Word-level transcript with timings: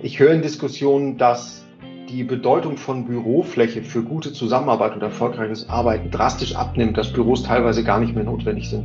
Ich 0.00 0.20
höre 0.20 0.32
in 0.32 0.42
Diskussionen, 0.42 1.18
dass 1.18 1.64
die 2.08 2.22
Bedeutung 2.22 2.76
von 2.76 3.04
Bürofläche 3.04 3.82
für 3.82 4.02
gute 4.02 4.32
Zusammenarbeit 4.32 4.94
und 4.94 5.02
erfolgreiches 5.02 5.68
Arbeiten 5.68 6.12
drastisch 6.12 6.54
abnimmt, 6.54 6.96
dass 6.96 7.12
Büros 7.12 7.42
teilweise 7.42 7.82
gar 7.82 7.98
nicht 7.98 8.14
mehr 8.14 8.22
notwendig 8.22 8.70
sind. 8.70 8.84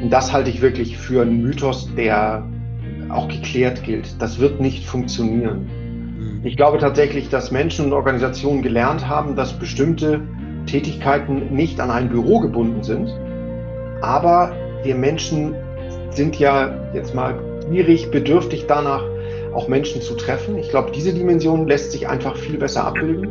Und 0.00 0.10
das 0.10 0.32
halte 0.32 0.48
ich 0.48 0.62
wirklich 0.62 0.96
für 0.96 1.22
einen 1.22 1.42
Mythos, 1.42 1.92
der 1.96 2.46
auch 3.08 3.26
geklärt 3.26 3.82
gilt. 3.82 4.22
Das 4.22 4.38
wird 4.38 4.60
nicht 4.60 4.86
funktionieren. 4.86 5.66
Mhm. 6.18 6.40
Ich 6.44 6.56
glaube 6.56 6.78
tatsächlich, 6.78 7.28
dass 7.30 7.50
Menschen 7.50 7.86
und 7.86 7.92
Organisationen 7.92 8.62
gelernt 8.62 9.08
haben, 9.08 9.34
dass 9.34 9.58
bestimmte 9.58 10.20
Tätigkeiten 10.66 11.52
nicht 11.54 11.80
an 11.80 11.90
ein 11.90 12.08
Büro 12.10 12.38
gebunden 12.38 12.84
sind. 12.84 13.08
Aber 14.02 14.52
wir 14.84 14.94
Menschen 14.94 15.56
sind 16.10 16.38
ja 16.38 16.92
jetzt 16.94 17.12
mal 17.12 17.34
gierig, 17.70 18.12
bedürftig 18.12 18.66
danach, 18.68 19.02
auch 19.54 19.68
Menschen 19.68 20.02
zu 20.02 20.14
treffen. 20.14 20.58
Ich 20.58 20.70
glaube, 20.70 20.90
diese 20.94 21.12
Dimension 21.12 21.66
lässt 21.66 21.92
sich 21.92 22.08
einfach 22.08 22.36
viel 22.36 22.58
besser 22.58 22.84
abbilden 22.84 23.28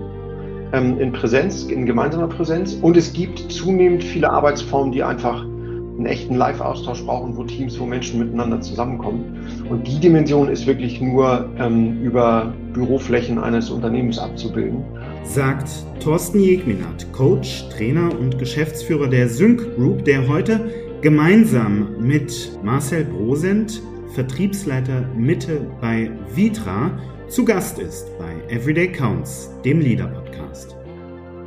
ähm, 0.73 0.99
in 0.99 1.12
Präsenz, 1.12 1.63
in 1.63 1.85
gemeinsamer 1.85 2.27
Präsenz. 2.27 2.77
Und 2.81 2.98
es 2.98 3.13
gibt 3.13 3.39
zunehmend 3.52 4.03
viele 4.03 4.30
Arbeitsformen, 4.30 4.91
die 4.91 5.03
einfach 5.03 5.44
einen 5.44 6.05
echten 6.05 6.35
Live-Austausch 6.35 7.03
brauchen, 7.03 7.35
wo 7.35 7.44
Teams, 7.44 7.80
wo 7.80 7.85
Menschen 7.85 8.20
miteinander 8.20 8.61
zusammenkommen. 8.61 9.48
Und 9.70 9.88
die 9.88 9.99
Dimension 9.99 10.48
ist 10.48 10.67
wirklich 10.67 11.02
nur 11.02 11.49
ähm, 11.58 12.03
über 12.03 12.53
Büroflächen 12.73 13.39
eines 13.39 13.70
Unternehmens 13.70 14.20
abzubilden. 14.20 14.84
Sagt 15.23 15.70
Thorsten 15.99 16.39
Jegminat, 16.39 17.11
Coach, 17.13 17.67
Trainer 17.70 18.11
und 18.17 18.38
Geschäftsführer 18.38 19.08
der 19.08 19.27
Sync 19.27 19.75
Group, 19.75 20.05
der 20.05 20.27
heute 20.27 20.70
gemeinsam 21.02 21.88
mit 21.99 22.59
Marcel 22.63 23.05
Brosent 23.05 23.81
Vertriebsleiter 24.13 25.02
Mitte 25.16 25.70
bei 25.81 26.09
Vitra, 26.34 26.97
zu 27.27 27.43
Gast 27.43 27.77
ist 27.77 28.07
bei 28.17 28.53
Everyday 28.53 28.91
Counts, 28.91 29.52
dem 29.66 29.80
Leader 29.80 30.08
Podcast. 30.08 30.75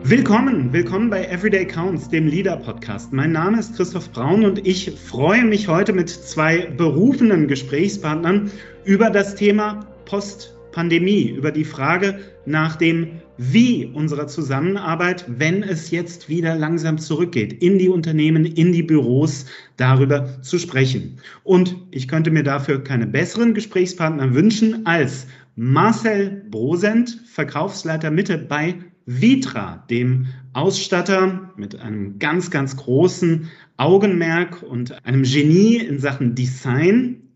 Willkommen, 0.03 0.73
willkommen 0.73 1.11
bei 1.11 1.25
Everyday 1.25 1.67
Counts, 1.67 2.09
dem 2.09 2.27
Leader 2.27 2.57
Podcast. 2.57 3.13
Mein 3.13 3.33
Name 3.33 3.59
ist 3.59 3.77
Christoph 3.77 4.11
Braun 4.13 4.45
und 4.45 4.67
ich 4.67 4.91
freue 4.91 5.45
mich 5.45 5.69
heute 5.69 5.93
mit 5.93 6.11
zwei 6.11 6.67
berufenen 6.67 7.49
Gesprächspartnern 7.49 8.51
über 8.85 9.11
das 9.11 9.35
Thema 9.35 9.87
Post-Pandemie, 10.05 11.31
über 11.31 11.51
die 11.51 11.65
Frage 11.65 12.19
nach 12.45 12.77
dem 12.77 13.21
wie 13.43 13.87
unserer 13.87 14.27
Zusammenarbeit, 14.27 15.25
wenn 15.27 15.63
es 15.63 15.91
jetzt 15.91 16.29
wieder 16.29 16.57
langsam 16.57 16.99
zurückgeht, 16.99 17.55
in 17.63 17.79
die 17.79 17.89
Unternehmen, 17.89 18.45
in 18.45 18.73
die 18.73 18.83
Büros, 18.83 19.47
darüber 19.79 20.43
zu 20.43 20.59
sprechen. 20.59 21.17
Und 21.43 21.75
ich 21.91 22.07
könnte 22.07 22.31
mir 22.31 22.43
dafür 22.43 22.85
keine 22.85 23.07
besseren 23.07 23.55
Gesprächspartner 23.55 24.35
wünschen 24.35 24.85
als 24.85 25.27
Marcel 25.57 26.45
Brosent, 26.51 27.19
Verkaufsleiter 27.33 28.11
Mitte 28.11 28.37
bei 28.37 28.75
Vitra, 29.07 29.87
dem 29.89 30.27
Ausstatter 30.53 31.51
mit 31.57 31.81
einem 31.81 32.19
ganz, 32.19 32.51
ganz 32.51 32.77
großen 32.77 33.49
Augenmerk 33.79 34.63
und 34.63 35.03
einem 35.07 35.23
Genie 35.23 35.79
in 35.79 35.99
Sachen 35.99 36.35
Design 36.35 37.30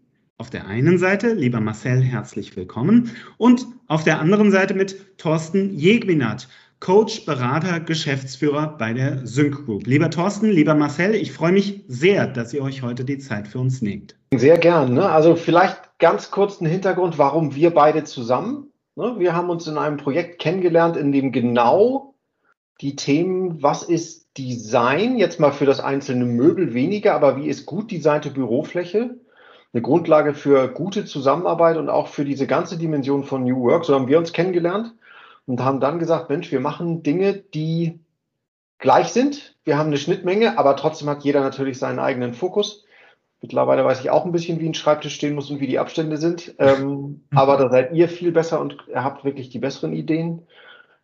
auf 0.44 0.50
der 0.50 0.66
einen 0.66 0.98
Seite, 0.98 1.32
lieber 1.32 1.58
Marcel, 1.58 2.02
herzlich 2.02 2.54
willkommen. 2.54 3.10
Und 3.38 3.66
auf 3.86 4.04
der 4.04 4.20
anderen 4.20 4.50
Seite 4.50 4.74
mit 4.74 5.16
Thorsten 5.16 5.74
Jegwinat, 5.74 6.48
Coach, 6.80 7.24
Berater, 7.24 7.80
Geschäftsführer 7.80 8.76
bei 8.76 8.92
der 8.92 9.26
Sync 9.26 9.64
Group. 9.64 9.86
Lieber 9.86 10.10
Thorsten, 10.10 10.50
lieber 10.50 10.74
Marcel, 10.74 11.14
ich 11.14 11.32
freue 11.32 11.52
mich 11.52 11.82
sehr, 11.88 12.26
dass 12.26 12.52
ihr 12.52 12.62
euch 12.62 12.82
heute 12.82 13.06
die 13.06 13.16
Zeit 13.16 13.48
für 13.48 13.58
uns 13.58 13.80
nehmt. 13.80 14.16
Sehr 14.34 14.58
gern. 14.58 14.92
Ne? 14.92 15.08
Also 15.08 15.34
vielleicht 15.34 15.78
ganz 15.98 16.30
kurz 16.30 16.60
ein 16.60 16.66
Hintergrund, 16.66 17.16
warum 17.16 17.54
wir 17.54 17.70
beide 17.70 18.04
zusammen. 18.04 18.70
Ne? 18.96 19.14
Wir 19.16 19.34
haben 19.34 19.48
uns 19.48 19.66
in 19.66 19.78
einem 19.78 19.96
Projekt 19.96 20.42
kennengelernt, 20.42 20.98
in 20.98 21.10
dem 21.10 21.32
genau 21.32 22.16
die 22.82 22.96
Themen, 22.96 23.62
was 23.62 23.82
ist 23.82 24.36
Design, 24.36 25.16
jetzt 25.16 25.40
mal 25.40 25.52
für 25.52 25.64
das 25.64 25.80
einzelne 25.80 26.26
Möbel 26.26 26.74
weniger, 26.74 27.14
aber 27.14 27.38
wie 27.38 27.48
ist 27.48 27.64
gut 27.64 27.90
designte 27.90 28.28
Bürofläche, 28.28 29.16
eine 29.74 29.82
Grundlage 29.82 30.34
für 30.34 30.68
gute 30.68 31.04
Zusammenarbeit 31.04 31.76
und 31.76 31.90
auch 31.90 32.06
für 32.06 32.24
diese 32.24 32.46
ganze 32.46 32.78
Dimension 32.78 33.24
von 33.24 33.42
New 33.42 33.60
Work. 33.62 33.84
So 33.84 33.94
haben 33.94 34.06
wir 34.06 34.18
uns 34.18 34.32
kennengelernt 34.32 34.94
und 35.46 35.60
haben 35.62 35.80
dann 35.80 35.98
gesagt, 35.98 36.30
Mensch, 36.30 36.52
wir 36.52 36.60
machen 36.60 37.02
Dinge, 37.02 37.34
die 37.34 37.98
gleich 38.78 39.08
sind. 39.08 39.56
Wir 39.64 39.76
haben 39.76 39.88
eine 39.88 39.98
Schnittmenge, 39.98 40.58
aber 40.58 40.76
trotzdem 40.76 41.08
hat 41.08 41.24
jeder 41.24 41.40
natürlich 41.40 41.78
seinen 41.78 41.98
eigenen 41.98 42.34
Fokus. 42.34 42.84
Mittlerweile 43.42 43.84
weiß 43.84 44.00
ich 44.00 44.10
auch 44.10 44.24
ein 44.24 44.32
bisschen, 44.32 44.60
wie 44.60 44.68
ein 44.68 44.74
Schreibtisch 44.74 45.16
stehen 45.16 45.34
muss 45.34 45.50
und 45.50 45.60
wie 45.60 45.66
die 45.66 45.80
Abstände 45.80 46.18
sind. 46.18 46.54
Ähm, 46.58 47.24
aber 47.34 47.56
da 47.56 47.68
seid 47.68 47.92
ihr 47.92 48.08
viel 48.08 48.30
besser 48.30 48.60
und 48.60 48.76
ihr 48.88 49.02
habt 49.02 49.24
wirklich 49.24 49.50
die 49.50 49.58
besseren 49.58 49.92
Ideen. 49.92 50.46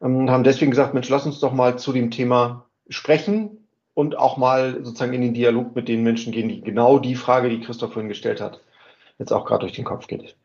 Ähm, 0.01 0.17
und 0.17 0.31
haben 0.31 0.45
deswegen 0.45 0.71
gesagt, 0.71 0.95
Mensch, 0.95 1.09
lass 1.09 1.27
uns 1.27 1.41
doch 1.41 1.53
mal 1.53 1.77
zu 1.77 1.93
dem 1.93 2.13
Thema 2.13 2.67
sprechen 2.89 3.61
und 3.95 4.17
auch 4.17 4.37
mal 4.37 4.85
sozusagen 4.85 5.13
in 5.13 5.23
den 5.23 5.35
Dialog 5.35 5.75
mit 5.75 5.89
den 5.89 6.03
Menschen 6.03 6.33
gehen, 6.33 6.49
die 6.49 6.61
genau 6.61 6.99
die 6.99 7.15
Frage, 7.15 7.49
die 7.49 7.61
Christoph 7.61 7.93
vorhin 7.93 8.09
gestellt 8.09 8.41
hat, 8.41 8.61
jetzt 9.19 9.33
auch 9.33 9.45
gerade 9.45 9.61
durch 9.61 9.73
den 9.73 9.85
Kopf 9.85 10.07
geht. 10.07 10.37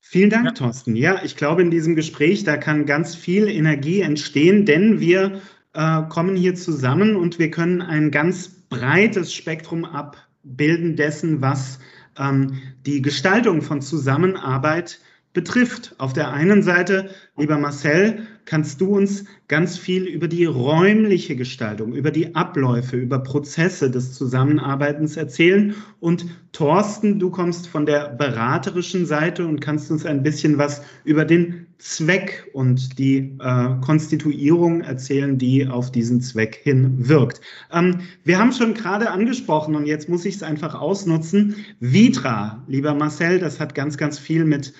Vielen 0.00 0.30
Dank, 0.30 0.46
ja. 0.46 0.52
Thorsten. 0.52 0.96
Ja, 0.96 1.22
ich 1.22 1.36
glaube, 1.36 1.62
in 1.62 1.70
diesem 1.70 1.94
Gespräch, 1.94 2.42
da 2.42 2.56
kann 2.56 2.84
ganz 2.84 3.14
viel 3.14 3.48
Energie 3.48 4.00
entstehen, 4.00 4.66
denn 4.66 4.98
wir 4.98 5.40
äh, 5.72 6.02
kommen 6.08 6.34
hier 6.34 6.56
zusammen 6.56 7.14
und 7.14 7.38
wir 7.38 7.50
können 7.50 7.80
ein 7.80 8.10
ganz 8.10 8.48
breites 8.48 9.32
Spektrum 9.32 9.84
abbilden 9.84 10.96
dessen, 10.96 11.40
was 11.40 11.78
ähm, 12.18 12.60
die 12.86 13.02
Gestaltung 13.02 13.62
von 13.62 13.82
Zusammenarbeit 13.82 15.00
betrifft. 15.32 15.94
Auf 15.98 16.12
der 16.12 16.32
einen 16.32 16.62
Seite, 16.62 17.10
lieber 17.36 17.58
Marcel, 17.58 18.26
kannst 18.46 18.80
du 18.80 18.96
uns 18.96 19.26
ganz 19.46 19.78
viel 19.78 20.04
über 20.04 20.26
die 20.26 20.44
räumliche 20.44 21.36
Gestaltung, 21.36 21.94
über 21.94 22.10
die 22.10 22.34
Abläufe, 22.34 22.96
über 22.96 23.20
Prozesse 23.20 23.90
des 23.90 24.12
Zusammenarbeitens 24.12 25.16
erzählen. 25.16 25.74
Und 26.00 26.26
Thorsten, 26.52 27.20
du 27.20 27.30
kommst 27.30 27.68
von 27.68 27.86
der 27.86 28.08
beraterischen 28.08 29.06
Seite 29.06 29.46
und 29.46 29.60
kannst 29.60 29.90
uns 29.92 30.04
ein 30.04 30.24
bisschen 30.24 30.58
was 30.58 30.82
über 31.04 31.24
den 31.24 31.68
Zweck 31.78 32.50
und 32.52 32.98
die 32.98 33.36
äh, 33.40 33.80
Konstituierung 33.80 34.80
erzählen, 34.80 35.38
die 35.38 35.68
auf 35.68 35.92
diesen 35.92 36.20
Zweck 36.20 36.60
hin 36.62 37.08
wirkt. 37.08 37.40
Ähm, 37.72 38.00
wir 38.24 38.38
haben 38.38 38.52
schon 38.52 38.74
gerade 38.74 39.10
angesprochen 39.10 39.76
und 39.76 39.86
jetzt 39.86 40.08
muss 40.08 40.24
ich 40.24 40.34
es 40.34 40.42
einfach 40.42 40.74
ausnutzen. 40.74 41.54
Vitra, 41.78 42.64
lieber 42.66 42.94
Marcel, 42.94 43.38
das 43.38 43.60
hat 43.60 43.76
ganz, 43.76 43.96
ganz 43.96 44.18
viel 44.18 44.44
mit 44.44 44.74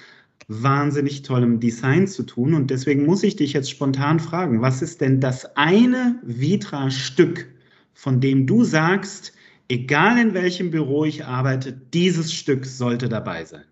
wahnsinnig 0.48 1.22
tollem 1.22 1.60
Design 1.60 2.06
zu 2.06 2.24
tun. 2.24 2.54
Und 2.54 2.70
deswegen 2.70 3.06
muss 3.06 3.22
ich 3.22 3.36
dich 3.36 3.52
jetzt 3.52 3.70
spontan 3.70 4.20
fragen, 4.20 4.62
was 4.62 4.82
ist 4.82 5.00
denn 5.00 5.20
das 5.20 5.56
eine 5.56 6.18
Vitra-Stück, 6.22 7.46
von 7.94 8.20
dem 8.20 8.46
du 8.46 8.64
sagst, 8.64 9.32
egal 9.68 10.18
in 10.18 10.34
welchem 10.34 10.70
Büro 10.70 11.04
ich 11.04 11.24
arbeite, 11.24 11.72
dieses 11.72 12.32
Stück 12.32 12.66
sollte 12.66 13.08
dabei 13.08 13.44
sein? 13.44 13.64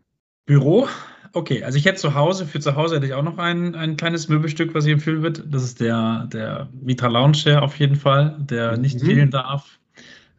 Büro? 0.46 0.88
Okay, 1.34 1.62
also 1.62 1.76
ich 1.76 1.84
hätte 1.84 1.98
zu 1.98 2.14
Hause, 2.14 2.46
für 2.46 2.60
zu 2.60 2.74
Hause 2.74 2.96
hätte 2.96 3.06
ich 3.06 3.12
auch 3.12 3.22
noch 3.22 3.36
ein, 3.36 3.74
ein 3.74 3.96
kleines 3.96 4.28
Möbelstück, 4.28 4.74
was 4.74 4.86
ich 4.86 4.92
empfehlen 4.92 5.22
würde. 5.22 5.44
Das 5.46 5.62
ist 5.62 5.80
der, 5.80 6.26
der 6.32 6.68
Vitra 6.72 7.08
Lounge 7.08 7.32
Chair 7.32 7.62
auf 7.62 7.78
jeden 7.78 7.96
Fall, 7.96 8.36
der 8.40 8.78
nicht 8.78 9.02
mhm. 9.02 9.06
fehlen 9.06 9.30
darf 9.30 9.78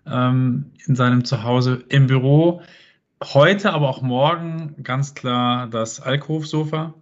ähm, 0.08 0.72
in 0.88 0.96
seinem 0.96 1.26
Zuhause. 1.26 1.84
Im 1.90 2.08
Büro 2.08 2.62
heute, 3.24 3.74
aber 3.74 3.90
auch 3.90 4.02
morgen 4.02 4.76
ganz 4.84 5.14
klar 5.14 5.68
das 5.68 6.00
Alkohofsofa, 6.00 6.94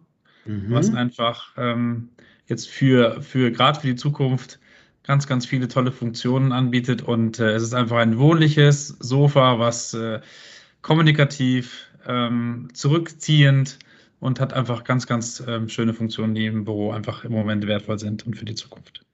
mhm. 0.46 0.66
was 0.70 0.94
einfach 0.94 1.54
ähm, 1.58 2.10
jetzt 2.48 2.70
für, 2.70 3.22
für 3.22 3.52
gerade 3.52 3.80
für 3.80 3.88
die 3.88 3.96
Zukunft 3.96 4.60
ganz, 5.04 5.28
ganz 5.28 5.46
viele 5.46 5.68
tolle 5.68 5.92
Funktionen 5.92 6.52
anbietet. 6.52 7.02
Und 7.02 7.40
äh, 7.40 7.52
es 7.52 7.64
ist 7.64 7.74
einfach 7.74 7.98
ein 7.98 8.18
wohnliches 8.20 8.90
Sofa, 9.00 9.60
was 9.60 9.94
äh, 9.94 10.20
kommunikativ, 10.82 11.88
ähm, 12.06 12.70
zurückziehend 12.74 13.80
und 14.20 14.40
hat 14.40 14.54
einfach 14.54 14.84
ganz, 14.84 15.08
ganz 15.08 15.44
ähm, 15.48 15.70
schöne 15.70 15.94
Funktionen, 15.94 16.36
die 16.36 16.46
im 16.46 16.66
Büro 16.66 16.92
einfach 16.92 17.24
im 17.24 17.31
Moment 17.31 17.68
wertvoll 17.68 18.00
sind 18.00 18.25
und 18.25 18.36
für 18.36 18.46
die 18.46 18.56
Zukunft. 18.56 19.06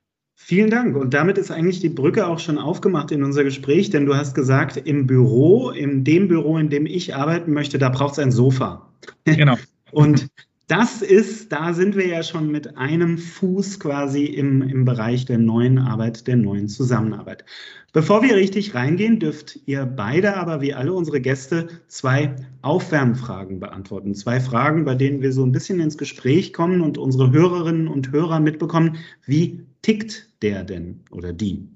Vielen 0.46 0.70
Dank. 0.70 0.98
Und 0.98 1.14
damit 1.14 1.38
ist 1.38 1.52
eigentlich 1.52 1.80
die 1.80 1.88
Brücke 1.88 2.28
auch 2.28 2.38
schon 2.38 2.58
aufgemacht 2.58 3.12
in 3.12 3.24
unser 3.24 3.46
Gespräch, 3.46 3.92
denn 3.92 4.06
du 4.06 4.14
hast 4.14 4.36
gesagt, 4.36 4.76
im 4.76 5.08
Büro, 5.08 5.70
in 5.70 6.04
dem 6.04 6.28
Büro, 6.28 6.58
in 6.58 6.70
dem 6.70 6.86
ich 6.86 7.16
arbeiten 7.16 7.54
möchte, 7.54 7.78
da 7.78 7.88
braucht 7.88 8.14
es 8.14 8.20
ein 8.20 8.32
Sofa. 8.34 8.86
Genau. 9.24 9.56
Und 9.92 10.28
das 10.68 11.02
ist, 11.02 11.54
da 11.54 11.74
sind 11.74 11.96
wir 11.96 12.08
ja 12.08 12.24
schon 12.24 12.52
mit 12.52 12.78
einem 12.78 13.18
Fuß 13.18 13.80
quasi 13.80 14.26
im, 14.26 14.62
im 14.62 14.84
Bereich 14.84 15.24
der 15.24 15.38
neuen 15.38 15.78
Arbeit, 15.78 16.28
der 16.28 16.36
neuen 16.36 16.68
Zusammenarbeit. 16.68 17.46
Bevor 17.94 18.22
wir 18.22 18.36
richtig 18.36 18.76
reingehen, 18.76 19.20
dürft 19.20 19.60
ihr 19.66 19.86
beide 19.86 20.36
aber 20.36 20.60
wie 20.60 20.74
alle 20.74 20.92
unsere 20.94 21.22
Gäste 21.22 21.68
zwei 21.88 22.36
Aufwärmfragen 22.64 23.62
beantworten. 23.62 24.14
Zwei 24.14 24.42
Fragen, 24.42 24.84
bei 24.84 24.96
denen 24.96 25.22
wir 25.22 25.32
so 25.32 25.46
ein 25.46 25.54
bisschen 25.54 25.80
ins 25.80 25.98
Gespräch 25.98 26.52
kommen 26.52 26.82
und 26.82 26.98
unsere 26.98 27.32
Hörerinnen 27.32 27.88
und 27.88 28.12
Hörer 28.12 28.42
mitbekommen, 28.42 28.98
wie 29.26 29.63
tickt 29.84 30.28
der 30.42 30.64
denn 30.64 31.02
oder 31.12 31.32
die? 31.32 31.70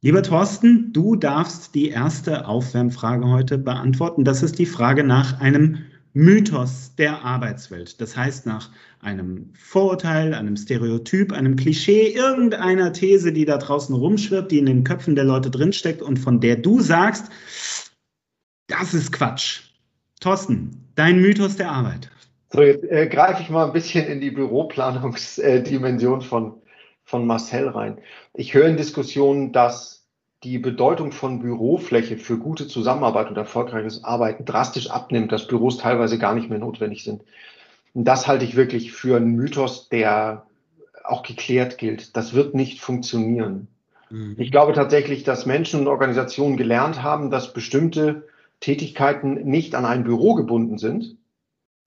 Lieber 0.00 0.22
Thorsten, 0.22 0.92
du 0.92 1.16
darfst 1.16 1.74
die 1.74 1.88
erste 1.88 2.46
Aufwärmfrage 2.46 3.28
heute 3.28 3.58
beantworten. 3.58 4.24
Das 4.24 4.42
ist 4.42 4.58
die 4.58 4.66
Frage 4.66 5.04
nach 5.04 5.40
einem 5.40 5.78
Mythos 6.12 6.94
der 6.96 7.22
Arbeitswelt. 7.24 8.00
Das 8.00 8.16
heißt, 8.16 8.46
nach 8.46 8.70
einem 9.00 9.50
Vorurteil, 9.54 10.32
einem 10.32 10.56
Stereotyp, 10.56 11.32
einem 11.32 11.56
Klischee, 11.56 12.08
irgendeiner 12.08 12.92
These, 12.92 13.32
die 13.32 13.44
da 13.44 13.58
draußen 13.58 13.94
rumschwirrt, 13.94 14.50
die 14.50 14.58
in 14.58 14.66
den 14.66 14.84
Köpfen 14.84 15.14
der 15.14 15.24
Leute 15.24 15.50
drinsteckt 15.50 16.00
und 16.00 16.18
von 16.18 16.40
der 16.40 16.56
du 16.56 16.80
sagst, 16.80 17.26
das 18.68 18.94
ist 18.94 19.12
Quatsch. 19.12 19.60
Thorsten, 20.20 20.88
dein 20.94 21.20
Mythos 21.20 21.56
der 21.56 21.70
Arbeit. 21.70 22.10
So, 22.50 22.62
jetzt 22.62 22.84
äh, 22.84 23.08
greife 23.08 23.42
ich 23.42 23.50
mal 23.50 23.66
ein 23.66 23.72
bisschen 23.72 24.06
in 24.06 24.20
die 24.20 24.30
Büroplanungsdimension 24.30 26.22
von, 26.22 26.54
von 27.06 27.26
Marcel 27.26 27.68
rein. 27.68 27.98
Ich 28.34 28.52
höre 28.52 28.66
in 28.66 28.76
Diskussionen, 28.76 29.52
dass 29.52 30.04
die 30.42 30.58
Bedeutung 30.58 31.12
von 31.12 31.38
Bürofläche 31.38 32.18
für 32.18 32.36
gute 32.36 32.66
Zusammenarbeit 32.66 33.28
und 33.28 33.36
erfolgreiches 33.36 34.04
Arbeiten 34.04 34.44
drastisch 34.44 34.90
abnimmt, 34.90 35.32
dass 35.32 35.46
Büros 35.46 35.78
teilweise 35.78 36.18
gar 36.18 36.34
nicht 36.34 36.50
mehr 36.50 36.58
notwendig 36.58 37.04
sind. 37.04 37.22
Und 37.94 38.04
das 38.04 38.26
halte 38.26 38.44
ich 38.44 38.56
wirklich 38.56 38.92
für 38.92 39.16
einen 39.16 39.34
Mythos, 39.36 39.88
der 39.88 40.46
auch 41.04 41.22
geklärt 41.22 41.78
gilt. 41.78 42.16
Das 42.16 42.34
wird 42.34 42.54
nicht 42.54 42.80
funktionieren. 42.80 43.68
Mhm. 44.10 44.34
Ich 44.36 44.50
glaube 44.50 44.72
tatsächlich, 44.72 45.22
dass 45.22 45.46
Menschen 45.46 45.80
und 45.80 45.86
Organisationen 45.86 46.56
gelernt 46.56 47.02
haben, 47.02 47.30
dass 47.30 47.52
bestimmte 47.52 48.26
Tätigkeiten 48.58 49.34
nicht 49.44 49.76
an 49.76 49.84
ein 49.84 50.04
Büro 50.04 50.34
gebunden 50.34 50.76
sind. 50.76 51.16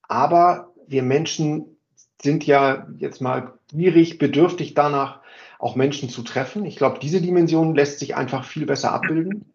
Aber 0.08 0.72
wir 0.88 1.04
Menschen 1.04 1.78
sind 2.22 2.48
ja 2.48 2.88
jetzt 2.98 3.22
mal 3.22 3.59
gierig, 3.72 4.18
bedürftig 4.18 4.74
danach, 4.74 5.20
auch 5.60 5.76
Menschen 5.76 6.10
zu 6.10 6.22
treffen. 6.24 6.66
Ich 6.66 6.78
glaube, 6.78 7.00
diese 7.00 7.22
Dimension 7.22 7.76
lässt 7.76 8.00
sich 8.00 8.16
einfach 8.16 8.46
viel 8.46 8.66
besser 8.66 8.94
abbilden 8.94 9.46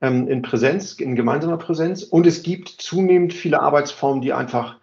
ähm, 0.00 0.28
in 0.28 0.42
Präsenz, 0.42 0.92
in 0.94 1.16
gemeinsamer 1.16 1.58
Präsenz. 1.58 2.02
Und 2.02 2.26
es 2.26 2.42
gibt 2.42 2.68
zunehmend 2.68 3.32
viele 3.32 3.60
Arbeitsformen, 3.60 4.22
die 4.22 4.32
einfach 4.32 4.76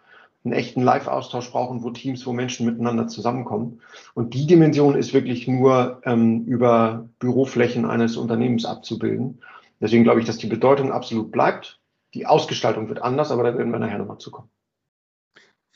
einen 0.44 0.53
echten 0.53 0.81
Live-Austausch 0.81 1.51
brauchen, 1.51 1.83
wo 1.83 1.89
Teams, 1.89 2.25
wo 2.25 2.33
Menschen 2.33 2.65
miteinander 2.65 3.07
zusammenkommen. 3.07 3.81
Und 4.13 4.33
die 4.33 4.47
Dimension 4.47 4.95
ist 4.95 5.13
wirklich 5.13 5.47
nur 5.47 6.01
ähm, 6.06 6.45
über 6.45 7.09
Büroflächen 7.19 7.85
eines 7.85 8.18
Unternehmens 8.18 8.65
abzubilden. 8.65 9.41
Deswegen 9.79 10.03
glaube 10.03 10.19
ich, 10.19 10.25
dass 10.25 10.38
die 10.38 10.47
Bedeutung 10.47 10.91
absolut 10.91 11.31
bleibt. 11.31 11.79
Die 12.13 12.25
Ausgestaltung 12.25 12.89
wird 12.89 13.01
anders, 13.01 13.31
aber 13.31 13.44
da 13.44 13.57
werden 13.57 13.71
wir 13.71 13.79
nachher 13.79 14.00
nochmal 14.00 14.18
zukommen. 14.18 14.50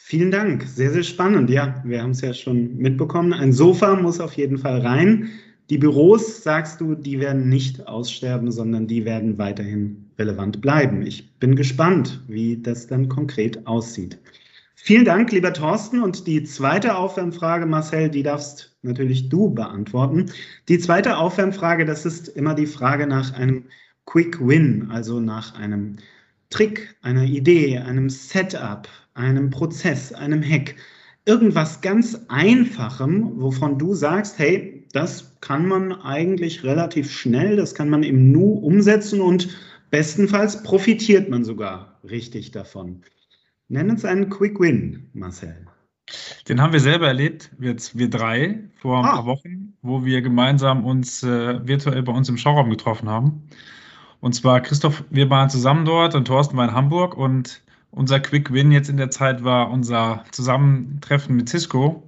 Vielen 0.03 0.31
Dank, 0.31 0.63
sehr, 0.63 0.91
sehr 0.91 1.03
spannend. 1.03 1.49
Ja, 1.49 1.81
wir 1.85 2.01
haben 2.01 2.11
es 2.11 2.19
ja 2.21 2.33
schon 2.33 2.75
mitbekommen. 2.75 3.31
Ein 3.31 3.53
Sofa 3.53 3.95
muss 3.95 4.19
auf 4.19 4.33
jeden 4.33 4.57
Fall 4.57 4.81
rein. 4.81 5.29
Die 5.69 5.77
Büros, 5.77 6.43
sagst 6.43 6.81
du, 6.81 6.95
die 6.95 7.19
werden 7.19 7.47
nicht 7.47 7.87
aussterben, 7.87 8.51
sondern 8.51 8.87
die 8.87 9.05
werden 9.05 9.37
weiterhin 9.37 10.09
relevant 10.19 10.59
bleiben. 10.59 11.01
Ich 11.05 11.31
bin 11.39 11.55
gespannt, 11.55 12.19
wie 12.27 12.57
das 12.61 12.87
dann 12.87 13.07
konkret 13.07 13.65
aussieht. 13.67 14.17
Vielen 14.75 15.05
Dank, 15.05 15.31
lieber 15.31 15.53
Thorsten. 15.53 16.01
Und 16.01 16.27
die 16.27 16.43
zweite 16.43 16.97
Aufwärmfrage, 16.97 17.65
Marcel, 17.65 18.09
die 18.09 18.23
darfst 18.23 18.75
natürlich 18.81 19.29
du 19.29 19.53
beantworten. 19.53 20.25
Die 20.67 20.79
zweite 20.79 21.15
Aufwärmfrage, 21.15 21.85
das 21.85 22.05
ist 22.05 22.27
immer 22.27 22.53
die 22.53 22.67
Frage 22.67 23.07
nach 23.07 23.33
einem 23.33 23.65
Quick 24.05 24.45
Win, 24.45 24.89
also 24.89 25.21
nach 25.21 25.57
einem 25.57 25.97
Trick, 26.49 26.95
einer 27.01 27.23
Idee, 27.23 27.77
einem 27.77 28.09
Setup, 28.09 28.89
einem 29.13 29.49
Prozess, 29.49 30.13
einem 30.13 30.43
Hack, 30.43 30.75
irgendwas 31.25 31.81
ganz 31.81 32.25
Einfachem, 32.29 33.39
wovon 33.41 33.77
du 33.77 33.93
sagst, 33.93 34.39
hey, 34.39 34.87
das 34.93 35.39
kann 35.41 35.67
man 35.67 35.93
eigentlich 36.01 36.63
relativ 36.63 37.11
schnell, 37.11 37.55
das 37.55 37.75
kann 37.75 37.89
man 37.89 38.03
im 38.03 38.31
Nu 38.31 38.53
umsetzen 38.53 39.21
und 39.21 39.49
bestenfalls 39.89 40.63
profitiert 40.63 41.29
man 41.29 41.43
sogar 41.43 41.99
richtig 42.09 42.51
davon. 42.51 43.01
Nenn 43.67 43.89
uns 43.89 44.03
einen 44.03 44.29
Quick 44.29 44.59
Win, 44.59 45.09
Marcel. 45.13 45.65
Den 46.49 46.61
haben 46.61 46.73
wir 46.73 46.79
selber 46.79 47.07
erlebt, 47.07 47.51
wir, 47.57 47.75
wir 47.93 48.09
drei, 48.09 48.59
vor 48.81 48.99
ein 48.99 49.05
ah. 49.05 49.15
paar 49.15 49.25
Wochen, 49.25 49.73
wo 49.81 50.03
wir 50.03 50.21
gemeinsam 50.21 50.85
uns 50.85 51.23
äh, 51.23 51.65
virtuell 51.65 52.03
bei 52.03 52.11
uns 52.11 52.27
im 52.27 52.37
Schauraum 52.37 52.69
getroffen 52.69 53.07
haben. 53.07 53.43
Und 54.19 54.33
zwar 54.33 54.61
Christoph, 54.61 55.03
wir 55.09 55.29
waren 55.29 55.49
zusammen 55.49 55.85
dort 55.85 56.15
und 56.15 56.25
Thorsten 56.25 56.57
war 56.57 56.67
in 56.67 56.75
Hamburg 56.75 57.15
und 57.15 57.63
unser 57.91 58.19
Quick 58.19 58.51
Win 58.51 58.71
jetzt 58.71 58.89
in 58.89 58.97
der 58.97 59.11
Zeit 59.11 59.43
war 59.43 59.69
unser 59.69 60.23
Zusammentreffen 60.31 61.35
mit 61.35 61.49
Cisco, 61.49 62.03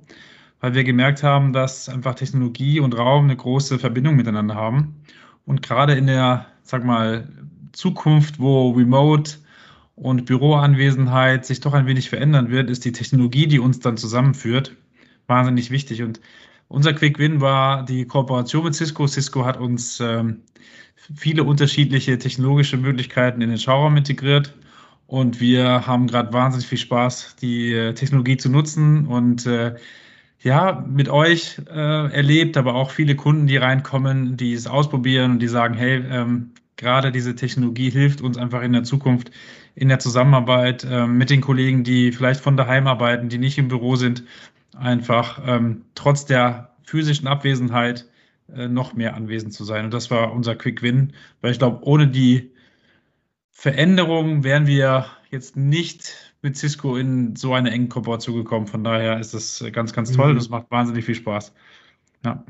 weil 0.60 0.74
wir 0.74 0.84
gemerkt 0.84 1.24
haben, 1.24 1.54
dass 1.54 1.90
einfach 1.90 2.16
Technologie 2.16 2.80
und 2.80 2.98
Raum 2.98 3.26
eine 3.26 3.36
große 3.36 3.80
Verbindung 3.80 4.16
miteinander 4.16 4.56
haben. 4.56 5.02
Und 5.46 5.62
gerade 5.62 5.94
in 5.94 6.08
der, 6.08 6.48
sag 6.64 6.86
mal, 6.86 7.28
Zukunft, 7.74 8.40
wo 8.40 8.72
Remote 8.72 9.34
und 9.96 10.26
Büroanwesenheit 10.26 11.46
sich 11.46 11.60
doch 11.60 11.74
ein 11.74 11.86
wenig 11.86 12.10
verändern 12.10 12.50
wird, 12.50 12.70
ist 12.70 12.86
die 12.86 12.94
Technologie, 12.94 13.48
die 13.48 13.60
uns 13.60 13.80
dann 13.80 13.98
zusammenführt, 13.98 14.76
wahnsinnig 15.28 15.70
wichtig. 15.70 16.02
Und 16.02 16.22
unser 16.70 16.94
Quick 16.94 17.20
Win 17.20 17.42
war 17.42 17.84
die 17.84 18.06
Kooperation 18.06 18.64
mit 18.64 18.76
Cisco. 18.76 19.06
Cisco 19.06 19.46
hat 19.46 19.60
uns 19.60 20.00
ähm, 20.00 20.42
viele 20.96 21.44
unterschiedliche 21.44 22.18
technologische 22.18 22.78
Möglichkeiten 22.78 23.42
in 23.42 23.50
den 23.50 23.60
Schauraum 23.60 23.98
integriert 23.98 24.54
und 25.08 25.40
wir 25.40 25.86
haben 25.88 26.08
gerade 26.08 26.34
wahnsinnig 26.34 26.68
viel 26.68 26.78
Spaß, 26.78 27.36
die 27.42 27.74
äh, 27.74 27.94
Technologie 27.94 28.38
zu 28.38 28.50
nutzen 28.50 29.08
und 29.08 29.46
äh, 29.46 29.76
ja, 30.42 30.86
mit 30.90 31.08
euch 31.08 31.62
äh, 31.70 32.12
erlebt, 32.14 32.58
aber 32.58 32.76
auch 32.76 32.92
viele 32.92 33.16
Kunden, 33.16 33.48
die 33.48 33.58
reinkommen, 33.58 34.36
die 34.36 34.54
es 34.54 34.68
ausprobieren 34.68 35.32
und 35.32 35.40
die 35.40 35.48
sagen, 35.48 35.74
hey, 35.74 36.04
ähm, 36.10 36.52
gerade 36.76 37.12
diese 37.12 37.36
Technologie 37.36 37.90
hilft 37.90 38.22
uns 38.22 38.38
einfach 38.38 38.62
in 38.62 38.74
der 38.74 38.84
Zukunft 38.84 39.32
in 39.76 39.88
der 39.88 40.00
Zusammenarbeit 40.00 40.84
äh, 40.84 41.08
mit 41.08 41.30
den 41.30 41.42
Kollegen, 41.42 41.84
die 41.84 42.12
vielleicht 42.12 42.42
von 42.42 42.58
daheim 42.58 42.88
arbeiten, 42.88 43.30
die 43.30 43.38
nicht 43.38 43.58
im 43.58 43.70
Büro 43.70 43.96
sind, 43.96 44.24
einfach 44.78 45.42
ähm, 45.46 45.84
trotz 45.96 46.26
der 46.26 46.76
physischen 46.84 47.28
Abwesenheit 47.28 48.06
äh, 48.56 48.68
noch 48.68 48.94
mehr 48.94 49.16
anwesend 49.16 49.54
zu 49.54 49.64
sein. 49.64 49.86
Und 49.86 49.94
das 49.94 50.12
war 50.12 50.34
unser 50.34 50.56
Quick 50.56 50.82
Win, 50.82 51.14
weil 51.42 51.52
ich 51.52 51.60
glaube, 51.60 51.80
ohne 51.84 52.08
die 52.08 52.52
Veränderungen 53.64 54.44
wären 54.44 54.68
wir 54.68 55.06
jetzt 55.32 55.56
nicht 55.56 56.34
mit 56.42 56.58
Cisco 56.58 56.98
in 56.98 57.38
so 57.38 57.54
eine 57.54 57.72
engen 57.72 57.88
Kooperation 57.88 58.36
gekommen. 58.36 58.68
Von 58.68 58.84
daher 58.84 59.22
ist 59.22 59.34
das 59.34 59.64
ganz, 59.72 59.94
ganz 59.94 60.12
toll. 60.12 60.34
Mhm. 60.34 60.36
Das 60.36 60.50
macht 60.50 60.70
wahnsinnig 60.70 61.06
viel 61.06 61.16
Spaß. 61.16 61.54
Ja. 62.26 62.44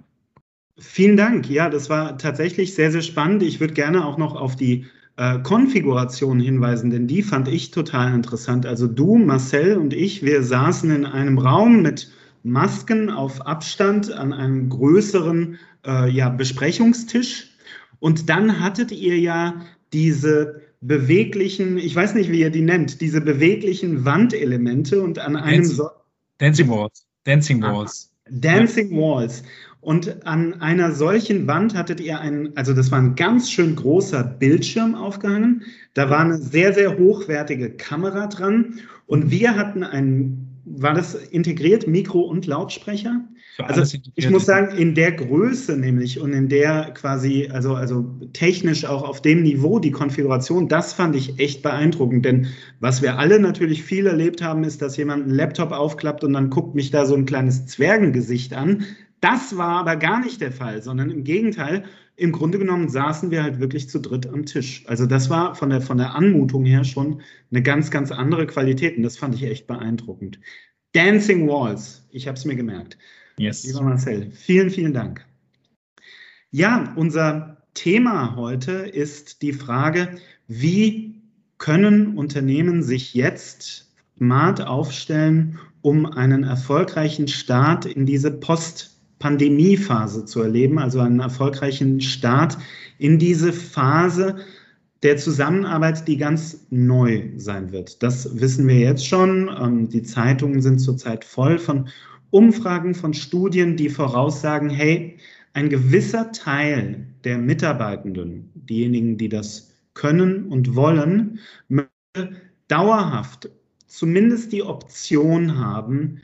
Vielen 0.79 1.15
Dank. 1.15 1.47
Ja, 1.51 1.69
das 1.69 1.87
war 1.91 2.17
tatsächlich 2.17 2.73
sehr, 2.73 2.91
sehr 2.91 3.03
spannend. 3.03 3.43
Ich 3.43 3.59
würde 3.59 3.75
gerne 3.75 4.07
auch 4.07 4.17
noch 4.17 4.35
auf 4.35 4.55
die 4.55 4.87
äh, 5.17 5.37
Konfiguration 5.37 6.39
hinweisen, 6.39 6.89
denn 6.89 7.05
die 7.05 7.21
fand 7.21 7.47
ich 7.47 7.69
total 7.69 8.11
interessant. 8.15 8.65
Also 8.65 8.87
du, 8.87 9.17
Marcel 9.17 9.77
und 9.77 9.93
ich, 9.93 10.23
wir 10.23 10.41
saßen 10.41 10.89
in 10.89 11.05
einem 11.05 11.37
Raum 11.37 11.83
mit 11.83 12.11
Masken 12.41 13.11
auf 13.11 13.45
Abstand 13.45 14.11
an 14.11 14.33
einem 14.33 14.67
größeren 14.67 15.59
äh, 15.85 16.09
ja, 16.09 16.29
Besprechungstisch. 16.29 17.51
Und 17.99 18.29
dann 18.29 18.59
hattet 18.59 18.91
ihr 18.91 19.19
ja 19.19 19.61
diese 19.93 20.63
beweglichen, 20.87 21.77
ich 21.77 21.95
weiß 21.95 22.13
nicht, 22.13 22.31
wie 22.31 22.39
ihr 22.39 22.49
die 22.49 22.61
nennt, 22.61 23.01
diese 23.01 23.21
beweglichen 23.21 24.05
Wandelemente 24.05 25.01
und 25.01 25.19
an 25.19 25.35
einem 25.35 25.61
Dancing, 25.61 25.75
so 25.75 25.89
Dancing 26.37 26.69
Walls. 26.69 27.05
Dancing 27.23 27.61
Walls. 27.61 28.11
Dancing 28.29 28.91
ja. 28.91 28.97
Walls. 28.97 29.43
Und 29.79 30.25
an 30.25 30.61
einer 30.61 30.93
solchen 30.93 31.45
Wand 31.47 31.75
hattet 31.75 31.99
ihr 31.99 32.19
einen, 32.19 32.55
also 32.55 32.73
das 32.73 32.91
war 32.91 32.99
ein 32.99 33.15
ganz 33.15 33.51
schön 33.51 33.75
großer 33.75 34.23
Bildschirm 34.23 34.95
aufgehangen. 34.95 35.63
Da 35.93 36.09
war 36.09 36.19
eine 36.19 36.37
sehr, 36.37 36.73
sehr 36.73 36.97
hochwertige 36.97 37.71
Kamera 37.71 38.27
dran. 38.27 38.79
Und 39.07 39.29
wir 39.29 39.55
hatten 39.55 39.83
ein, 39.83 40.52
war 40.65 40.93
das 40.93 41.15
integriert, 41.15 41.87
Mikro 41.87 42.21
und 42.21 42.45
Lautsprecher? 42.45 43.21
also 43.59 43.97
ich 44.15 44.29
muss 44.29 44.45
sagen, 44.45 44.75
in 44.77 44.95
der 44.95 45.11
Größe 45.11 45.77
nämlich 45.77 46.19
und 46.19 46.33
in 46.33 46.49
der 46.49 46.91
quasi, 46.91 47.49
also, 47.51 47.75
also 47.75 48.03
technisch 48.33 48.85
auch 48.85 49.03
auf 49.03 49.21
dem 49.21 49.43
Niveau 49.43 49.79
die 49.79 49.91
Konfiguration, 49.91 50.67
das 50.67 50.93
fand 50.93 51.15
ich 51.15 51.39
echt 51.39 51.61
beeindruckend. 51.61 52.25
Denn 52.25 52.47
was 52.79 53.01
wir 53.01 53.19
alle 53.19 53.39
natürlich 53.39 53.83
viel 53.83 54.07
erlebt 54.07 54.41
haben, 54.41 54.63
ist, 54.63 54.81
dass 54.81 54.97
jemand 54.97 55.23
einen 55.23 55.35
Laptop 55.35 55.71
aufklappt 55.71 56.23
und 56.23 56.33
dann 56.33 56.49
guckt 56.49 56.75
mich 56.75 56.91
da 56.91 57.05
so 57.05 57.15
ein 57.15 57.25
kleines 57.25 57.65
Zwergengesicht 57.67 58.53
an. 58.53 58.85
Das 59.21 59.55
war 59.55 59.79
aber 59.79 59.95
gar 59.95 60.19
nicht 60.19 60.41
der 60.41 60.51
Fall, 60.51 60.81
sondern 60.81 61.09
im 61.09 61.23
Gegenteil, 61.23 61.83
im 62.15 62.31
Grunde 62.31 62.59
genommen 62.59 62.89
saßen 62.89 63.31
wir 63.31 63.43
halt 63.43 63.59
wirklich 63.59 63.89
zu 63.89 63.99
dritt 63.99 64.27
am 64.27 64.45
Tisch. 64.45 64.83
Also 64.87 65.05
das 65.05 65.29
war 65.29 65.55
von 65.55 65.69
der, 65.69 65.81
von 65.81 65.97
der 65.97 66.15
Anmutung 66.15 66.65
her 66.65 66.83
schon 66.83 67.21
eine 67.51 67.63
ganz, 67.63 67.89
ganz 67.91 68.11
andere 68.11 68.45
Qualität 68.45 68.97
und 68.97 69.03
das 69.03 69.17
fand 69.17 69.35
ich 69.35 69.43
echt 69.43 69.67
beeindruckend. 69.67 70.39
Dancing 70.93 71.47
Walls, 71.47 72.07
ich 72.11 72.27
habe 72.27 72.37
es 72.37 72.45
mir 72.45 72.55
gemerkt. 72.55 72.97
Yes. 73.37 73.63
Lieber 73.63 73.81
Marcel, 73.81 74.31
vielen, 74.31 74.69
vielen 74.69 74.93
Dank. 74.93 75.25
Ja, 76.51 76.93
unser 76.95 77.57
Thema 77.73 78.35
heute 78.35 78.73
ist 78.73 79.41
die 79.41 79.53
Frage, 79.53 80.17
wie 80.47 81.23
können 81.57 82.15
Unternehmen 82.17 82.83
sich 82.83 83.15
jetzt 83.15 83.91
smart 84.17 84.61
aufstellen, 84.61 85.57
um 85.81 86.05
einen 86.05 86.43
erfolgreichen 86.43 87.27
Start 87.27 87.85
in 87.85 88.05
diese 88.05 88.31
Post-Pandemie-Phase 89.23 90.25
zu 90.25 90.41
erleben, 90.41 90.77
also 90.77 90.99
einen 90.99 91.21
erfolgreichen 91.21 92.01
Start 92.01 92.57
in 92.99 93.17
diese 93.17 93.53
Phase 93.53 94.35
der 95.01 95.17
Zusammenarbeit, 95.17 96.07
die 96.07 96.17
ganz 96.17 96.67
neu 96.69 97.29
sein 97.37 97.71
wird. 97.71 98.03
Das 98.03 98.39
wissen 98.39 98.67
wir 98.67 98.79
jetzt 98.79 99.07
schon. 99.07 99.49
Ähm, 99.59 99.89
die 99.89 100.03
Zeitungen 100.03 100.61
sind 100.61 100.79
zurzeit 100.79 101.23
voll 101.23 101.57
von 101.57 101.87
Umfragen, 102.31 102.95
von 102.95 103.13
Studien, 103.13 103.77
die 103.77 103.89
voraussagen, 103.89 104.69
hey, 104.69 105.17
ein 105.53 105.69
gewisser 105.69 106.31
Teil 106.31 107.07
der 107.23 107.37
Mitarbeitenden, 107.37 108.49
diejenigen, 108.55 109.17
die 109.17 109.29
das 109.29 109.71
können 109.93 110.47
und 110.47 110.75
wollen, 110.75 111.39
möchte 111.69 112.35
dauerhaft 112.67 113.49
zumindest 113.87 114.51
die 114.51 114.63
Option 114.63 115.59
haben, 115.59 116.21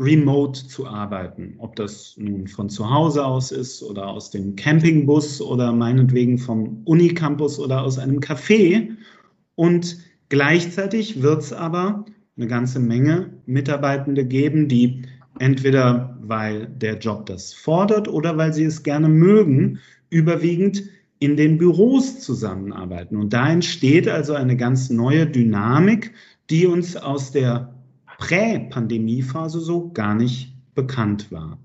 remote 0.00 0.66
zu 0.66 0.86
arbeiten. 0.86 1.54
Ob 1.58 1.76
das 1.76 2.14
nun 2.16 2.48
von 2.48 2.70
zu 2.70 2.88
Hause 2.90 3.24
aus 3.24 3.52
ist 3.52 3.82
oder 3.82 4.08
aus 4.08 4.30
dem 4.30 4.56
Campingbus 4.56 5.42
oder 5.42 5.72
meinetwegen 5.72 6.38
vom 6.38 6.80
Unicampus 6.86 7.58
oder 7.60 7.82
aus 7.82 7.98
einem 7.98 8.18
Café. 8.18 8.96
Und 9.56 9.98
gleichzeitig 10.30 11.22
wird 11.22 11.42
es 11.42 11.52
aber 11.52 12.06
eine 12.38 12.46
ganze 12.46 12.80
Menge 12.80 13.34
Mitarbeitende 13.44 14.24
geben, 14.24 14.68
die 14.68 15.02
entweder 15.38 16.16
weil 16.22 16.66
der 16.66 16.98
Job 16.98 17.26
das 17.26 17.52
fordert 17.52 18.08
oder 18.08 18.38
weil 18.38 18.54
sie 18.54 18.64
es 18.64 18.82
gerne 18.82 19.08
mögen, 19.08 19.80
überwiegend 20.08 20.82
in 21.18 21.36
den 21.36 21.58
Büros 21.58 22.20
zusammenarbeiten. 22.20 23.16
Und 23.16 23.34
da 23.34 23.50
entsteht 23.50 24.08
also 24.08 24.32
eine 24.32 24.56
ganz 24.56 24.88
neue 24.88 25.26
Dynamik, 25.26 26.12
die 26.48 26.66
uns 26.66 26.96
aus 26.96 27.32
der 27.32 27.74
Prä-Pandemie-Phase 28.20 29.60
so 29.60 29.90
gar 29.92 30.14
nicht 30.14 30.54
bekannt 30.74 31.32
war. 31.32 31.58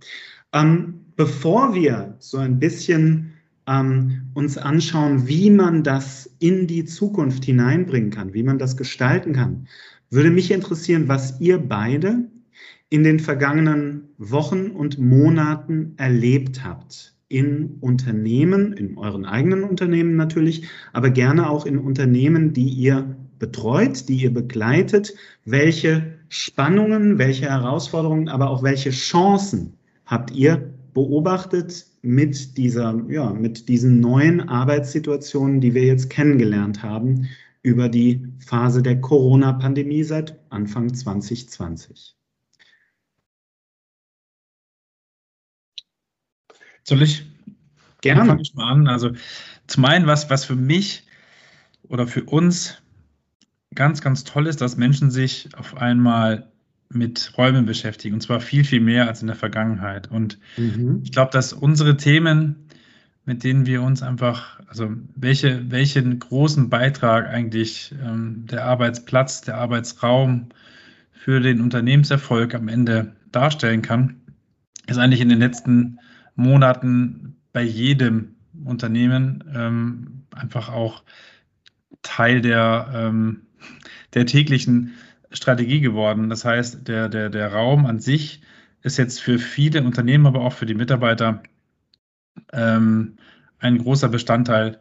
Ähm, 0.51 1.05
bevor 1.15 1.75
wir 1.75 2.15
so 2.19 2.37
ein 2.37 2.59
bisschen 2.59 3.33
ähm, 3.67 4.23
uns 4.33 4.57
anschauen, 4.57 5.27
wie 5.27 5.51
man 5.51 5.83
das 5.83 6.29
in 6.39 6.65
die 6.65 6.85
Zukunft 6.85 7.45
hineinbringen 7.45 8.09
kann, 8.09 8.33
wie 8.33 8.43
man 8.43 8.57
das 8.57 8.77
gestalten 8.77 9.33
kann, 9.33 9.67
würde 10.09 10.31
mich 10.31 10.49
interessieren, 10.51 11.07
was 11.07 11.39
ihr 11.39 11.59
beide 11.59 12.29
in 12.89 13.03
den 13.03 13.19
vergangenen 13.19 14.09
Wochen 14.17 14.71
und 14.71 14.97
Monaten 14.97 15.93
erlebt 15.97 16.63
habt 16.63 17.15
in 17.27 17.77
Unternehmen, 17.81 18.73
in 18.73 18.97
euren 18.97 19.25
eigenen 19.25 19.63
Unternehmen 19.63 20.15
natürlich, 20.15 20.67
aber 20.93 21.09
gerne 21.09 21.49
auch 21.49 21.65
in 21.65 21.77
Unternehmen, 21.79 22.53
die 22.53 22.69
ihr 22.69 23.15
betreut, 23.39 24.07
die 24.07 24.17
ihr 24.17 24.33
begleitet, 24.33 25.13
welche 25.43 26.14
Spannungen, 26.29 27.17
welche 27.17 27.45
Herausforderungen, 27.45 28.29
aber 28.29 28.49
auch 28.49 28.63
welche 28.63 28.91
Chancen 28.91 29.77
habt 30.05 30.31
ihr 30.31 30.73
beobachtet 30.93 31.85
mit 32.01 32.57
dieser, 32.57 33.01
ja, 33.09 33.31
mit 33.31 33.67
diesen 33.67 33.99
neuen 33.99 34.47
Arbeitssituationen, 34.47 35.61
die 35.61 35.73
wir 35.73 35.83
jetzt 35.83 36.09
kennengelernt 36.09 36.83
haben 36.83 37.27
über 37.63 37.89
die 37.89 38.27
Phase 38.39 38.81
der 38.81 39.01
Corona-Pandemie 39.01 40.03
seit 40.03 40.39
Anfang 40.49 40.93
2020? 40.93 42.15
Soll 46.83 47.01
ich? 47.01 47.25
Gerne. 48.01 48.25
Fange 48.25 48.41
ich 48.43 48.53
mal 48.53 48.71
an. 48.71 48.87
Also 48.87 49.11
zum 49.65 49.85
einen, 49.85 50.05
was, 50.05 50.29
was 50.29 50.45
für 50.45 50.55
mich 50.55 51.07
oder 51.89 52.07
für 52.07 52.23
uns 52.23 52.81
ganz, 53.75 54.01
ganz 54.01 54.23
toll 54.23 54.47
ist, 54.47 54.61
dass 54.61 54.77
Menschen 54.77 55.11
sich 55.11 55.49
auf 55.57 55.77
einmal 55.77 56.47
mit 56.89 57.33
Räumen 57.37 57.65
beschäftigen 57.65 58.15
und 58.15 58.21
zwar 58.21 58.39
viel, 58.39 58.63
viel 58.63 58.79
mehr 58.79 59.07
als 59.07 59.21
in 59.21 59.27
der 59.27 59.35
Vergangenheit. 59.35 60.09
Und 60.09 60.39
mhm. 60.57 61.01
ich 61.03 61.11
glaube, 61.11 61.31
dass 61.31 61.53
unsere 61.53 61.97
Themen, 61.97 62.67
mit 63.25 63.43
denen 63.43 63.65
wir 63.65 63.81
uns 63.81 64.01
einfach, 64.01 64.59
also 64.67 64.91
welche, 65.15 65.71
welchen 65.71 66.19
großen 66.19 66.69
Beitrag 66.69 67.27
eigentlich 67.27 67.93
ähm, 68.03 68.45
der 68.49 68.65
Arbeitsplatz, 68.65 69.41
der 69.41 69.57
Arbeitsraum 69.57 70.49
für 71.11 71.39
den 71.39 71.61
Unternehmenserfolg 71.61 72.53
am 72.53 72.67
Ende 72.67 73.15
darstellen 73.31 73.81
kann, 73.81 74.21
ist 74.87 74.97
eigentlich 74.97 75.21
in 75.21 75.29
den 75.29 75.39
letzten 75.39 75.99
Monaten 76.35 77.37
bei 77.51 77.63
jedem 77.63 78.35
Unternehmen 78.63 79.43
ähm, 79.53 80.23
einfach 80.31 80.69
auch 80.69 81.03
Teil 82.03 82.41
der, 82.41 82.89
ähm, 82.93 83.41
der 84.13 84.25
täglichen 84.25 84.93
Strategie 85.31 85.81
geworden. 85.81 86.29
Das 86.29 86.45
heißt, 86.45 86.87
der, 86.87 87.09
der, 87.09 87.29
der 87.29 87.51
Raum 87.51 87.85
an 87.85 87.99
sich 87.99 88.41
ist 88.81 88.97
jetzt 88.97 89.21
für 89.21 89.39
viele 89.39 89.83
Unternehmen, 89.83 90.27
aber 90.27 90.41
auch 90.41 90.53
für 90.53 90.65
die 90.65 90.75
Mitarbeiter 90.75 91.41
ähm, 92.53 93.17
ein 93.59 93.77
großer 93.77 94.09
Bestandteil 94.09 94.79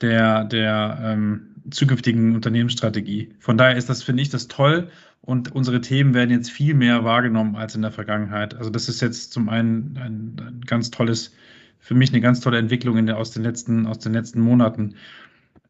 der, 0.00 0.44
der 0.44 0.98
ähm, 1.02 1.54
zukünftigen 1.70 2.34
Unternehmensstrategie. 2.34 3.34
Von 3.38 3.56
daher 3.56 3.76
ist 3.76 3.88
das, 3.88 4.02
finde 4.02 4.22
ich, 4.22 4.28
das 4.28 4.48
toll 4.48 4.90
und 5.20 5.52
unsere 5.52 5.80
Themen 5.80 6.14
werden 6.14 6.30
jetzt 6.30 6.50
viel 6.50 6.74
mehr 6.74 7.04
wahrgenommen 7.04 7.56
als 7.56 7.74
in 7.74 7.82
der 7.82 7.92
Vergangenheit. 7.92 8.54
Also 8.54 8.70
das 8.70 8.88
ist 8.88 9.00
jetzt 9.00 9.32
zum 9.32 9.48
einen 9.48 9.96
ein, 9.96 10.36
ein 10.40 10.60
ganz 10.66 10.90
tolles, 10.90 11.34
für 11.80 11.94
mich 11.94 12.10
eine 12.10 12.20
ganz 12.20 12.40
tolle 12.40 12.58
Entwicklung 12.58 13.04
der, 13.06 13.16
aus, 13.16 13.32
den 13.32 13.42
letzten, 13.42 13.86
aus 13.86 13.98
den 13.98 14.12
letzten 14.12 14.40
Monaten. 14.40 14.94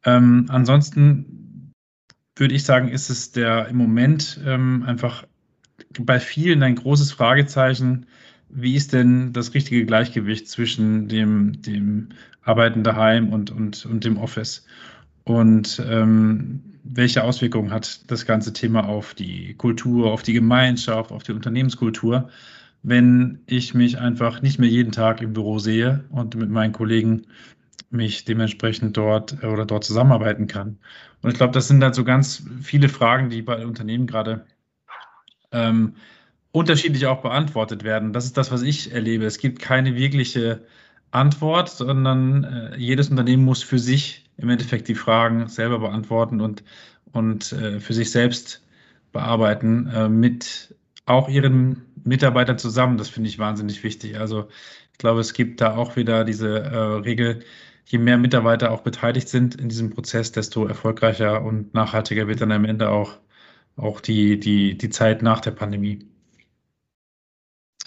Ähm, 0.05 0.45
ansonsten 0.49 1.46
würde 2.39 2.55
ich 2.55 2.63
sagen, 2.63 2.89
ist 2.89 3.09
es 3.09 3.31
der 3.31 3.67
im 3.67 3.77
Moment 3.77 4.39
ähm, 4.45 4.83
einfach 4.85 5.25
bei 5.99 6.19
vielen 6.19 6.63
ein 6.63 6.75
großes 6.75 7.11
Fragezeichen. 7.11 8.05
Wie 8.49 8.75
ist 8.75 8.93
denn 8.93 9.33
das 9.33 9.53
richtige 9.53 9.85
Gleichgewicht 9.85 10.47
zwischen 10.47 11.07
dem, 11.07 11.61
dem 11.61 12.09
Arbeiten 12.43 12.83
daheim 12.83 13.33
und, 13.33 13.51
und, 13.51 13.85
und 13.85 14.03
dem 14.03 14.17
Office? 14.17 14.65
Und 15.23 15.83
ähm, 15.89 16.61
welche 16.83 17.23
Auswirkungen 17.23 17.71
hat 17.71 18.09
das 18.09 18.25
ganze 18.25 18.53
Thema 18.53 18.87
auf 18.87 19.13
die 19.13 19.53
Kultur, 19.55 20.11
auf 20.11 20.23
die 20.23 20.33
Gemeinschaft, 20.33 21.11
auf 21.11 21.23
die 21.23 21.33
Unternehmenskultur, 21.33 22.29
wenn 22.83 23.39
ich 23.45 23.73
mich 23.73 23.99
einfach 23.99 24.41
nicht 24.41 24.59
mehr 24.59 24.69
jeden 24.69 24.93
Tag 24.93 25.21
im 25.21 25.33
Büro 25.33 25.59
sehe 25.59 26.05
und 26.09 26.35
mit 26.35 26.49
meinen 26.49 26.71
Kollegen 26.71 27.23
mich 27.89 28.25
dementsprechend 28.25 28.97
dort 28.97 29.41
äh, 29.43 29.47
oder 29.47 29.65
dort 29.65 29.83
zusammenarbeiten 29.83 30.47
kann. 30.47 30.79
Und 31.21 31.31
ich 31.31 31.37
glaube, 31.37 31.53
das 31.53 31.67
sind 31.67 31.83
halt 31.83 31.95
so 31.95 32.03
ganz 32.03 32.43
viele 32.61 32.89
Fragen, 32.89 33.29
die 33.29 33.41
bei 33.41 33.65
Unternehmen 33.65 34.07
gerade 34.07 34.45
ähm, 35.51 35.95
unterschiedlich 36.51 37.05
auch 37.05 37.21
beantwortet 37.21 37.83
werden. 37.83 38.13
Das 38.13 38.25
ist 38.25 38.37
das, 38.37 38.51
was 38.51 38.61
ich 38.61 38.91
erlebe. 38.91 39.25
Es 39.25 39.37
gibt 39.37 39.59
keine 39.59 39.95
wirkliche 39.95 40.65
Antwort, 41.11 41.69
sondern 41.69 42.43
äh, 42.43 42.77
jedes 42.77 43.09
Unternehmen 43.09 43.45
muss 43.45 43.63
für 43.63 43.79
sich 43.79 44.25
im 44.37 44.49
Endeffekt 44.49 44.87
die 44.87 44.95
Fragen 44.95 45.47
selber 45.47 45.79
beantworten 45.79 46.41
und, 46.41 46.63
und 47.11 47.51
äh, 47.53 47.79
für 47.79 47.93
sich 47.93 48.11
selbst 48.11 48.63
bearbeiten, 49.11 49.87
äh, 49.87 50.09
mit 50.09 50.75
auch 51.05 51.29
ihren 51.29 51.85
Mitarbeitern 52.03 52.57
zusammen. 52.57 52.97
Das 52.97 53.09
finde 53.09 53.29
ich 53.29 53.39
wahnsinnig 53.39 53.83
wichtig. 53.83 54.19
Also 54.19 54.47
ich 54.91 54.97
glaube, 54.97 55.21
es 55.21 55.33
gibt 55.33 55.61
da 55.61 55.75
auch 55.75 55.95
wieder 55.95 56.23
diese 56.23 56.59
äh, 56.59 56.77
Regel, 56.77 57.43
je 57.87 57.99
mehr 57.99 58.17
Mitarbeiter 58.17 58.71
auch 58.71 58.81
beteiligt 58.81 59.29
sind 59.29 59.55
in 59.55 59.69
diesem 59.69 59.91
Prozess, 59.91 60.33
desto 60.33 60.65
erfolgreicher 60.65 61.41
und 61.41 61.73
nachhaltiger 61.73 62.27
wird 62.27 62.41
dann 62.41 62.51
am 62.51 62.65
Ende 62.65 62.89
auch, 62.89 63.13
auch 63.77 64.01
die, 64.01 64.39
die, 64.39 64.77
die 64.77 64.89
Zeit 64.89 65.21
nach 65.21 65.39
der 65.39 65.51
Pandemie. 65.51 66.05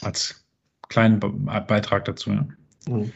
Als 0.00 0.42
kleinen 0.88 1.20
Beitrag 1.20 2.06
dazu. 2.06 2.30
Ja. 2.30 2.46
Mhm. 2.88 3.12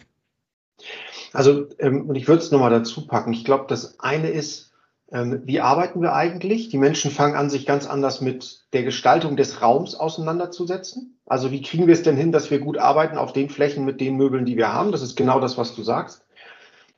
Also, 1.33 1.69
ähm, 1.79 2.09
und 2.09 2.17
ich 2.17 2.29
würde 2.29 2.43
es 2.43 2.51
nochmal 2.51 2.71
dazu 2.71 3.07
packen. 3.07 3.33
Ich 3.33 3.47
glaube, 3.47 3.65
das 3.67 3.99
eine 4.01 4.29
ist, 4.29 4.73
ähm, 5.11 5.41
wie 5.45 5.61
arbeiten 5.61 6.03
wir 6.03 6.13
eigentlich? 6.13 6.69
Die 6.69 6.77
Menschen 6.77 7.11
fangen 7.11 7.35
an, 7.35 7.49
sich 7.49 7.65
ganz 7.65 7.87
anders 7.87 8.21
mit 8.21 8.67
der 8.75 8.83
Gestaltung 8.83 9.37
des 9.37 9.63
Raums 9.63 9.95
auseinanderzusetzen. 9.95 11.19
Also, 11.25 11.51
wie 11.51 11.63
kriegen 11.63 11.87
wir 11.87 11.95
es 11.95 12.03
denn 12.03 12.17
hin, 12.17 12.31
dass 12.31 12.51
wir 12.51 12.59
gut 12.59 12.77
arbeiten 12.77 13.17
auf 13.17 13.33
den 13.33 13.49
Flächen 13.49 13.87
mit 13.87 14.03
den 14.03 14.17
Möbeln, 14.17 14.45
die 14.45 14.59
wir 14.59 14.73
haben? 14.73 14.93
Das 14.93 15.01
ist 15.01 15.17
genau 15.17 15.41
das, 15.41 15.57
was 15.57 15.75
du 15.75 15.83
sagst. 15.83 16.24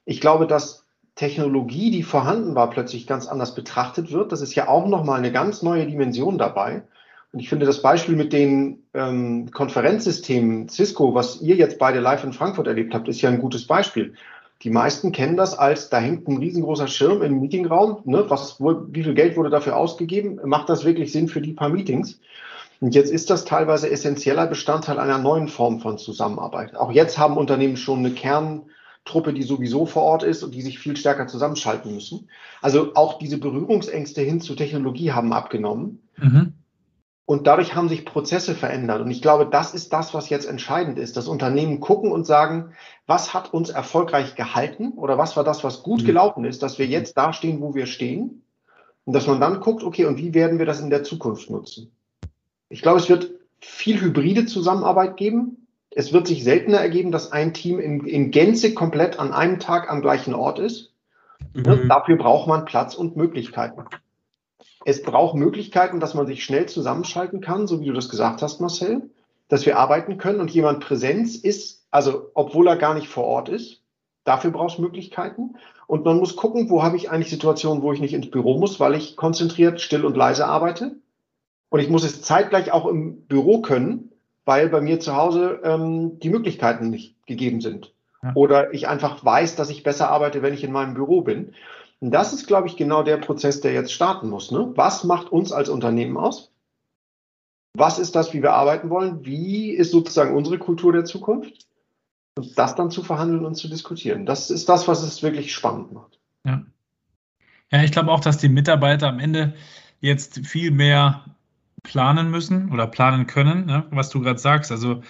Ich 0.07 0.21
glaube, 0.21 0.47
dass 0.47 0.87
Technologie, 1.17 1.91
die 1.91 2.03
vorhanden 2.03 2.55
war, 2.55 2.71
plötzlich 2.71 3.07
ganz 3.07 3.27
anders 3.27 3.55
betrachtet 3.55 4.13
wird. 4.13 4.33
Das 4.33 4.41
ist 4.41 4.55
ja 4.55 4.69
auch 4.69 4.87
nochmal 4.87 5.19
eine 5.19 5.33
ganz 5.33 5.63
neue 5.63 5.87
Dimension 5.87 6.39
dabei. 6.39 6.85
Und 7.33 7.41
ich 7.41 7.49
finde 7.49 7.67
das 7.67 7.83
Beispiel 7.83 8.17
mit 8.17 8.33
den 8.33 8.85
ähm, 8.95 9.51
Konferenzsystemen 9.51 10.69
Cisco, 10.69 11.15
was 11.15 11.41
ihr 11.41 11.57
jetzt 11.57 11.79
beide 11.79 12.01
live 12.01 12.25
in 12.25 12.33
Frankfurt 12.33 12.67
erlebt 12.67 12.95
habt, 12.95 13.09
ist 13.09 13.21
ja 13.21 13.29
ein 13.29 13.41
gutes 13.41 13.67
Beispiel. 13.67 14.15
Die 14.63 14.71
meisten 14.71 15.13
kennen 15.13 15.37
das 15.37 15.59
als, 15.59 15.91
da 15.91 15.99
hängt 15.99 16.29
ein 16.29 16.39
riesengroßer 16.39 16.87
Schirm 16.87 17.23
im 17.23 17.41
Meetingraum. 17.41 18.01
Ne? 18.05 18.25
Was, 18.29 18.61
wo, 18.61 18.83
wie 18.89 19.03
viel 19.03 19.15
Geld 19.15 19.37
wurde 19.37 19.51
dafür 19.51 19.77
ausgegeben? 19.77 20.39
Macht 20.45 20.69
das 20.69 20.85
wirklich 20.85 21.13
Sinn 21.13 21.29
für 21.29 21.41
die 21.41 21.53
paar 21.53 21.69
Meetings? 21.69 22.21
Und 22.81 22.95
jetzt 22.95 23.11
ist 23.11 23.31
das 23.31 23.45
teilweise 23.45 23.91
essentieller 23.91 24.47
Bestandteil 24.47 24.99
einer 24.99 25.19
neuen 25.19 25.49
Form 25.49 25.81
von 25.81 25.99
Zusammenarbeit. 25.99 26.77
Auch 26.77 26.93
jetzt 26.93 27.19
haben 27.19 27.37
Unternehmen 27.37 27.77
schon 27.77 28.01
eine 28.01 28.13
Kerntruppe, 29.07 29.33
die 29.33 29.45
sowieso 29.45 29.87
vor 29.87 30.03
Ort 30.03 30.23
ist 30.25 30.43
und 30.43 30.55
die 30.55 30.63
sich 30.63 30.79
viel 30.79 30.97
stärker 30.97 31.27
zusammenschalten 31.29 31.95
müssen. 31.95 32.29
Also 32.61 32.95
auch 32.95 33.19
diese 33.19 33.39
Berührungsängste 33.39 34.21
hin 34.21 34.41
zu 34.41 34.55
Technologie 34.55 35.13
haben 35.13 35.33
abgenommen. 35.33 36.03
Mhm. 36.17 36.53
Und 37.25 37.47
dadurch 37.47 37.75
haben 37.75 37.89
sich 37.89 38.05
Prozesse 38.05 38.55
verändert. 38.55 39.01
Und 39.01 39.11
ich 39.11 39.23
glaube, 39.23 39.47
das 39.47 39.75
ist 39.75 39.93
das, 39.93 40.15
was 40.15 40.29
jetzt 40.29 40.47
entscheidend 40.47 40.99
ist. 40.99 41.17
Das 41.17 41.27
Unternehmen 41.27 41.81
gucken 41.81 42.13
und 42.13 42.25
sagen, 42.25 42.73
was 43.07 43.35
hat 43.35 43.53
uns 43.53 43.71
erfolgreich 43.71 44.35
gehalten 44.37 44.93
oder 44.93 45.19
was 45.19 45.37
war 45.37 45.43
das, 45.43 45.65
was 45.65 45.83
gut 45.83 46.03
mhm. 46.03 46.07
gelaufen 46.07 46.45
ist, 46.45 46.63
dass 46.63 46.79
wir 46.79 46.87
jetzt 46.87 47.17
da 47.17 47.33
stehen, 47.33 47.61
wo 47.61 47.75
wir 47.75 47.87
stehen. 47.87 48.43
Und 49.05 49.13
dass 49.13 49.27
man 49.29 49.41
dann 49.41 49.61
guckt, 49.61 49.85
okay, 49.85 50.05
und 50.05 50.19
wie 50.19 50.35
werden 50.35 50.59
wir 50.59 50.67
das 50.67 50.81
in 50.81 50.91
der 50.91 51.05
Zukunft 51.05 51.49
nutzen? 51.49 51.93
Ich 52.69 52.83
glaube, 52.83 52.99
es 52.99 53.09
wird 53.09 53.31
viel 53.61 54.01
hybride 54.01 54.47
Zusammenarbeit 54.47 55.17
geben. 55.17 55.56
Es 55.99 56.12
wird 56.12 56.26
sich 56.26 56.45
seltener 56.45 56.76
ergeben, 56.76 57.11
dass 57.11 57.33
ein 57.33 57.55
Team 57.55 57.79
in, 57.79 58.05
in 58.05 58.31
Gänze 58.31 58.75
komplett 58.75 59.19
an 59.19 59.33
einem 59.33 59.61
Tag 59.61 59.91
am 59.91 60.03
gleichen 60.03 60.35
Ort 60.35 60.59
ist. 60.59 60.93
Mhm. 61.55 61.88
Dafür 61.88 62.17
braucht 62.19 62.47
man 62.47 62.67
Platz 62.67 62.95
und 62.95 63.17
Möglichkeiten. 63.17 63.83
Es 64.85 65.00
braucht 65.00 65.37
Möglichkeiten, 65.37 65.99
dass 65.99 66.12
man 66.12 66.26
sich 66.26 66.45
schnell 66.45 66.67
zusammenschalten 66.67 67.41
kann, 67.41 67.67
so 67.67 67.81
wie 67.81 67.87
du 67.87 67.95
das 67.95 68.11
gesagt 68.11 68.43
hast, 68.43 68.61
Marcel, 68.61 69.09
dass 69.49 69.65
wir 69.65 69.79
arbeiten 69.79 70.19
können 70.19 70.41
und 70.41 70.50
jemand 70.50 70.81
Präsenz 70.81 71.35
ist, 71.35 71.87
also 71.91 72.31
obwohl 72.35 72.67
er 72.67 72.76
gar 72.76 72.93
nicht 72.93 73.09
vor 73.09 73.25
Ort 73.25 73.49
ist. 73.49 73.81
Dafür 74.25 74.50
braucht 74.50 74.75
es 74.75 74.79
Möglichkeiten. 74.79 75.57
Und 75.87 76.05
man 76.05 76.19
muss 76.19 76.37
gucken, 76.37 76.69
wo 76.69 76.83
habe 76.83 76.99
ich 76.99 77.11
eigentlich 77.11 77.31
Situationen, 77.31 77.83
wo 77.83 77.95
ich 77.95 78.00
nicht 78.00 78.12
ins 78.12 78.31
Büro 78.31 78.59
muss, 78.59 78.79
weil 78.81 78.97
ich 78.97 79.17
konzentriert, 79.17 79.81
still 79.81 80.05
und 80.05 80.15
leise 80.15 80.47
arbeite. 80.47 80.97
Und 81.71 81.81
ich 81.81 81.88
muss 81.88 82.05
es 82.05 82.21
zeitgleich 82.21 82.71
auch 82.71 82.85
im 82.85 83.23
Büro 83.23 83.62
können, 83.62 84.12
weil 84.47 84.71
bei 84.71 84.81
mir 84.81 84.99
zu 85.00 85.15
Hause 85.15 85.61
ähm, 85.65 86.19
die 86.21 86.31
Möglichkeiten 86.31 86.88
nicht 86.88 87.26
gegeben 87.26 87.61
sind. 87.61 87.93
Ja. 88.23 88.33
Oder 88.35 88.73
ich 88.73 88.88
einfach 88.88 89.23
weiß, 89.23 89.57
dass 89.57 89.69
ich 89.69 89.83
besser 89.83 90.09
arbeite, 90.09 90.41
wenn 90.41 90.55
ich 90.55 90.65
in 90.65 90.73
meinem 90.73 90.95
Büro 90.95 91.21
bin. 91.21 91.53
Und 92.00 92.12
das 92.12 92.33
ist, 92.33 92.47
glaube 92.47 92.69
ich, 92.69 92.76
genau 92.76 93.03
der 93.03 93.19
Prozess, 93.19 93.61
der 93.61 93.73
jetzt 93.73 93.93
starten 93.93 94.31
muss. 94.31 94.50
Ne? 94.50 94.73
Was 94.76 95.05
macht 95.05 95.31
uns 95.31 95.53
als 95.53 95.69
Unternehmen 95.69 96.17
aus? 96.17 96.53
Was 97.75 97.99
ist 97.99 98.15
das, 98.15 98.33
wie 98.33 98.43
wir 98.43 98.53
arbeiten 98.53 98.88
wollen? 98.88 99.26
Wie 99.26 99.71
ist 99.71 99.91
sozusagen 99.91 100.35
unsere 100.35 100.59
Kultur 100.59 100.93
der 100.93 101.05
Zukunft? 101.05 101.67
Und 102.38 102.57
das 102.57 102.75
dann 102.75 102.91
zu 102.91 103.03
verhandeln 103.03 103.45
und 103.45 103.55
zu 103.57 103.69
diskutieren. 103.69 104.26
Das 104.26 104.50
ist 104.50 104.69
das, 104.69 104.87
was 104.88 105.03
es 105.03 105.23
wirklich 105.23 105.53
spannend 105.53 105.93
macht. 105.93 106.19
Ja, 106.45 106.65
ja 107.73 107.83
ich 107.83 107.93
glaube 107.93 108.12
auch, 108.12 108.21
dass 108.21 108.38
die 108.38 108.49
Mitarbeiter 108.49 109.09
am 109.09 109.19
Ende 109.19 109.55
jetzt 110.00 110.47
viel 110.47 110.71
mehr 110.71 111.36
planen 111.87 112.31
müssen 112.31 112.71
oder 112.73 112.87
planen 112.88 113.26
können, 113.26 113.64
ne? 113.66 113.87
was 113.90 114.11
du 114.11 114.21
gerade 114.21 114.40
sagst. 114.40 114.73
Also 114.73 115.02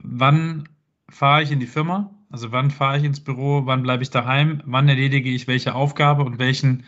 wann 0.00 0.68
fahre 1.08 1.42
ich 1.42 1.52
in 1.52 1.60
die 1.60 1.66
Firma? 1.66 2.10
Also 2.28 2.50
wann 2.52 2.70
fahre 2.70 2.98
ich 2.98 3.04
ins 3.04 3.20
Büro, 3.20 3.62
wann 3.64 3.82
bleibe 3.82 4.02
ich 4.02 4.10
daheim, 4.10 4.60
wann 4.66 4.88
erledige 4.88 5.30
ich 5.30 5.46
welche 5.46 5.74
Aufgabe 5.74 6.24
und 6.24 6.38
welchen, 6.38 6.84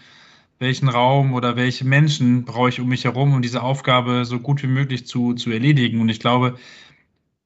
welchen 0.58 0.88
Raum 0.88 1.32
oder 1.32 1.56
welche 1.56 1.87
Menschen 1.87 2.44
brauche 2.44 2.68
ich 2.68 2.80
um 2.80 2.88
mich 2.88 3.04
herum, 3.04 3.32
um 3.32 3.40
diese 3.40 3.62
Aufgabe 3.62 4.25
so 4.25 4.40
gut 4.40 4.62
wie 4.64 4.66
möglich 4.66 5.06
zu, 5.06 5.34
zu 5.34 5.50
erledigen. 5.50 6.00
Und 6.00 6.08
ich 6.08 6.18
glaube, 6.20 6.58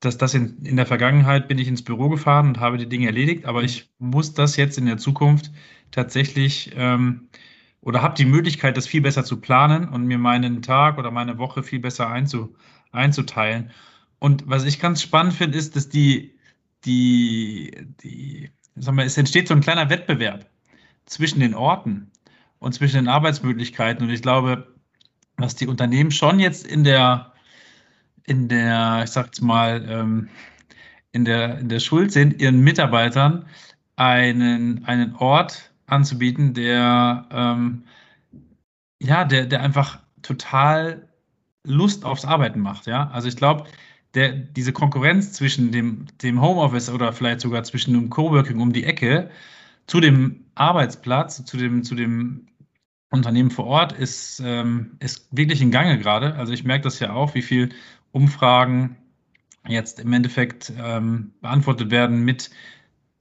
dass 0.00 0.16
das 0.16 0.34
in, 0.34 0.58
in 0.64 0.76
der 0.76 0.86
Vergangenheit 0.86 1.48
bin 1.48 1.58
ich 1.58 1.68
ins 1.68 1.84
Büro 1.84 2.08
gefahren 2.08 2.48
und 2.48 2.60
habe 2.60 2.78
die 2.78 2.88
Dinge 2.88 3.06
erledigt, 3.06 3.44
aber 3.44 3.62
ich 3.62 3.90
muss 3.98 4.32
das 4.32 4.56
jetzt 4.56 4.78
in 4.78 4.86
der 4.86 4.98
Zukunft 4.98 5.52
tatsächlich 5.90 6.72
ähm, 6.76 7.28
oder 7.84 8.02
habe 8.02 8.16
die 8.16 8.24
Möglichkeit, 8.24 8.76
das 8.76 8.86
viel 8.86 9.00
besser 9.00 9.24
zu 9.24 9.40
planen 9.40 9.88
und 9.88 10.06
mir 10.06 10.18
meinen 10.18 10.62
Tag 10.62 10.98
oder 10.98 11.10
meine 11.10 11.38
Woche 11.38 11.62
viel 11.62 11.80
besser 11.80 12.10
einzu, 12.10 12.54
einzuteilen. 12.92 13.70
Und 14.18 14.48
was 14.48 14.64
ich 14.64 14.80
ganz 14.80 15.02
spannend 15.02 15.34
finde, 15.34 15.58
ist, 15.58 15.76
dass 15.76 15.88
die 15.88 16.34
die, 16.84 17.72
die, 18.02 18.50
sagen 18.76 18.96
wir, 18.96 19.04
es 19.04 19.16
entsteht 19.16 19.48
so 19.48 19.54
ein 19.54 19.60
kleiner 19.60 19.90
Wettbewerb 19.90 20.46
zwischen 21.06 21.40
den 21.40 21.54
Orten 21.54 22.10
und 22.58 22.74
zwischen 22.74 22.96
den 22.96 23.08
Arbeitsmöglichkeiten. 23.08 24.06
Und 24.06 24.12
ich 24.12 24.22
glaube, 24.22 24.74
dass 25.36 25.56
die 25.56 25.66
Unternehmen 25.66 26.10
schon 26.10 26.40
jetzt 26.40 26.66
in 26.66 26.84
der, 26.84 27.32
in 28.24 28.48
der, 28.48 29.02
ich 29.04 29.10
sag's 29.10 29.40
mal, 29.40 29.84
ähm, 29.88 30.28
in 31.12 31.24
der, 31.24 31.58
in 31.58 31.68
der 31.68 31.80
Schuld 31.80 32.12
sind, 32.12 32.40
ihren 32.40 32.60
Mitarbeitern 32.60 33.46
einen, 33.96 34.84
einen 34.84 35.14
Ort 35.16 35.72
anzubieten, 35.86 36.54
der, 36.54 37.26
ähm, 37.30 37.84
ja, 39.00 39.24
der, 39.24 39.46
der 39.46 39.62
einfach 39.62 40.00
total 40.22 41.08
Lust 41.64 42.04
aufs 42.04 42.24
Arbeiten 42.24 42.60
macht. 42.60 42.86
Ja, 42.86 43.08
also 43.10 43.28
ich 43.28 43.36
glaube, 43.36 43.64
diese 44.14 44.72
Konkurrenz 44.72 45.32
zwischen 45.32 45.72
dem, 45.72 46.06
dem 46.22 46.40
Homeoffice 46.40 46.88
oder 46.88 47.12
vielleicht 47.12 47.40
sogar 47.40 47.64
zwischen 47.64 47.94
dem 47.94 48.10
Coworking 48.10 48.60
um 48.60 48.72
die 48.72 48.84
Ecke 48.84 49.30
zu 49.86 50.00
dem 50.00 50.44
Arbeitsplatz, 50.54 51.44
zu 51.44 51.56
dem, 51.56 51.82
zu 51.82 51.94
dem 51.94 52.46
Unternehmen 53.10 53.50
vor 53.50 53.66
Ort 53.66 53.92
ist, 53.92 54.40
ähm, 54.44 54.96
ist 55.00 55.28
wirklich 55.30 55.60
in 55.62 55.70
Gange 55.70 55.98
gerade. 55.98 56.34
Also 56.34 56.52
ich 56.52 56.64
merke 56.64 56.84
das 56.84 57.00
ja 57.00 57.12
auch, 57.12 57.34
wie 57.34 57.42
viel 57.42 57.70
Umfragen 58.12 58.96
jetzt 59.66 59.98
im 60.00 60.12
Endeffekt 60.12 60.72
ähm, 60.78 61.32
beantwortet 61.40 61.90
werden 61.90 62.24
mit 62.24 62.50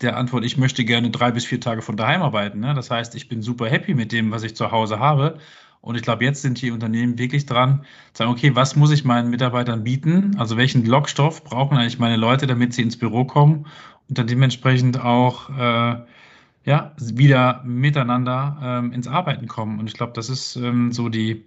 der 0.03 0.17
Antwort, 0.17 0.43
ich 0.45 0.57
möchte 0.57 0.85
gerne 0.85 1.09
drei 1.09 1.31
bis 1.31 1.45
vier 1.45 1.59
Tage 1.59 1.81
von 1.81 1.97
daheim 1.97 2.21
arbeiten. 2.21 2.59
Ne? 2.59 2.73
Das 2.73 2.91
heißt, 2.91 3.15
ich 3.15 3.27
bin 3.29 3.41
super 3.41 3.67
happy 3.67 3.93
mit 3.93 4.11
dem, 4.11 4.31
was 4.31 4.43
ich 4.43 4.55
zu 4.55 4.71
Hause 4.71 4.99
habe 4.99 5.39
und 5.83 5.95
ich 5.97 6.01
glaube, 6.01 6.23
jetzt 6.23 6.41
sind 6.41 6.61
die 6.61 6.71
Unternehmen 6.71 7.17
wirklich 7.17 7.45
dran, 7.45 7.85
zu 8.13 8.19
sagen, 8.19 8.31
okay, 8.31 8.55
was 8.55 8.77
muss 8.77 8.89
ich 8.91 9.03
meinen 9.03 9.29
Mitarbeitern 9.29 9.83
bieten? 9.83 10.33
Also 10.37 10.55
welchen 10.55 10.85
Lockstoff 10.85 11.43
brauchen 11.43 11.77
eigentlich 11.77 11.99
meine 11.99 12.15
Leute, 12.15 12.47
damit 12.47 12.73
sie 12.73 12.83
ins 12.83 12.97
Büro 12.97 13.25
kommen 13.25 13.65
und 14.07 14.17
dann 14.17 14.27
dementsprechend 14.27 15.01
auch 15.01 15.49
äh, 15.49 16.01
ja, 16.63 16.95
wieder 16.97 17.61
miteinander 17.65 18.57
ähm, 18.63 18.93
ins 18.93 19.09
Arbeiten 19.09 19.49
kommen. 19.49 19.77
Und 19.77 19.87
ich 19.87 19.93
glaube, 19.93 20.13
das 20.13 20.29
ist 20.29 20.55
ähm, 20.55 20.93
so 20.93 21.09
die, 21.09 21.43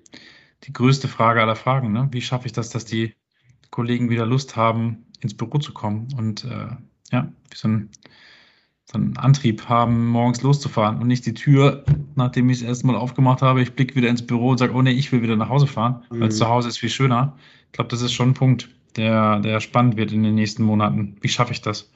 die 0.64 0.72
größte 0.74 1.08
Frage 1.08 1.40
aller 1.40 1.56
Fragen. 1.56 1.92
Ne? 1.92 2.08
Wie 2.10 2.20
schaffe 2.20 2.44
ich 2.44 2.52
das, 2.52 2.68
dass 2.68 2.84
die 2.84 3.14
Kollegen 3.70 4.10
wieder 4.10 4.26
Lust 4.26 4.54
haben, 4.54 5.06
ins 5.20 5.34
Büro 5.34 5.56
zu 5.56 5.72
kommen 5.72 6.08
und 6.14 6.44
äh, 6.44 6.76
ja, 7.10 7.32
wie 7.50 7.56
so 7.56 7.68
ein 7.68 7.88
so 8.90 8.98
einen 8.98 9.16
Antrieb 9.16 9.68
haben, 9.68 10.06
morgens 10.06 10.42
loszufahren 10.42 11.00
und 11.00 11.08
nicht 11.08 11.26
die 11.26 11.34
Tür, 11.34 11.84
nachdem 12.14 12.48
ich 12.50 12.58
es 12.58 12.62
erstmal 12.62 12.96
aufgemacht 12.96 13.42
habe, 13.42 13.60
ich 13.60 13.74
blicke 13.74 13.96
wieder 13.96 14.08
ins 14.08 14.24
Büro 14.24 14.50
und 14.50 14.58
sage, 14.58 14.74
oh 14.74 14.82
nee, 14.82 14.92
ich 14.92 15.10
will 15.10 15.22
wieder 15.22 15.36
nach 15.36 15.48
Hause 15.48 15.66
fahren, 15.66 16.04
mhm. 16.10 16.20
weil 16.20 16.30
zu 16.30 16.48
Hause 16.48 16.68
ist 16.68 16.78
viel 16.78 16.88
schöner. 16.88 17.36
Ich 17.66 17.72
glaube, 17.72 17.90
das 17.90 18.00
ist 18.00 18.12
schon 18.12 18.30
ein 18.30 18.34
Punkt, 18.34 18.68
der, 18.96 19.40
der 19.40 19.60
spannend 19.60 19.96
wird 19.96 20.12
in 20.12 20.22
den 20.22 20.36
nächsten 20.36 20.62
Monaten. 20.62 21.16
Wie 21.20 21.28
schaffe 21.28 21.52
ich 21.52 21.62
das? 21.62 21.90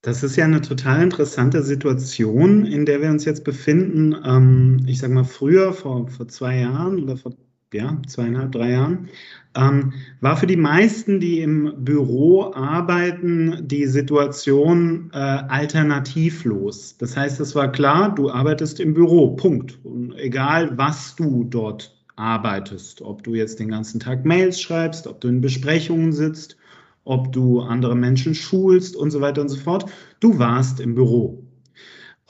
Das 0.00 0.22
ist 0.22 0.36
ja 0.36 0.44
eine 0.44 0.60
total 0.60 1.02
interessante 1.02 1.62
Situation, 1.62 2.64
in 2.64 2.86
der 2.86 3.02
wir 3.02 3.10
uns 3.10 3.24
jetzt 3.24 3.44
befinden. 3.44 4.14
Ähm, 4.24 4.82
ich 4.86 4.98
sage 4.98 5.12
mal, 5.12 5.24
früher, 5.24 5.72
vor, 5.72 6.08
vor 6.08 6.28
zwei 6.28 6.60
Jahren 6.60 7.02
oder 7.02 7.16
vor 7.16 7.32
ja, 7.72 8.00
zweieinhalb, 8.06 8.52
drei 8.52 8.70
Jahren, 8.70 9.08
ähm, 9.56 9.92
war 10.20 10.36
für 10.36 10.46
die 10.46 10.56
meisten, 10.56 11.18
die 11.20 11.40
im 11.40 11.84
Büro 11.84 12.52
arbeiten, 12.52 13.66
die 13.66 13.86
Situation 13.86 15.10
äh, 15.12 15.16
alternativlos. 15.18 16.96
Das 16.98 17.16
heißt, 17.16 17.40
es 17.40 17.54
war 17.54 17.72
klar, 17.72 18.14
du 18.14 18.30
arbeitest 18.30 18.80
im 18.80 18.94
Büro, 18.94 19.30
Punkt. 19.36 19.78
Und 19.84 20.14
egal, 20.16 20.76
was 20.78 21.16
du 21.16 21.44
dort 21.44 21.96
arbeitest, 22.16 23.02
ob 23.02 23.22
du 23.24 23.34
jetzt 23.34 23.58
den 23.60 23.68
ganzen 23.68 24.00
Tag 24.00 24.24
Mails 24.24 24.60
schreibst, 24.60 25.06
ob 25.06 25.20
du 25.20 25.28
in 25.28 25.40
Besprechungen 25.40 26.12
sitzt, 26.12 26.56
ob 27.04 27.32
du 27.32 27.60
andere 27.60 27.94
Menschen 27.94 28.34
schulst 28.34 28.96
und 28.96 29.10
so 29.10 29.20
weiter 29.20 29.40
und 29.42 29.48
so 29.48 29.58
fort, 29.58 29.90
du 30.20 30.38
warst 30.38 30.80
im 30.80 30.94
Büro. 30.94 31.45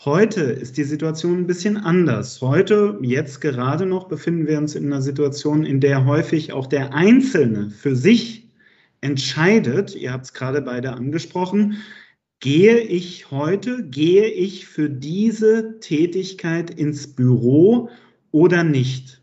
Heute 0.04 0.42
ist 0.42 0.76
die 0.76 0.84
Situation 0.84 1.38
ein 1.38 1.46
bisschen 1.46 1.78
anders. 1.78 2.40
Heute, 2.42 2.98
jetzt 3.00 3.40
gerade 3.40 3.86
noch, 3.86 4.08
befinden 4.08 4.46
wir 4.46 4.58
uns 4.58 4.74
in 4.74 4.84
einer 4.86 5.00
Situation, 5.00 5.64
in 5.64 5.80
der 5.80 6.04
häufig 6.04 6.52
auch 6.52 6.66
der 6.66 6.92
Einzelne 6.94 7.70
für 7.70 7.96
sich 7.96 8.50
entscheidet, 9.00 9.94
ihr 9.96 10.12
habt 10.12 10.26
es 10.26 10.32
gerade 10.34 10.60
beide 10.60 10.92
angesprochen, 10.92 11.78
gehe 12.40 12.78
ich 12.78 13.30
heute, 13.30 13.88
gehe 13.88 14.26
ich 14.26 14.66
für 14.66 14.90
diese 14.90 15.80
Tätigkeit 15.80 16.70
ins 16.70 17.14
Büro 17.14 17.88
oder 18.32 18.64
nicht? 18.64 19.22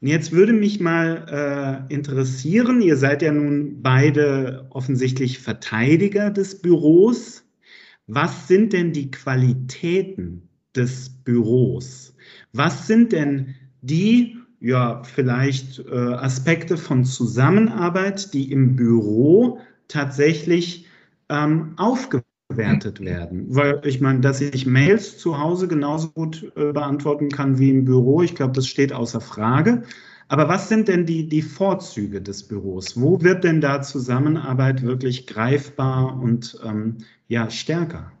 Und 0.00 0.08
jetzt 0.08 0.32
würde 0.32 0.54
mich 0.54 0.80
mal 0.80 1.86
äh, 1.90 1.94
interessieren, 1.94 2.80
ihr 2.80 2.96
seid 2.96 3.22
ja 3.22 3.32
nun 3.32 3.82
beide 3.82 4.66
offensichtlich 4.70 5.38
Verteidiger 5.40 6.30
des 6.30 6.60
Büros. 6.60 7.45
Was 8.06 8.46
sind 8.46 8.72
denn 8.72 8.92
die 8.92 9.10
Qualitäten 9.10 10.48
des 10.76 11.10
Büros? 11.10 12.14
Was 12.52 12.86
sind 12.86 13.12
denn 13.12 13.56
die, 13.82 14.38
ja, 14.60 15.02
vielleicht 15.02 15.80
äh, 15.80 15.92
Aspekte 15.92 16.76
von 16.76 17.04
Zusammenarbeit, 17.04 18.32
die 18.32 18.52
im 18.52 18.76
Büro 18.76 19.58
tatsächlich 19.88 20.86
ähm, 21.28 21.74
aufgewertet 21.78 23.00
werden? 23.00 23.46
Weil 23.48 23.80
ich 23.84 24.00
meine, 24.00 24.20
dass 24.20 24.40
ich 24.40 24.66
Mails 24.66 25.18
zu 25.18 25.38
Hause 25.38 25.66
genauso 25.66 26.10
gut 26.10 26.52
äh, 26.54 26.72
beantworten 26.72 27.28
kann 27.28 27.58
wie 27.58 27.70
im 27.70 27.84
Büro, 27.84 28.22
ich 28.22 28.36
glaube, 28.36 28.52
das 28.52 28.68
steht 28.68 28.92
außer 28.92 29.20
Frage. 29.20 29.82
Aber 30.28 30.48
was 30.48 30.68
sind 30.68 30.88
denn 30.88 31.06
die, 31.06 31.28
die 31.28 31.42
Vorzüge 31.42 32.20
des 32.20 32.48
Büros? 32.48 33.00
Wo 33.00 33.22
wird 33.22 33.44
denn 33.44 33.60
da 33.60 33.82
Zusammenarbeit 33.82 34.82
wirklich 34.82 35.26
greifbar 35.26 36.20
und 36.20 36.58
ähm, 36.64 36.98
ja, 37.28 37.48
stärker? 37.50 38.12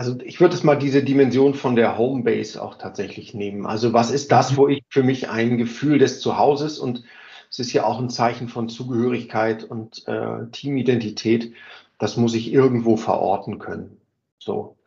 also 0.00 0.18
ich 0.24 0.40
würde 0.40 0.54
es 0.54 0.64
mal 0.64 0.76
diese 0.76 1.02
Dimension 1.02 1.52
von 1.52 1.76
der 1.76 1.98
Homebase 1.98 2.62
auch 2.62 2.78
tatsächlich 2.78 3.34
nehmen. 3.34 3.66
Also 3.66 3.92
was 3.92 4.10
ist 4.10 4.32
das, 4.32 4.56
wo 4.56 4.66
ich 4.66 4.82
für 4.88 5.02
mich 5.02 5.28
ein 5.28 5.58
Gefühl 5.58 5.98
des 5.98 6.20
Zuhauses 6.20 6.78
und 6.78 7.04
es 7.50 7.58
ist 7.58 7.74
ja 7.74 7.84
auch 7.84 7.98
ein 7.98 8.08
Zeichen 8.08 8.48
von 8.48 8.70
Zugehörigkeit 8.70 9.62
und 9.62 10.08
äh, 10.08 10.46
Teamidentität, 10.52 11.52
das 11.98 12.16
muss 12.16 12.32
ich 12.32 12.50
irgendwo 12.50 12.96
verorten 12.96 13.58
können. 13.58 14.00
So. 14.38 14.78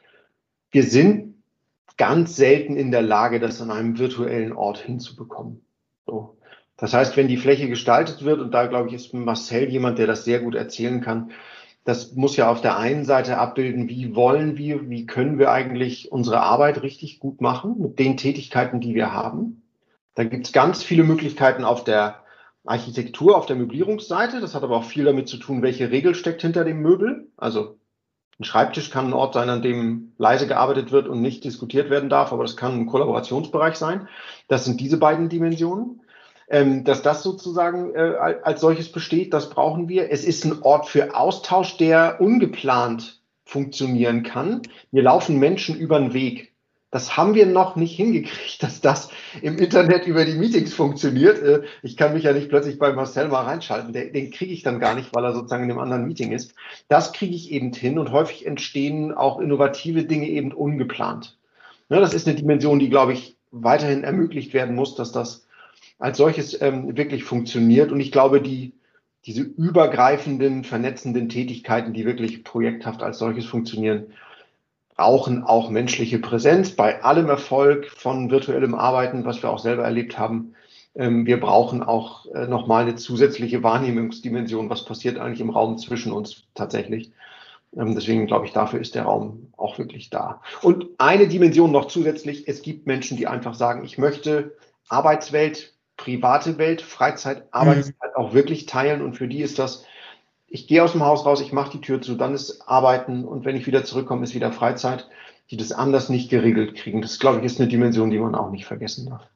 Wir 0.71 0.81
sind 0.81 1.32
ganz 1.97 2.35
selten 2.35 2.75
in 2.75 2.91
der 2.91 3.01
Lage, 3.01 3.39
das 3.39 3.61
an 3.61 3.71
einem 3.71 3.97
virtuellen 3.97 4.53
Ort 4.53 4.79
hinzubekommen. 4.79 5.65
So. 6.05 6.37
Das 6.77 6.93
heißt, 6.93 7.15
wenn 7.17 7.27
die 7.27 7.37
Fläche 7.37 7.69
gestaltet 7.69 8.23
wird, 8.23 8.39
und 8.39 8.51
da 8.51 8.65
glaube 8.65 8.89
ich, 8.89 8.95
ist 8.95 9.13
Marcel 9.13 9.69
jemand, 9.69 9.99
der 9.99 10.07
das 10.07 10.25
sehr 10.25 10.39
gut 10.39 10.55
erzählen 10.55 11.01
kann, 11.01 11.31
das 11.85 12.13
muss 12.13 12.37
ja 12.37 12.49
auf 12.49 12.61
der 12.61 12.77
einen 12.77 13.03
Seite 13.05 13.37
abbilden, 13.37 13.89
wie 13.89 14.15
wollen 14.15 14.57
wir, 14.57 14.89
wie 14.89 15.05
können 15.05 15.37
wir 15.37 15.51
eigentlich 15.51 16.11
unsere 16.11 16.39
Arbeit 16.39 16.81
richtig 16.81 17.19
gut 17.19 17.41
machen 17.41 17.75
mit 17.79 17.99
den 17.99 18.17
Tätigkeiten, 18.17 18.79
die 18.79 18.95
wir 18.95 19.13
haben. 19.13 19.63
Da 20.15 20.23
gibt 20.23 20.45
es 20.45 20.53
ganz 20.53 20.83
viele 20.83 21.03
Möglichkeiten 21.03 21.63
auf 21.63 21.83
der 21.83 22.23
Architektur, 22.63 23.37
auf 23.37 23.45
der 23.45 23.57
Möblierungsseite. 23.57 24.39
Das 24.39 24.55
hat 24.55 24.63
aber 24.63 24.77
auch 24.77 24.85
viel 24.85 25.03
damit 25.03 25.27
zu 25.27 25.37
tun, 25.37 25.61
welche 25.61 25.91
Regel 25.91 26.15
steckt 26.15 26.41
hinter 26.41 26.63
dem 26.63 26.81
Möbel. 26.81 27.27
Also 27.35 27.77
ein 28.39 28.43
Schreibtisch 28.43 28.89
kann 28.89 29.07
ein 29.07 29.13
Ort 29.13 29.33
sein, 29.33 29.49
an 29.49 29.61
dem 29.61 30.13
leise 30.17 30.47
gearbeitet 30.47 30.91
wird 30.91 31.07
und 31.07 31.21
nicht 31.21 31.43
diskutiert 31.43 31.89
werden 31.89 32.09
darf, 32.09 32.33
aber 32.33 32.43
das 32.43 32.57
kann 32.57 32.73
ein 32.73 32.85
Kollaborationsbereich 32.87 33.75
sein. 33.75 34.07
Das 34.47 34.65
sind 34.65 34.79
diese 34.79 34.97
beiden 34.97 35.29
Dimensionen. 35.29 36.01
Ähm, 36.49 36.83
dass 36.83 37.01
das 37.01 37.23
sozusagen 37.23 37.95
äh, 37.95 38.15
als 38.43 38.59
solches 38.59 38.91
besteht, 38.91 39.33
das 39.33 39.49
brauchen 39.49 39.87
wir. 39.87 40.11
Es 40.11 40.25
ist 40.25 40.43
ein 40.43 40.61
Ort 40.61 40.87
für 40.87 41.15
Austausch, 41.15 41.77
der 41.77 42.19
ungeplant 42.19 43.21
funktionieren 43.45 44.23
kann. 44.23 44.61
Wir 44.91 45.03
laufen 45.03 45.39
Menschen 45.39 45.77
über 45.77 45.99
den 45.99 46.13
Weg. 46.13 46.52
Das 46.93 47.17
haben 47.17 47.33
wir 47.33 47.47
noch 47.47 47.75
nicht 47.75 47.95
hingekriegt, 47.95 48.61
dass 48.61 48.79
das 48.79 49.09
im 49.41 49.57
Internet 49.57 50.05
über 50.05 50.25
die 50.25 50.35
Meetings 50.35 50.75
funktioniert. 50.75 51.41
Äh, 51.41 51.63
ich 51.81 51.97
kann 51.97 52.13
mich 52.13 52.23
ja 52.23 52.33
nicht 52.33 52.49
plötzlich 52.49 52.77
bei 52.77 52.93
Marcel 52.93 53.29
mal 53.29 53.41
reinschalten. 53.41 53.93
Den 53.93 54.29
kriege 54.29 54.53
ich 54.53 54.61
dann 54.61 54.79
gar 54.79 54.93
nicht, 54.93 55.09
weil 55.15 55.25
er 55.25 55.33
sozusagen 55.33 55.63
in 55.63 55.71
einem 55.71 55.79
anderen 55.79 56.05
Meeting 56.05 56.31
ist. 56.31 56.53
Das 56.89 57.11
kriege 57.11 57.33
ich 57.33 57.51
eben 57.51 57.73
hin 57.73 57.97
und 57.97 58.11
häufig 58.11 58.45
entstehen 58.45 59.11
auch 59.11 59.39
innovative 59.39 60.03
Dinge 60.03 60.27
eben 60.27 60.51
ungeplant. 60.51 61.39
Das 61.89 62.13
ist 62.13 62.27
eine 62.27 62.37
Dimension, 62.37 62.77
die, 62.77 62.89
glaube 62.89 63.13
ich, 63.13 63.37
weiterhin 63.49 64.03
ermöglicht 64.03 64.53
werden 64.53 64.75
muss, 64.75 64.93
dass 64.93 65.11
das 65.11 65.47
als 65.97 66.17
solches 66.17 66.61
ähm, 66.61 66.95
wirklich 66.95 67.23
funktioniert. 67.23 67.91
Und 67.91 68.01
ich 68.01 68.11
glaube, 68.11 68.39
die, 68.39 68.73
diese 69.25 69.41
übergreifenden, 69.41 70.63
vernetzenden 70.63 71.27
Tätigkeiten, 71.27 71.93
die 71.93 72.05
wirklich 72.05 72.43
projekthaft 72.43 73.01
als 73.01 73.17
solches 73.17 73.45
funktionieren, 73.47 74.13
brauchen 74.95 75.43
auch 75.43 75.69
menschliche 75.69 76.19
Präsenz 76.19 76.71
bei 76.71 77.03
allem 77.03 77.29
Erfolg 77.29 77.87
von 77.95 78.29
virtuellem 78.29 78.75
Arbeiten, 78.75 79.25
was 79.25 79.41
wir 79.41 79.49
auch 79.49 79.59
selber 79.59 79.83
erlebt 79.83 80.17
haben. 80.17 80.55
Ähm, 80.95 81.25
wir 81.25 81.39
brauchen 81.39 81.81
auch 81.81 82.25
äh, 82.27 82.47
nochmal 82.47 82.83
eine 82.83 82.95
zusätzliche 82.95 83.63
Wahrnehmungsdimension. 83.63 84.69
Was 84.69 84.85
passiert 84.85 85.17
eigentlich 85.17 85.41
im 85.41 85.49
Raum 85.49 85.77
zwischen 85.77 86.11
uns 86.11 86.43
tatsächlich? 86.53 87.11
Ähm, 87.75 87.95
deswegen 87.95 88.27
glaube 88.27 88.45
ich, 88.45 88.53
dafür 88.53 88.79
ist 88.79 88.95
der 88.95 89.03
Raum 89.03 89.51
auch 89.57 89.79
wirklich 89.79 90.09
da. 90.09 90.41
Und 90.61 90.87
eine 90.99 91.27
Dimension 91.27 91.71
noch 91.71 91.87
zusätzlich. 91.87 92.47
Es 92.47 92.61
gibt 92.61 92.85
Menschen, 92.85 93.17
die 93.17 93.27
einfach 93.27 93.55
sagen, 93.55 93.83
ich 93.83 93.97
möchte 93.97 94.55
Arbeitswelt 94.89 95.73
private 95.97 96.57
Welt, 96.57 96.81
Freizeit, 96.81 97.45
Arbeitszeit 97.51 98.11
mhm. 98.15 98.23
auch 98.23 98.33
wirklich 98.33 98.65
teilen. 98.65 99.01
Und 99.01 99.15
für 99.15 99.27
die 99.27 99.41
ist 99.41 99.57
das, 99.57 99.85
ich 100.53 100.67
gehe 100.67 100.83
aus 100.83 100.91
dem 100.91 101.03
Haus 101.03 101.25
raus, 101.25 101.41
ich 101.41 101.51
mache 101.51 101.71
die 101.71 101.81
Tür 101.81 101.99
zu, 101.99 102.13
dann 102.13 102.35
ist 102.35 102.61
Arbeiten 102.67 103.25
und 103.25 103.43
wenn 103.43 103.55
ich 103.55 103.65
wieder 103.65 103.83
zurückkomme, 103.83 104.23
ist 104.23 104.35
wieder 104.35 104.51
Freizeit, 104.51 105.09
die 105.49 105.57
das 105.57 105.71
anders 105.71 106.09
nicht 106.09 106.29
geregelt 106.29 106.75
kriegen. 106.75 107.01
Das, 107.01 107.17
glaube 107.17 107.39
ich, 107.39 107.45
ist 107.45 107.59
eine 107.59 107.67
Dimension, 107.67 108.11
die 108.11 108.19
man 108.19 108.35
auch 108.35 108.51
nicht 108.51 108.65
vergessen 108.65 109.09
darf. 109.09 109.27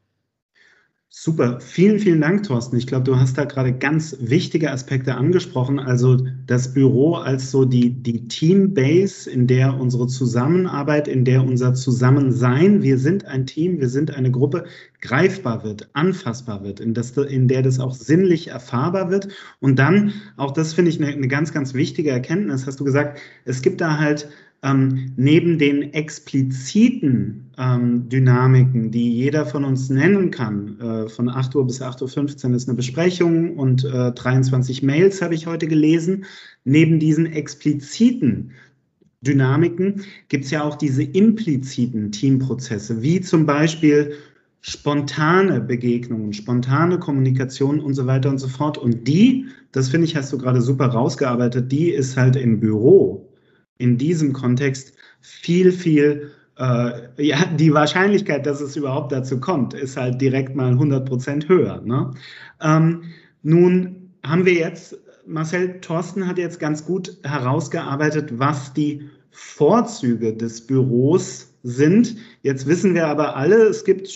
Super, 1.09 1.61
vielen, 1.61 1.99
vielen 1.99 2.19
Dank, 2.19 2.43
Thorsten. 2.43 2.75
Ich 2.75 2.85
glaube, 2.85 3.05
du 3.05 3.17
hast 3.17 3.37
da 3.37 3.45
gerade 3.45 3.73
ganz 3.73 4.17
wichtige 4.19 4.71
Aspekte 4.71 5.15
angesprochen. 5.15 5.79
Also 5.79 6.17
das 6.45 6.73
Büro 6.73 7.15
als 7.15 7.49
so 7.49 7.63
die, 7.63 7.91
die 7.91 8.27
Teambase, 8.27 9.29
in 9.29 9.47
der 9.47 9.73
unsere 9.79 10.07
Zusammenarbeit, 10.07 11.07
in 11.07 11.23
der 11.23 11.43
unser 11.45 11.73
Zusammensein, 11.73 12.83
wir 12.83 12.97
sind 12.97 13.25
ein 13.25 13.45
Team, 13.45 13.79
wir 13.79 13.87
sind 13.87 14.11
eine 14.13 14.31
Gruppe, 14.31 14.65
greifbar 15.01 15.63
wird, 15.63 15.89
anfassbar 15.93 16.63
wird, 16.63 16.81
in, 16.81 16.93
das, 16.93 17.11
in 17.15 17.47
der 17.47 17.61
das 17.61 17.79
auch 17.79 17.93
sinnlich 17.93 18.49
erfahrbar 18.49 19.09
wird. 19.09 19.29
Und 19.61 19.79
dann, 19.79 20.13
auch 20.35 20.51
das 20.51 20.73
finde 20.73 20.91
ich 20.91 21.01
eine, 21.01 21.13
eine 21.13 21.29
ganz, 21.29 21.53
ganz 21.53 21.73
wichtige 21.73 22.11
Erkenntnis, 22.11 22.67
hast 22.67 22.81
du 22.81 22.83
gesagt, 22.83 23.19
es 23.45 23.61
gibt 23.61 23.79
da 23.79 23.97
halt 23.97 24.27
ähm, 24.63 25.13
neben 25.15 25.57
den 25.57 25.93
expliziten 25.93 27.51
ähm, 27.57 28.09
Dynamiken, 28.09 28.91
die 28.91 29.13
jeder 29.13 29.45
von 29.45 29.63
uns 29.63 29.89
nennen 29.89 30.31
kann, 30.31 30.79
äh, 30.79 31.09
von 31.09 31.29
8 31.29 31.55
Uhr 31.55 31.67
bis 31.67 31.81
8.15 31.81 32.49
Uhr 32.49 32.55
ist 32.55 32.67
eine 32.67 32.75
Besprechung 32.75 33.57
und 33.57 33.83
äh, 33.85 34.11
23 34.11 34.83
Mails 34.83 35.21
habe 35.21 35.35
ich 35.35 35.47
heute 35.47 35.67
gelesen, 35.67 36.25
neben 36.63 36.99
diesen 36.99 37.25
expliziten 37.25 38.51
Dynamiken 39.21 40.03
gibt 40.29 40.45
es 40.45 40.51
ja 40.51 40.63
auch 40.63 40.75
diese 40.75 41.03
impliziten 41.03 42.11
Teamprozesse, 42.11 43.01
wie 43.01 43.21
zum 43.21 43.45
Beispiel 43.45 44.13
spontane 44.61 45.61
Begegnungen, 45.61 46.33
spontane 46.33 46.99
Kommunikation 46.99 47.79
und 47.79 47.93
so 47.93 48.05
weiter 48.05 48.29
und 48.29 48.37
so 48.37 48.47
fort. 48.47 48.77
Und 48.77 49.07
die, 49.07 49.47
das 49.71 49.89
finde 49.89 50.05
ich, 50.05 50.15
hast 50.15 50.33
du 50.33 50.37
gerade 50.37 50.61
super 50.61 50.87
rausgearbeitet, 50.87 51.71
die 51.71 51.89
ist 51.89 52.17
halt 52.17 52.35
im 52.35 52.59
Büro 52.59 53.26
in 53.77 53.97
diesem 53.97 54.33
Kontext 54.33 54.93
viel, 55.21 55.71
viel, 55.71 56.31
äh, 56.57 57.23
ja, 57.23 57.45
die 57.45 57.73
Wahrscheinlichkeit, 57.73 58.45
dass 58.45 58.61
es 58.61 58.75
überhaupt 58.75 59.11
dazu 59.11 59.39
kommt, 59.39 59.73
ist 59.73 59.97
halt 59.97 60.21
direkt 60.21 60.55
mal 60.55 60.71
100 60.71 61.07
Prozent 61.07 61.47
höher. 61.49 61.81
Ne? 61.81 62.11
Ähm, 62.61 63.03
nun 63.43 64.11
haben 64.25 64.45
wir 64.45 64.53
jetzt, 64.53 64.97
Marcel 65.25 65.79
Thorsten 65.81 66.27
hat 66.27 66.37
jetzt 66.37 66.59
ganz 66.59 66.85
gut 66.85 67.17
herausgearbeitet, 67.23 68.39
was 68.39 68.73
die 68.73 69.09
Vorzüge 69.31 70.33
des 70.33 70.65
Büros 70.65 71.53
sind. 71.63 72.15
Jetzt 72.41 72.65
wissen 72.65 72.95
wir 72.95 73.07
aber 73.07 73.35
alle, 73.35 73.67
es 73.67 73.83
gibt 73.83 74.09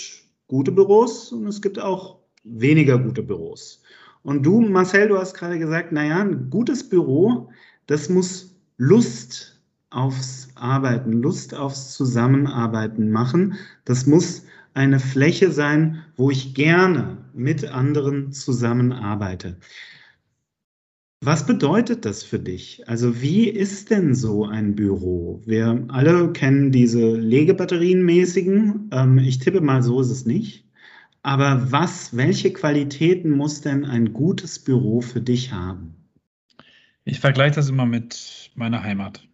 gute 0.48 0.72
Büros 0.72 1.32
und 1.32 1.48
es 1.48 1.62
gibt 1.62 1.80
auch 1.80 2.20
weniger 2.44 2.98
gute 2.98 3.22
Büros. 3.22 3.82
Und 4.24 4.44
du, 4.46 4.62
Marcel, 4.62 5.08
du 5.08 5.18
hast 5.18 5.34
gerade 5.34 5.60
gesagt, 5.60 5.92
naja, 5.92 6.20
ein 6.20 6.50
gutes 6.50 6.88
Büro, 6.88 7.50
das 7.88 8.10
muss 8.10 8.56
Lust 8.78 9.51
aufs 9.92 10.50
Arbeiten, 10.56 11.22
Lust 11.22 11.54
aufs 11.54 11.94
Zusammenarbeiten 11.94 13.12
machen. 13.12 13.56
Das 13.86 14.08
muss 14.08 14.46
eine 14.74 15.00
Fläche 15.00 15.52
sein, 15.52 16.04
wo 16.16 16.32
ich 16.32 16.56
gerne 16.56 17.18
mit 17.34 17.66
anderen 17.66 18.32
zusammenarbeite. 18.32 19.58
Was 21.24 21.46
bedeutet 21.46 22.06
das 22.06 22.24
für 22.24 22.40
dich? 22.40 22.88
Also 22.88 23.22
wie 23.22 23.48
ist 23.48 23.92
denn 23.92 24.16
so 24.16 24.46
ein 24.46 24.74
Büro? 24.74 25.40
Wir 25.46 25.86
alle 25.90 26.34
kennen 26.34 26.72
diese 26.72 27.16
Legebatterienmäßigen. 27.16 28.90
Ähm, 28.92 29.20
ich 29.20 29.38
tippe 29.38 29.62
mal, 29.62 29.84
so 29.84 30.02
ist 30.02 30.10
es 30.10 30.26
nicht. 30.26 30.66
Aber 31.22 31.72
was, 31.72 32.18
welche 32.18 32.52
Qualitäten 32.52 33.30
muss 33.30 33.62
denn 33.62 33.86
ein 33.86 34.14
gutes 34.14 34.58
Büro 34.58 35.02
für 35.02 35.22
dich 35.22 35.54
haben? 35.54 35.94
Ich 37.04 37.20
vergleiche 37.20 37.56
das 37.56 37.70
immer 37.70 37.86
mit 37.86 38.50
meiner 38.56 38.82
Heimat. 38.82 39.28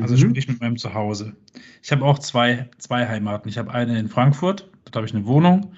Also 0.00 0.14
mhm. 0.14 0.30
sprich 0.30 0.48
mit 0.48 0.60
meinem 0.60 0.76
Zuhause. 0.76 1.34
Ich 1.82 1.92
habe 1.92 2.04
auch 2.04 2.18
zwei, 2.18 2.70
zwei 2.78 3.08
Heimaten. 3.08 3.48
Ich 3.48 3.58
habe 3.58 3.72
eine 3.72 3.98
in 3.98 4.08
Frankfurt, 4.08 4.68
dort 4.84 4.96
habe 4.96 5.06
ich 5.06 5.14
eine 5.14 5.26
Wohnung. 5.26 5.72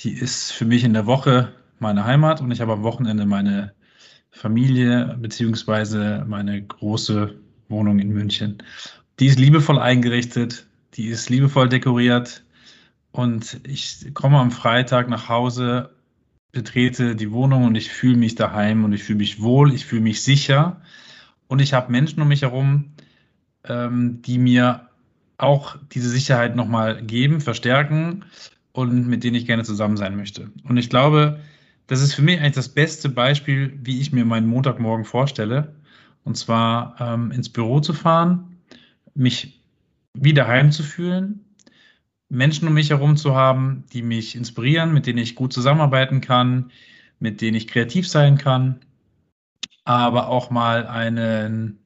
Die 0.00 0.12
ist 0.12 0.52
für 0.52 0.64
mich 0.64 0.84
in 0.84 0.92
der 0.92 1.06
Woche 1.06 1.52
meine 1.78 2.04
Heimat 2.04 2.40
und 2.40 2.50
ich 2.50 2.60
habe 2.60 2.72
am 2.72 2.82
Wochenende 2.82 3.26
meine 3.26 3.72
Familie 4.30 5.16
beziehungsweise 5.20 6.24
meine 6.26 6.62
große 6.62 7.34
Wohnung 7.68 7.98
in 7.98 8.10
München. 8.10 8.62
Die 9.18 9.26
ist 9.26 9.38
liebevoll 9.38 9.78
eingerichtet, 9.78 10.66
die 10.94 11.06
ist 11.06 11.30
liebevoll 11.30 11.68
dekoriert 11.68 12.44
und 13.12 13.60
ich 13.66 14.14
komme 14.14 14.38
am 14.38 14.50
Freitag 14.50 15.08
nach 15.08 15.28
Hause, 15.28 15.90
betrete 16.52 17.16
die 17.16 17.30
Wohnung 17.32 17.64
und 17.64 17.74
ich 17.74 17.90
fühle 17.90 18.16
mich 18.16 18.34
daheim 18.34 18.84
und 18.84 18.92
ich 18.92 19.02
fühle 19.02 19.18
mich 19.18 19.40
wohl, 19.40 19.72
ich 19.74 19.86
fühle 19.86 20.02
mich 20.02 20.22
sicher 20.22 20.80
und 21.48 21.60
ich 21.60 21.72
habe 21.72 21.92
Menschen 21.92 22.22
um 22.22 22.28
mich 22.28 22.42
herum, 22.42 22.92
ähm, 23.64 24.22
die 24.22 24.38
mir 24.38 24.88
auch 25.38 25.76
diese 25.92 26.08
Sicherheit 26.08 26.56
nochmal 26.56 27.02
geben, 27.02 27.40
verstärken 27.40 28.24
und 28.72 29.06
mit 29.06 29.24
denen 29.24 29.36
ich 29.36 29.46
gerne 29.46 29.64
zusammen 29.64 29.96
sein 29.96 30.16
möchte. 30.16 30.50
Und 30.64 30.76
ich 30.76 30.90
glaube, 30.90 31.40
das 31.86 32.02
ist 32.02 32.14
für 32.14 32.22
mich 32.22 32.38
eigentlich 32.38 32.54
das 32.54 32.68
beste 32.68 33.08
Beispiel, 33.08 33.78
wie 33.82 34.00
ich 34.00 34.12
mir 34.12 34.24
meinen 34.24 34.46
Montagmorgen 34.46 35.04
vorstelle. 35.04 35.74
Und 36.22 36.36
zwar 36.36 36.94
ähm, 37.00 37.32
ins 37.32 37.48
Büro 37.48 37.80
zu 37.80 37.94
fahren, 37.94 38.58
mich 39.14 39.60
wieder 40.14 40.46
heimzufühlen, 40.46 41.44
Menschen 42.28 42.68
um 42.68 42.74
mich 42.74 42.90
herum 42.90 43.16
zu 43.16 43.34
haben, 43.34 43.84
die 43.92 44.02
mich 44.02 44.36
inspirieren, 44.36 44.92
mit 44.92 45.06
denen 45.06 45.18
ich 45.18 45.34
gut 45.34 45.52
zusammenarbeiten 45.52 46.20
kann, 46.20 46.70
mit 47.18 47.40
denen 47.40 47.56
ich 47.56 47.66
kreativ 47.66 48.06
sein 48.08 48.38
kann, 48.38 48.80
aber 49.84 50.28
auch 50.28 50.50
mal 50.50 50.86
einen 50.86 51.79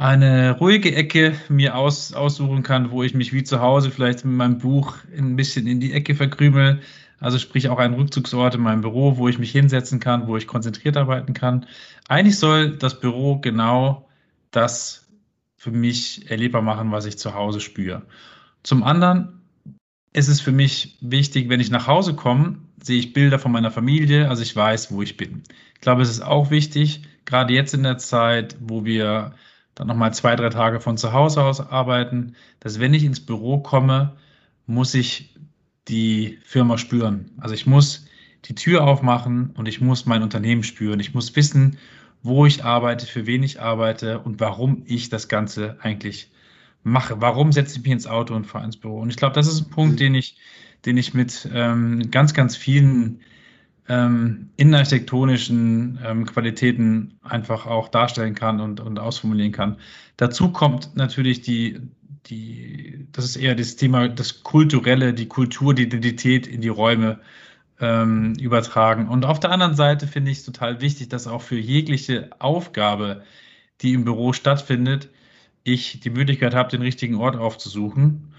eine 0.00 0.56
ruhige 0.56 0.94
Ecke 0.94 1.34
mir 1.50 1.76
aus, 1.76 2.14
aussuchen 2.14 2.62
kann, 2.62 2.90
wo 2.90 3.02
ich 3.02 3.12
mich 3.12 3.34
wie 3.34 3.44
zu 3.44 3.60
Hause 3.60 3.90
vielleicht 3.90 4.24
mit 4.24 4.34
meinem 4.34 4.56
Buch 4.56 4.94
ein 5.14 5.36
bisschen 5.36 5.66
in 5.66 5.78
die 5.78 5.92
Ecke 5.92 6.14
verkrümel. 6.14 6.80
Also 7.18 7.38
sprich 7.38 7.68
auch 7.68 7.78
ein 7.78 7.92
Rückzugsort 7.92 8.54
in 8.54 8.62
meinem 8.62 8.80
Büro, 8.80 9.18
wo 9.18 9.28
ich 9.28 9.38
mich 9.38 9.50
hinsetzen 9.52 10.00
kann, 10.00 10.26
wo 10.26 10.38
ich 10.38 10.46
konzentriert 10.46 10.96
arbeiten 10.96 11.34
kann. 11.34 11.66
Eigentlich 12.08 12.38
soll 12.38 12.78
das 12.78 12.98
Büro 12.98 13.40
genau 13.40 14.08
das 14.52 15.06
für 15.58 15.70
mich 15.70 16.30
erlebbar 16.30 16.62
machen, 16.62 16.92
was 16.92 17.04
ich 17.04 17.18
zu 17.18 17.34
Hause 17.34 17.60
spüre. 17.60 18.00
Zum 18.62 18.82
anderen 18.82 19.42
ist 20.14 20.28
es 20.28 20.40
für 20.40 20.52
mich 20.52 20.96
wichtig, 21.02 21.50
wenn 21.50 21.60
ich 21.60 21.70
nach 21.70 21.86
Hause 21.86 22.14
komme, 22.14 22.56
sehe 22.82 22.98
ich 22.98 23.12
Bilder 23.12 23.38
von 23.38 23.52
meiner 23.52 23.70
Familie, 23.70 24.30
also 24.30 24.42
ich 24.42 24.56
weiß, 24.56 24.92
wo 24.92 25.02
ich 25.02 25.18
bin. 25.18 25.42
Ich 25.74 25.82
glaube, 25.82 26.00
es 26.00 26.08
ist 26.08 26.22
auch 26.22 26.50
wichtig, 26.50 27.02
gerade 27.26 27.52
jetzt 27.52 27.74
in 27.74 27.82
der 27.82 27.98
Zeit, 27.98 28.56
wo 28.60 28.86
wir 28.86 29.34
dann 29.80 29.88
nochmal 29.88 30.12
zwei, 30.12 30.36
drei 30.36 30.50
Tage 30.50 30.78
von 30.78 30.98
zu 30.98 31.14
Hause 31.14 31.42
aus 31.42 31.58
arbeiten, 31.58 32.34
dass 32.60 32.80
wenn 32.80 32.92
ich 32.92 33.02
ins 33.02 33.24
Büro 33.24 33.60
komme, 33.60 34.14
muss 34.66 34.92
ich 34.92 35.34
die 35.88 36.38
Firma 36.44 36.76
spüren. 36.76 37.30
Also 37.38 37.54
ich 37.54 37.66
muss 37.66 38.04
die 38.44 38.54
Tür 38.54 38.84
aufmachen 38.84 39.54
und 39.56 39.68
ich 39.68 39.80
muss 39.80 40.04
mein 40.04 40.22
Unternehmen 40.22 40.64
spüren. 40.64 41.00
Ich 41.00 41.14
muss 41.14 41.34
wissen, 41.34 41.78
wo 42.22 42.44
ich 42.44 42.62
arbeite, 42.62 43.06
für 43.06 43.26
wen 43.26 43.42
ich 43.42 43.62
arbeite 43.62 44.18
und 44.18 44.38
warum 44.38 44.82
ich 44.84 45.08
das 45.08 45.28
Ganze 45.28 45.78
eigentlich 45.80 46.30
mache. 46.82 47.22
Warum 47.22 47.50
setze 47.50 47.78
ich 47.78 47.82
mich 47.82 47.92
ins 47.92 48.06
Auto 48.06 48.34
und 48.34 48.46
fahre 48.46 48.66
ins 48.66 48.76
Büro? 48.76 49.00
Und 49.00 49.08
ich 49.08 49.16
glaube, 49.16 49.34
das 49.34 49.46
ist 49.46 49.62
ein 49.62 49.70
Punkt, 49.70 49.98
den 49.98 50.14
ich, 50.14 50.36
den 50.84 50.98
ich 50.98 51.14
mit 51.14 51.48
ähm, 51.54 52.10
ganz, 52.10 52.34
ganz 52.34 52.54
vielen 52.54 53.20
ähm, 53.90 54.50
innenarchitektonischen 54.56 55.98
ähm, 56.06 56.24
Qualitäten 56.24 57.18
einfach 57.22 57.66
auch 57.66 57.88
darstellen 57.88 58.36
kann 58.36 58.60
und, 58.60 58.78
und 58.78 59.00
ausformulieren 59.00 59.50
kann. 59.50 59.78
Dazu 60.16 60.52
kommt 60.52 60.94
natürlich 60.94 61.42
die, 61.42 61.80
die, 62.26 63.08
das 63.10 63.24
ist 63.24 63.36
eher 63.36 63.56
das 63.56 63.74
Thema, 63.74 64.08
das 64.08 64.44
Kulturelle, 64.44 65.12
die 65.12 65.26
Kultur, 65.26 65.74
die 65.74 65.82
Identität 65.82 66.46
in 66.46 66.60
die 66.60 66.68
Räume 66.68 67.18
ähm, 67.80 68.34
übertragen. 68.34 69.08
Und 69.08 69.24
auf 69.24 69.40
der 69.40 69.50
anderen 69.50 69.74
Seite 69.74 70.06
finde 70.06 70.30
ich 70.30 70.38
es 70.38 70.44
total 70.44 70.80
wichtig, 70.80 71.08
dass 71.08 71.26
auch 71.26 71.42
für 71.42 71.58
jegliche 71.58 72.30
Aufgabe, 72.38 73.24
die 73.80 73.94
im 73.94 74.04
Büro 74.04 74.32
stattfindet, 74.32 75.08
ich 75.64 75.98
die 75.98 76.10
Möglichkeit 76.10 76.54
habe, 76.54 76.70
den 76.70 76.82
richtigen 76.82 77.16
Ort 77.16 77.34
aufzusuchen. 77.34 78.32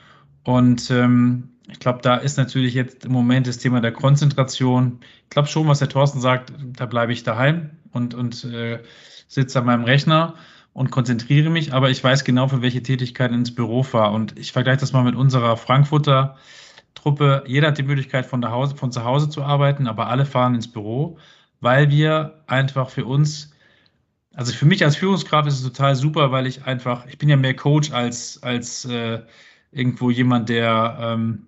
Und 0.44 0.90
ähm, 0.92 1.50
ich 1.72 1.80
glaube, 1.80 2.00
da 2.02 2.16
ist 2.16 2.38
natürlich 2.38 2.74
jetzt 2.74 3.06
im 3.06 3.12
Moment 3.12 3.48
das 3.48 3.58
Thema 3.58 3.82
der 3.82 3.92
Konzentration. 3.92 5.00
Ich 5.24 5.30
glaube 5.30 5.48
schon, 5.48 5.68
was 5.68 5.80
der 5.80 5.90
Thorsten 5.90 6.20
sagt, 6.20 6.54
da 6.60 6.86
bleibe 6.86 7.14
ich 7.14 7.24
daheim 7.24 7.72
und, 7.92 8.14
und 8.14 8.44
äh, 8.46 8.80
sitze 9.28 9.60
an 9.60 9.66
meinem 9.66 9.84
Rechner 9.84 10.36
und 10.74 10.92
konzentriere 10.92 11.50
mich, 11.50 11.74
aber 11.74 11.90
ich 11.90 12.04
weiß 12.04 12.24
genau, 12.24 12.48
für 12.48 12.62
welche 12.62 12.84
Tätigkeit 12.84 13.32
ins 13.32 13.54
Büro 13.54 13.84
fahre. 13.84 14.14
Und 14.14 14.38
ich 14.38 14.52
vergleiche 14.52 14.80
das 14.80 14.94
mal 14.94 15.04
mit 15.04 15.16
unserer 15.16 15.58
Frankfurter 15.58 16.38
Truppe. 16.96 17.44
Jeder 17.48 17.70
hat 17.70 17.78
die 17.78 17.84
Möglichkeit, 17.84 18.26
von, 18.26 18.48
Hause, 18.50 18.76
von 18.76 18.92
zu 18.92 19.04
Hause 19.04 19.30
zu 19.30 19.44
arbeiten, 19.44 19.88
aber 19.88 20.08
alle 20.08 20.26
fahren 20.26 20.56
ins 20.56 20.72
Büro, 20.72 21.18
weil 21.60 21.90
wir 21.90 22.44
einfach 22.48 22.90
für 22.90 23.06
uns, 23.06 23.52
also 24.34 24.54
für 24.54 24.66
mich 24.66 24.84
als 24.84 24.96
Führungskraft 24.98 25.48
ist 25.48 25.56
es 25.56 25.64
total 25.64 25.96
super, 25.96 26.32
weil 26.32 26.48
ich 26.48 26.66
einfach, 26.66 27.06
ich 27.08 27.18
bin 27.18 27.30
ja 27.30 27.38
mehr 27.38 27.56
Coach 27.56 27.92
als, 27.92 28.42
als 28.44 28.86
äh, 28.86 29.22
irgendwo 29.72 30.10
jemand, 30.10 30.50
der 30.50 30.98
ähm, 31.00 31.48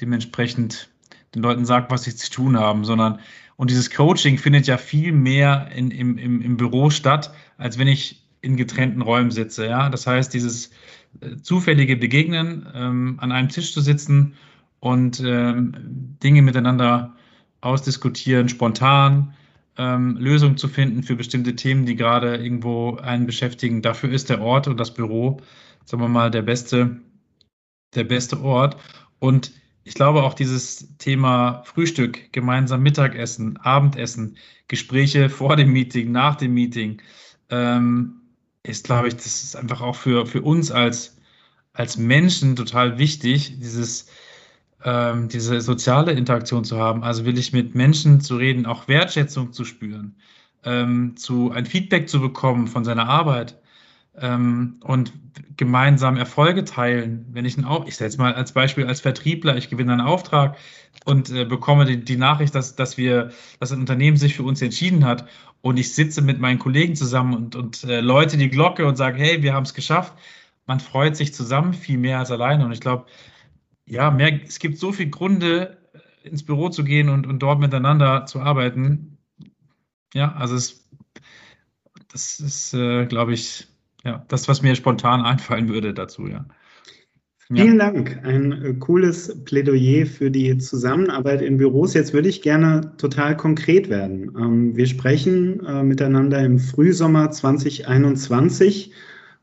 dementsprechend 0.00 0.88
den 1.34 1.42
Leuten 1.42 1.64
sagt, 1.64 1.90
was 1.90 2.04
sie 2.04 2.14
zu 2.14 2.30
tun 2.30 2.58
haben, 2.58 2.84
sondern 2.84 3.20
und 3.56 3.70
dieses 3.70 3.90
Coaching 3.90 4.38
findet 4.38 4.66
ja 4.66 4.76
viel 4.76 5.12
mehr 5.12 5.70
in, 5.74 5.90
im, 5.90 6.18
im, 6.18 6.42
im 6.42 6.56
Büro 6.56 6.90
statt, 6.90 7.32
als 7.56 7.78
wenn 7.78 7.88
ich 7.88 8.24
in 8.40 8.56
getrennten 8.56 9.00
Räumen 9.00 9.30
sitze. 9.30 9.66
Ja? 9.66 9.88
Das 9.88 10.06
heißt, 10.06 10.34
dieses 10.34 10.70
äh, 11.20 11.36
zufällige 11.40 11.96
Begegnen, 11.96 12.66
ähm, 12.74 13.16
an 13.20 13.32
einem 13.32 13.48
Tisch 13.48 13.72
zu 13.72 13.80
sitzen 13.80 14.34
und 14.80 15.22
ähm, 15.24 16.16
Dinge 16.22 16.42
miteinander 16.42 17.14
ausdiskutieren, 17.60 18.48
spontan 18.48 19.34
ähm, 19.78 20.16
Lösungen 20.18 20.56
zu 20.56 20.68
finden 20.68 21.02
für 21.02 21.16
bestimmte 21.16 21.56
Themen, 21.56 21.86
die 21.86 21.96
gerade 21.96 22.36
irgendwo 22.36 22.96
einen 22.96 23.26
beschäftigen. 23.26 23.82
Dafür 23.82 24.10
ist 24.10 24.30
der 24.30 24.42
Ort 24.42 24.68
und 24.68 24.78
das 24.78 24.92
Büro, 24.92 25.40
sagen 25.84 26.02
wir 26.02 26.08
mal, 26.08 26.30
der 26.30 26.42
beste, 26.42 27.00
der 27.94 28.04
beste 28.04 28.40
Ort. 28.40 28.76
Und 29.20 29.52
ich 29.84 29.94
glaube 29.94 30.22
auch 30.22 30.34
dieses 30.34 30.96
Thema 30.98 31.62
Frühstück, 31.64 32.32
gemeinsam 32.32 32.82
Mittagessen, 32.82 33.58
Abendessen, 33.58 34.36
Gespräche 34.68 35.28
vor 35.28 35.56
dem 35.56 35.72
Meeting, 35.72 36.10
nach 36.10 36.36
dem 36.36 36.54
Meeting, 36.54 37.02
ähm, 37.50 38.20
ist, 38.62 38.86
glaube 38.86 39.08
ich, 39.08 39.16
das 39.16 39.26
ist 39.26 39.56
einfach 39.56 39.82
auch 39.82 39.96
für, 39.96 40.26
für 40.26 40.40
uns 40.40 40.70
als, 40.70 41.18
als 41.74 41.98
Menschen 41.98 42.56
total 42.56 42.98
wichtig, 42.98 43.58
dieses, 43.60 44.08
ähm, 44.84 45.28
diese 45.28 45.60
soziale 45.60 46.12
Interaktion 46.12 46.64
zu 46.64 46.78
haben. 46.78 47.04
Also 47.04 47.26
will 47.26 47.38
ich 47.38 47.52
mit 47.52 47.74
Menschen 47.74 48.22
zu 48.22 48.36
reden, 48.36 48.64
auch 48.64 48.88
Wertschätzung 48.88 49.52
zu 49.52 49.66
spüren, 49.66 50.16
ähm, 50.64 51.14
zu 51.16 51.50
ein 51.52 51.66
Feedback 51.66 52.08
zu 52.08 52.20
bekommen 52.20 52.68
von 52.68 52.84
seiner 52.84 53.06
Arbeit 53.06 53.58
ähm, 54.18 54.80
und 54.82 55.12
gemeinsam 55.56 56.16
Erfolge 56.16 56.64
teilen. 56.64 57.26
Wenn 57.32 57.44
ich 57.44 57.62
auch, 57.64 57.86
ich 57.86 57.96
setze 57.96 58.18
mal 58.18 58.34
als 58.34 58.52
Beispiel 58.52 58.86
als 58.86 59.00
Vertriebler, 59.00 59.56
ich 59.56 59.70
gewinne 59.70 59.92
einen 59.92 60.00
Auftrag 60.00 60.56
und 61.04 61.30
äh, 61.30 61.44
bekomme 61.44 61.84
die, 61.84 62.04
die 62.04 62.16
Nachricht, 62.16 62.54
dass, 62.54 62.76
dass 62.76 62.96
wir, 62.96 63.30
dass 63.60 63.72
ein 63.72 63.80
Unternehmen 63.80 64.16
sich 64.16 64.34
für 64.34 64.42
uns 64.42 64.62
entschieden 64.62 65.04
hat 65.04 65.28
und 65.60 65.78
ich 65.78 65.94
sitze 65.94 66.22
mit 66.22 66.40
meinen 66.40 66.58
Kollegen 66.58 66.94
zusammen 66.94 67.34
und, 67.34 67.56
und 67.56 67.84
äh, 67.84 68.00
läute 68.00 68.36
die 68.36 68.50
Glocke 68.50 68.86
und 68.86 68.96
sage, 68.96 69.18
hey, 69.18 69.42
wir 69.42 69.54
haben 69.54 69.64
es 69.64 69.74
geschafft. 69.74 70.14
Man 70.66 70.80
freut 70.80 71.16
sich 71.16 71.34
zusammen 71.34 71.74
viel 71.74 71.98
mehr 71.98 72.18
als 72.18 72.30
alleine. 72.30 72.64
Und 72.64 72.72
ich 72.72 72.80
glaube, 72.80 73.06
ja, 73.86 74.10
mehr, 74.10 74.40
es 74.44 74.58
gibt 74.58 74.78
so 74.78 74.92
viele 74.92 75.10
Gründe, 75.10 75.78
äh, 76.22 76.28
ins 76.28 76.44
Büro 76.44 76.68
zu 76.68 76.84
gehen 76.84 77.08
und, 77.08 77.26
und 77.26 77.38
dort 77.40 77.60
miteinander 77.60 78.26
zu 78.26 78.40
arbeiten. 78.40 79.18
Ja, 80.14 80.32
also 80.34 80.54
es, 80.54 80.88
das 82.12 82.40
ist, 82.40 82.74
äh, 82.74 83.06
glaube 83.06 83.34
ich, 83.34 83.66
ja, 84.04 84.24
das, 84.28 84.48
was 84.48 84.62
mir 84.62 84.74
spontan 84.74 85.22
einfallen 85.22 85.68
würde 85.68 85.94
dazu, 85.94 86.26
ja. 86.26 86.46
Vielen 87.48 87.78
ja. 87.78 87.90
Dank. 87.90 88.20
Ein 88.24 88.52
äh, 88.52 88.74
cooles 88.74 89.44
Plädoyer 89.44 90.06
für 90.06 90.30
die 90.30 90.56
Zusammenarbeit 90.56 91.42
in 91.42 91.58
Büros. 91.58 91.92
Jetzt 91.92 92.14
würde 92.14 92.28
ich 92.28 92.40
gerne 92.40 92.92
total 92.96 93.36
konkret 93.36 93.90
werden. 93.90 94.32
Ähm, 94.38 94.76
wir 94.76 94.86
sprechen 94.86 95.64
äh, 95.66 95.82
miteinander 95.82 96.40
im 96.40 96.58
Frühsommer 96.58 97.30
2021. 97.30 98.92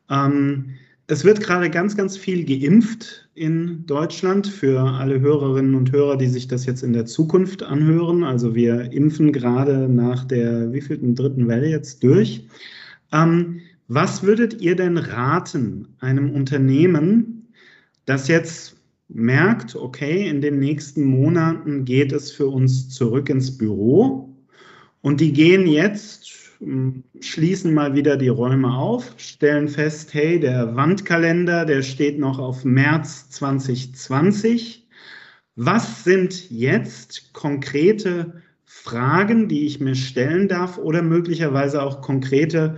Ähm, 0.10 0.72
es 1.06 1.26
wird 1.26 1.42
gerade 1.42 1.70
ganz, 1.70 1.96
ganz 1.96 2.18
viel 2.18 2.44
geimpft 2.44 3.30
in 3.36 3.86
Deutschland 3.86 4.48
für 4.48 4.82
alle 4.82 5.20
Hörerinnen 5.20 5.76
und 5.76 5.92
Hörer, 5.92 6.18
die 6.18 6.28
sich 6.28 6.48
das 6.48 6.66
jetzt 6.66 6.82
in 6.82 6.94
der 6.94 7.06
Zukunft 7.06 7.62
anhören. 7.62 8.24
Also 8.24 8.56
wir 8.56 8.92
impfen 8.92 9.32
gerade 9.32 9.88
nach 9.88 10.24
der 10.24 10.74
wievielten 10.74 11.14
dritten 11.14 11.48
Welle 11.48 11.68
jetzt 11.68 12.02
durch. 12.04 12.48
Ähm, 13.12 13.62
was 13.94 14.24
würdet 14.24 14.62
ihr 14.62 14.78
denn 14.78 14.98
raten 14.98 15.86
einem 16.00 16.32
Unternehmen, 16.32 17.50
das 18.06 18.30
jetzt 18.30 18.78
merkt, 19.10 19.76
okay, 19.76 20.30
in 20.30 20.40
den 20.40 20.60
nächsten 20.60 21.04
Monaten 21.04 21.84
geht 21.84 22.14
es 22.14 22.32
für 22.32 22.48
uns 22.48 22.88
zurück 22.88 23.28
ins 23.28 23.58
Büro 23.58 24.34
und 25.02 25.20
die 25.20 25.34
gehen 25.34 25.68
jetzt, 25.68 26.32
hm, 26.60 27.04
schließen 27.20 27.74
mal 27.74 27.94
wieder 27.94 28.16
die 28.16 28.30
Räume 28.30 28.74
auf, 28.74 29.14
stellen 29.18 29.68
fest, 29.68 30.14
hey, 30.14 30.40
der 30.40 30.74
Wandkalender, 30.74 31.66
der 31.66 31.82
steht 31.82 32.18
noch 32.18 32.40
auf 32.40 32.64
März 32.64 33.30
2020. 33.32 34.88
Was 35.58 36.06
sind 36.06 36.50
jetzt 36.50 37.34
konkrete 37.34 38.42
Fragen, 38.64 39.50
die 39.50 39.66
ich 39.66 39.82
mir 39.82 39.96
stellen 39.96 40.48
darf 40.48 40.78
oder 40.78 41.02
möglicherweise 41.02 41.84
auch 41.84 42.00
konkrete 42.00 42.78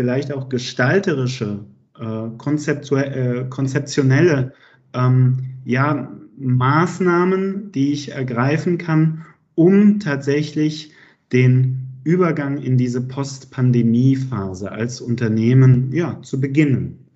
vielleicht 0.00 0.32
auch 0.32 0.48
gestalterische, 0.48 1.66
äh, 2.00 2.04
äh, 2.04 3.44
konzeptionelle 3.50 4.54
ähm, 4.94 5.36
ja, 5.66 6.10
Maßnahmen, 6.38 7.70
die 7.70 7.92
ich 7.92 8.12
ergreifen 8.12 8.78
kann, 8.78 9.26
um 9.56 10.00
tatsächlich 10.00 10.92
den 11.34 12.00
Übergang 12.02 12.56
in 12.56 12.78
diese 12.78 13.06
Post-Pandemie-Phase 13.06 14.72
als 14.72 15.02
Unternehmen 15.02 15.92
ja, 15.92 16.22
zu 16.22 16.40
beginnen? 16.40 17.06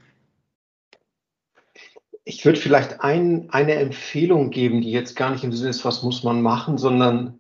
Ich 2.25 2.45
würde 2.45 2.61
vielleicht 2.61 3.01
ein, 3.01 3.49
eine 3.49 3.77
Empfehlung 3.77 4.51
geben, 4.51 4.83
die 4.83 4.91
jetzt 4.91 5.17
gar 5.17 5.31
nicht 5.31 5.43
im 5.43 5.53
Sinne 5.53 5.71
ist, 5.71 5.87
was 5.87 6.03
muss 6.03 6.23
man 6.23 6.43
machen, 6.43 6.77
sondern 6.77 7.39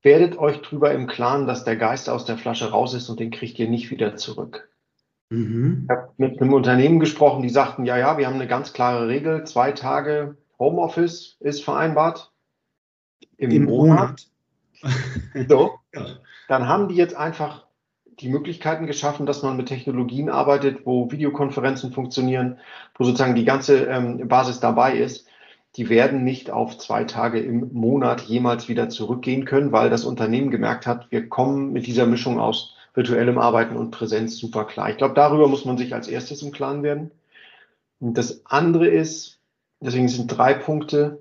werdet 0.00 0.38
euch 0.38 0.62
darüber 0.62 0.90
im 0.92 1.06
Klaren, 1.06 1.46
dass 1.46 1.64
der 1.64 1.76
Geist 1.76 2.08
aus 2.08 2.24
der 2.24 2.38
Flasche 2.38 2.70
raus 2.70 2.94
ist 2.94 3.10
und 3.10 3.20
den 3.20 3.30
kriegt 3.30 3.58
ihr 3.58 3.68
nicht 3.68 3.90
wieder 3.90 4.16
zurück. 4.16 4.70
Mhm. 5.30 5.82
Ich 5.84 5.90
habe 5.90 6.12
mit 6.16 6.40
einem 6.40 6.52
Unternehmen 6.52 7.00
gesprochen, 7.00 7.42
die 7.42 7.48
sagten, 7.48 7.84
ja, 7.84 7.96
ja, 7.96 8.18
wir 8.18 8.26
haben 8.26 8.34
eine 8.34 8.46
ganz 8.46 8.72
klare 8.72 9.08
Regel, 9.08 9.44
zwei 9.44 9.72
Tage 9.72 10.36
Homeoffice 10.58 11.36
ist 11.40 11.64
vereinbart 11.64 12.32
im, 13.36 13.50
Im 13.50 13.64
Monat. 13.64 14.26
Monat. 14.82 15.48
so, 15.48 15.78
ja. 15.94 16.06
dann 16.48 16.68
haben 16.68 16.88
die 16.88 16.94
jetzt 16.94 17.16
einfach 17.16 17.66
die 18.20 18.28
Möglichkeiten 18.28 18.86
geschaffen, 18.86 19.26
dass 19.26 19.42
man 19.42 19.56
mit 19.56 19.66
Technologien 19.68 20.30
arbeitet, 20.30 20.86
wo 20.86 21.10
Videokonferenzen 21.10 21.92
funktionieren, 21.92 22.58
wo 22.96 23.04
sozusagen 23.04 23.34
die 23.34 23.44
ganze 23.44 23.84
ähm, 23.84 24.26
Basis 24.28 24.60
dabei 24.60 24.96
ist. 24.96 25.28
Die 25.76 25.90
werden 25.90 26.24
nicht 26.24 26.50
auf 26.50 26.78
zwei 26.78 27.04
Tage 27.04 27.38
im 27.40 27.70
Monat 27.74 28.22
jemals 28.22 28.68
wieder 28.68 28.88
zurückgehen 28.88 29.44
können, 29.44 29.72
weil 29.72 29.90
das 29.90 30.06
Unternehmen 30.06 30.50
gemerkt 30.50 30.86
hat, 30.86 31.10
wir 31.10 31.28
kommen 31.28 31.74
mit 31.74 31.86
dieser 31.86 32.06
Mischung 32.06 32.40
aus 32.40 32.74
virtuellem 32.96 33.38
Arbeiten 33.38 33.76
und 33.76 33.92
Präsenz 33.92 34.36
super 34.36 34.64
klar. 34.64 34.90
Ich 34.90 34.96
glaube, 34.96 35.14
darüber 35.14 35.46
muss 35.46 35.64
man 35.64 35.78
sich 35.78 35.94
als 35.94 36.08
erstes 36.08 36.42
im 36.42 36.50
Klaren 36.50 36.82
werden. 36.82 37.12
Und 38.00 38.18
das 38.18 38.44
andere 38.46 38.88
ist, 38.88 39.38
deswegen 39.80 40.08
sind 40.08 40.28
drei 40.28 40.54
Punkte, 40.54 41.18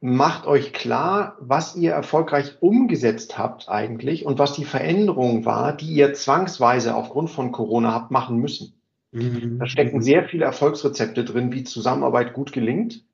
macht 0.00 0.46
euch 0.46 0.72
klar, 0.72 1.36
was 1.40 1.74
ihr 1.76 1.92
erfolgreich 1.92 2.56
umgesetzt 2.60 3.38
habt 3.38 3.68
eigentlich 3.68 4.26
und 4.26 4.38
was 4.38 4.52
die 4.52 4.64
Veränderung 4.64 5.44
war, 5.44 5.76
die 5.76 5.92
ihr 5.92 6.12
zwangsweise 6.14 6.94
aufgrund 6.94 7.30
von 7.30 7.52
Corona 7.52 7.92
habt 7.92 8.10
machen 8.10 8.36
müssen. 8.36 8.74
Mhm. 9.12 9.58
Da 9.58 9.66
stecken 9.66 10.02
sehr 10.02 10.24
viele 10.24 10.44
Erfolgsrezepte 10.44 11.24
drin, 11.24 11.52
wie 11.52 11.64
Zusammenarbeit 11.64 12.34
gut 12.34 12.52
gelingt. 12.52 13.04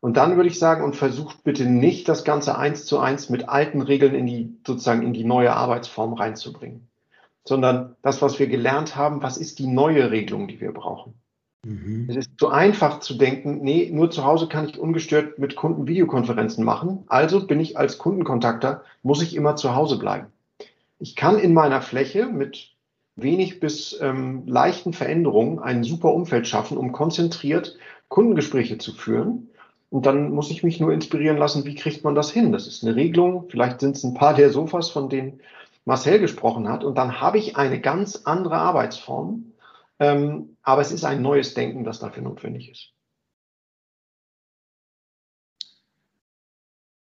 Und 0.00 0.16
dann 0.18 0.36
würde 0.36 0.48
ich 0.48 0.58
sagen, 0.58 0.84
und 0.84 0.94
versucht 0.94 1.42
bitte 1.42 1.64
nicht 1.64 2.08
das 2.08 2.24
Ganze 2.24 2.58
eins 2.58 2.84
zu 2.84 2.98
eins 2.98 3.30
mit 3.30 3.48
alten 3.48 3.80
Regeln 3.80 4.14
in 4.14 4.26
die, 4.26 4.56
sozusagen 4.66 5.02
in 5.02 5.14
die 5.14 5.24
neue 5.24 5.54
Arbeitsform 5.54 6.12
reinzubringen, 6.12 6.88
sondern 7.46 7.96
das, 8.02 8.20
was 8.20 8.38
wir 8.38 8.48
gelernt 8.48 8.96
haben, 8.96 9.22
was 9.22 9.38
ist 9.38 9.58
die 9.58 9.66
neue 9.66 10.10
Regelung, 10.10 10.48
die 10.48 10.60
wir 10.60 10.72
brauchen. 10.72 11.14
Mhm. 11.64 12.06
Es 12.08 12.16
ist 12.16 12.30
zu 12.38 12.48
einfach 12.48 13.00
zu 13.00 13.14
denken, 13.14 13.60
nee, 13.62 13.88
nur 13.92 14.10
zu 14.10 14.24
Hause 14.24 14.48
kann 14.48 14.68
ich 14.68 14.78
ungestört 14.78 15.38
mit 15.38 15.56
Kunden 15.56 15.86
Videokonferenzen 15.86 16.64
machen. 16.64 17.04
Also 17.06 17.46
bin 17.46 17.60
ich 17.60 17.78
als 17.78 17.98
Kundenkontakter, 17.98 18.82
muss 19.02 19.22
ich 19.22 19.34
immer 19.34 19.56
zu 19.56 19.74
Hause 19.74 19.98
bleiben. 19.98 20.26
Ich 20.98 21.16
kann 21.16 21.38
in 21.38 21.54
meiner 21.54 21.82
Fläche 21.82 22.26
mit 22.26 22.72
wenig 23.16 23.60
bis 23.60 23.98
ähm, 24.00 24.42
leichten 24.46 24.92
Veränderungen 24.92 25.58
ein 25.58 25.84
super 25.84 26.12
Umfeld 26.12 26.46
schaffen, 26.46 26.76
um 26.76 26.92
konzentriert 26.92 27.78
Kundengespräche 28.08 28.78
zu 28.78 28.92
führen. 28.92 29.48
Und 29.88 30.04
dann 30.04 30.30
muss 30.30 30.50
ich 30.50 30.62
mich 30.62 30.80
nur 30.80 30.92
inspirieren 30.92 31.36
lassen, 31.36 31.64
wie 31.64 31.74
kriegt 31.74 32.04
man 32.04 32.14
das 32.14 32.30
hin? 32.30 32.52
Das 32.52 32.66
ist 32.66 32.84
eine 32.84 32.96
Regelung. 32.96 33.46
Vielleicht 33.48 33.80
sind 33.80 33.96
es 33.96 34.04
ein 34.04 34.14
paar 34.14 34.34
der 34.34 34.50
Sofas, 34.50 34.90
von 34.90 35.08
denen 35.08 35.40
Marcel 35.86 36.18
gesprochen 36.18 36.68
hat. 36.68 36.84
Und 36.84 36.98
dann 36.98 37.20
habe 37.20 37.38
ich 37.38 37.56
eine 37.56 37.80
ganz 37.80 38.22
andere 38.24 38.56
Arbeitsform 38.56 39.52
ähm, 39.98 40.56
aber 40.62 40.82
es 40.82 40.92
ist 40.92 41.04
ein 41.04 41.22
neues 41.22 41.54
Denken, 41.54 41.84
das 41.84 42.00
dafür 42.00 42.22
notwendig 42.22 42.70
ist. 42.70 42.92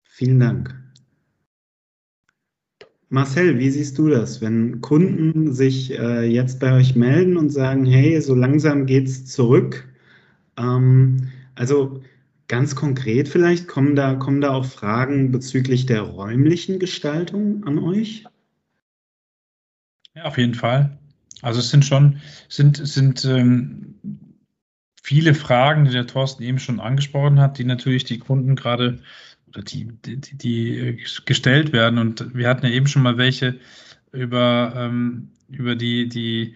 Vielen 0.05 0.41
Dank. 0.41 0.75
Marcel, 3.09 3.59
wie 3.59 3.71
siehst 3.71 3.99
du 3.99 4.09
das, 4.09 4.41
wenn 4.41 4.81
Kunden 4.81 5.53
sich 5.53 5.99
äh, 5.99 6.23
jetzt 6.23 6.61
bei 6.61 6.73
euch 6.73 6.95
melden 6.95 7.37
und 7.37 7.51
sagen, 7.51 7.85
hey, 7.85 8.21
so 8.21 8.35
langsam 8.35 8.87
geht 8.87 9.09
es 9.09 9.27
zurück? 9.27 9.89
Ähm, 10.57 11.33
also 11.57 12.03
ganz 12.47 12.77
konkret 12.77 13.29
vielleicht, 13.29 13.67
kommen 13.67 13.97
da, 13.97 14.15
kommen 14.15 14.41
da 14.41 14.53
auch 14.53 14.65
Fragen 14.65 15.33
bezüglich 15.33 15.87
der 15.87 16.03
räumlichen 16.03 16.79
Gestaltung 16.79 17.65
an 17.65 17.79
euch? 17.79 18.25
Ja, 20.15 20.25
auf 20.25 20.39
jeden 20.39 20.55
Fall. 20.55 20.99
Also 21.43 21.61
es 21.61 21.71
sind 21.71 21.85
schon, 21.85 22.21
sind, 22.49 22.77
sind 22.77 23.25
ähm, 23.25 23.95
viele 25.03 25.35
Fragen, 25.35 25.85
die 25.85 25.93
der 25.93 26.07
Thorsten 26.07 26.43
eben 26.43 26.59
schon 26.59 26.81
angesprochen 26.81 27.41
hat, 27.41 27.59
die 27.59 27.65
natürlich 27.65 28.05
die 28.05 28.19
Kunden 28.19 28.57
gerade 28.57 28.99
oder 29.49 29.63
die, 29.63 29.89
die, 30.05 30.19
die 30.19 30.79
äh, 30.79 30.99
gestellt 31.25 31.73
werden. 31.73 31.99
Und 31.99 32.35
wir 32.35 32.49
hatten 32.49 32.67
ja 32.67 32.73
eben 32.73 32.87
schon 32.87 33.03
mal 33.03 33.19
welche 33.19 33.59
über, 34.13 34.73
ähm, 34.77 35.31
über 35.49 35.77
die, 35.77 36.09
die, 36.09 36.55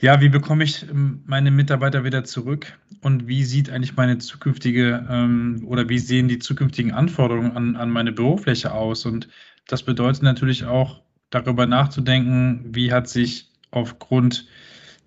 ja, 0.00 0.20
wie 0.20 0.28
bekomme 0.28 0.64
ich 0.64 0.88
ähm, 0.88 1.22
meine 1.26 1.50
Mitarbeiter 1.50 2.04
wieder 2.04 2.24
zurück 2.24 2.78
und 3.00 3.28
wie 3.28 3.44
sieht 3.44 3.70
eigentlich 3.70 3.96
meine 3.96 4.18
zukünftige 4.18 5.06
ähm, 5.10 5.62
oder 5.66 5.88
wie 5.88 5.98
sehen 5.98 6.28
die 6.28 6.38
zukünftigen 6.38 6.92
Anforderungen 6.92 7.52
an, 7.52 7.76
an 7.76 7.90
meine 7.90 8.12
Bürofläche 8.12 8.72
aus? 8.72 9.04
Und 9.04 9.28
das 9.66 9.82
bedeutet 9.82 10.22
natürlich 10.22 10.64
auch, 10.64 11.02
darüber 11.30 11.66
nachzudenken, 11.66 12.64
wie 12.72 12.92
hat 12.92 13.08
sich 13.08 13.48
aufgrund 13.70 14.46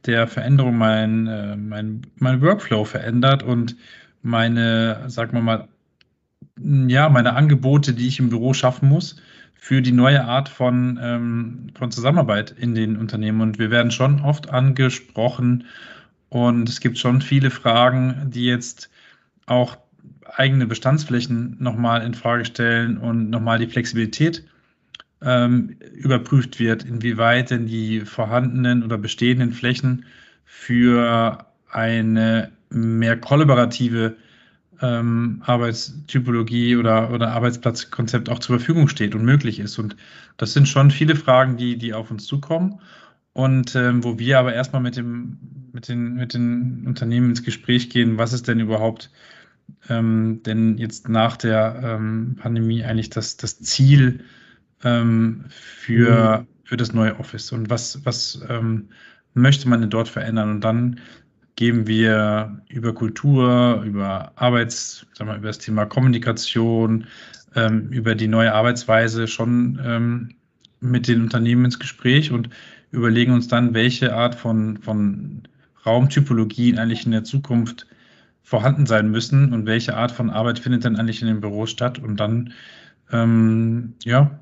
der 0.05 0.27
Veränderung 0.27 0.77
mein, 0.77 1.27
äh, 1.27 1.55
mein, 1.55 2.01
mein 2.15 2.41
Workflow 2.41 2.86
verändert 2.86 3.43
und 3.43 3.75
meine, 4.21 5.03
sagen 5.07 5.33
wir 5.33 5.41
mal, 5.41 5.67
ja, 6.88 7.09
meine 7.09 7.33
Angebote, 7.33 7.93
die 7.93 8.07
ich 8.07 8.19
im 8.19 8.29
Büro 8.29 8.53
schaffen 8.53 8.89
muss, 8.89 9.17
für 9.55 9.81
die 9.81 9.91
neue 9.91 10.25
Art 10.25 10.49
von, 10.49 10.99
ähm, 11.01 11.67
von 11.73 11.91
Zusammenarbeit 11.91 12.51
in 12.51 12.75
den 12.75 12.97
Unternehmen. 12.97 13.41
Und 13.41 13.59
wir 13.59 13.71
werden 13.71 13.91
schon 13.91 14.21
oft 14.21 14.49
angesprochen 14.49 15.65
und 16.29 16.67
es 16.67 16.79
gibt 16.81 16.97
schon 16.97 17.21
viele 17.21 17.49
Fragen, 17.49 18.29
die 18.29 18.45
jetzt 18.45 18.89
auch 19.45 19.77
eigene 20.36 20.67
Bestandsflächen 20.67 21.57
nochmal 21.59 22.03
in 22.03 22.13
Frage 22.13 22.45
stellen 22.45 22.97
und 22.97 23.29
nochmal 23.29 23.59
die 23.59 23.67
Flexibilität 23.67 24.45
ähm, 25.23 25.77
überprüft 25.93 26.59
wird, 26.59 26.83
inwieweit 26.83 27.51
denn 27.51 27.67
die 27.67 28.01
vorhandenen 28.01 28.83
oder 28.83 28.97
bestehenden 28.97 29.51
Flächen 29.51 30.05
für 30.45 31.45
eine 31.69 32.51
mehr 32.69 33.19
kollaborative 33.19 34.15
ähm, 34.81 35.41
Arbeitstypologie 35.45 36.75
oder, 36.75 37.12
oder 37.12 37.31
Arbeitsplatzkonzept 37.31 38.29
auch 38.29 38.39
zur 38.39 38.57
Verfügung 38.57 38.88
steht 38.88 39.15
und 39.15 39.23
möglich 39.23 39.59
ist. 39.59 39.79
Und 39.79 39.95
das 40.38 40.53
sind 40.53 40.67
schon 40.67 40.91
viele 40.91 41.15
Fragen, 41.15 41.57
die, 41.57 41.77
die 41.77 41.93
auf 41.93 42.12
uns 42.12 42.25
zukommen 42.25 42.79
und 43.33 43.75
ähm, 43.75 44.03
wo 44.03 44.19
wir 44.19 44.39
aber 44.39 44.53
erstmal 44.53 44.81
mit, 44.81 44.97
dem, 44.97 45.38
mit, 45.71 45.88
den, 45.88 46.15
mit 46.15 46.33
den 46.33 46.86
Unternehmen 46.86 47.29
ins 47.29 47.43
Gespräch 47.43 47.89
gehen, 47.89 48.17
was 48.17 48.33
ist 48.33 48.47
denn 48.47 48.59
überhaupt 48.59 49.09
ähm, 49.89 50.41
denn 50.45 50.77
jetzt 50.77 51.09
nach 51.09 51.38
der 51.38 51.79
ähm, 51.83 52.36
Pandemie 52.39 52.83
eigentlich 52.83 53.09
das, 53.09 53.38
das 53.38 53.59
Ziel 53.62 54.23
ähm, 54.84 55.46
für, 55.50 56.39
mhm. 56.39 56.48
für 56.63 56.78
das 56.78 56.93
neue 56.93 57.19
Office 57.19 57.52
und 57.52 57.69
was, 57.69 58.06
was 58.06 58.41
ähm, 58.50 58.89
möchte 59.34 59.67
man 59.67 59.82
denn 59.82 59.89
dort 59.89 60.08
verändern? 60.08 60.52
Und 60.52 60.62
dann 60.62 61.00
geben 61.56 61.88
wir 61.88 62.62
über 62.69 62.93
Kultur, 62.93 63.84
über 63.86 64.32
Arbeits, 64.36 65.06
sagen 65.13 65.30
wir, 65.30 65.38
über 65.38 65.48
das 65.48 65.60
Thema 65.60 65.86
Kommunikation, 65.86 67.06
ähm, 67.56 67.89
über 67.89 68.15
die 68.15 68.28
neue 68.28 68.54
Arbeitsweise 68.54 69.28
schon 69.28 69.80
ähm, 69.84 70.30
mit 70.80 71.08
den 71.08 71.22
Unternehmen 71.22 71.65
ins 71.65 71.80
Gespräch 71.80 72.32
und 72.32 72.50
überlegen 72.91 73.34
uns 73.34 73.48
dann, 73.48 73.74
welche 73.74 74.13
Art 74.13 74.36
von, 74.36 74.78
von 74.78 75.43
Raumtypologien 75.86 76.78
eigentlich 76.78 77.06
in 77.06 77.12
der 77.12 77.24
Zukunft 77.24 77.88
vorhanden 78.41 78.86
sein 78.86 79.10
müssen 79.10 79.54
und 79.54 79.65
welche 79.65 79.96
Art 79.96 80.12
von 80.12 80.30
Arbeit 80.30 80.60
findet 80.60 80.86
dann 80.86 80.96
eigentlich 80.96 81.22
in 81.22 81.28
den 81.28 81.41
Büros 81.41 81.72
statt. 81.72 82.00
Und 82.00 82.19
dann 82.19 82.54
ähm, 83.12 83.93
ja, 84.04 84.39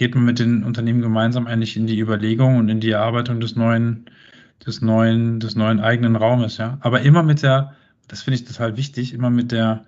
geht 0.00 0.14
man 0.14 0.24
mit 0.24 0.38
den 0.38 0.64
Unternehmen 0.64 1.02
gemeinsam 1.02 1.46
eigentlich 1.46 1.76
in 1.76 1.86
die 1.86 2.00
Überlegung 2.00 2.56
und 2.56 2.70
in 2.70 2.80
die 2.80 2.88
Erarbeitung 2.88 3.38
des 3.38 3.54
neuen, 3.54 4.06
des 4.64 4.80
neuen, 4.80 5.40
des 5.40 5.56
neuen 5.56 5.78
eigenen 5.78 6.16
Raumes, 6.16 6.56
ja. 6.56 6.78
Aber 6.80 7.02
immer 7.02 7.22
mit 7.22 7.42
der, 7.42 7.76
das 8.08 8.22
finde 8.22 8.36
ich 8.36 8.46
total 8.46 8.78
wichtig, 8.78 9.12
immer 9.12 9.28
mit 9.28 9.52
der 9.52 9.84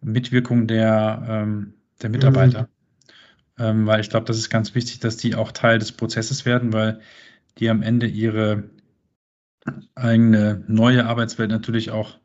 Mitwirkung 0.00 0.66
der, 0.66 1.24
ähm, 1.28 1.74
der 2.02 2.10
Mitarbeiter. 2.10 2.62
Mhm. 2.62 3.64
Ähm, 3.64 3.86
weil 3.86 4.00
ich 4.00 4.10
glaube, 4.10 4.26
das 4.26 4.38
ist 4.38 4.50
ganz 4.50 4.74
wichtig, 4.74 4.98
dass 4.98 5.18
die 5.18 5.36
auch 5.36 5.52
Teil 5.52 5.78
des 5.78 5.92
Prozesses 5.92 6.44
werden, 6.44 6.72
weil 6.72 6.98
die 7.58 7.70
am 7.70 7.82
Ende 7.82 8.08
ihre 8.08 8.64
eigene 9.94 10.64
neue 10.66 11.06
Arbeitswelt 11.06 11.50
natürlich 11.50 11.92
auch 11.92 12.18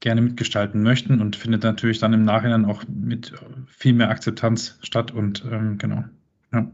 gerne 0.00 0.22
mitgestalten 0.22 0.82
möchten 0.82 1.20
und 1.20 1.36
findet 1.36 1.64
natürlich 1.64 1.98
dann 1.98 2.14
im 2.14 2.24
Nachhinein 2.24 2.64
auch 2.64 2.82
mit 2.88 3.34
viel 3.66 3.92
mehr 3.92 4.08
Akzeptanz 4.08 4.78
statt 4.80 5.10
und 5.10 5.44
ähm, 5.50 5.76
genau. 5.76 6.04
Ja. 6.56 6.72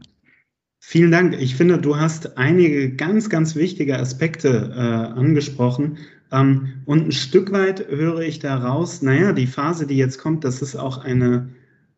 Vielen 0.79 1.11
Dank. 1.11 1.35
Ich 1.39 1.55
finde, 1.55 1.77
du 1.77 1.97
hast 1.97 2.37
einige 2.37 2.93
ganz, 2.95 3.29
ganz 3.29 3.55
wichtige 3.55 3.99
Aspekte 3.99 4.73
äh, 4.75 4.79
angesprochen. 4.79 5.97
Ähm, 6.31 6.81
und 6.85 7.07
ein 7.07 7.11
Stück 7.11 7.51
weit 7.51 7.87
höre 7.89 8.21
ich 8.21 8.39
daraus, 8.39 9.01
naja, 9.01 9.33
die 9.33 9.47
Phase, 9.47 9.87
die 9.87 9.97
jetzt 9.97 10.19
kommt, 10.19 10.43
das 10.43 10.61
ist 10.61 10.75
auch 10.75 11.03
eine 11.03 11.49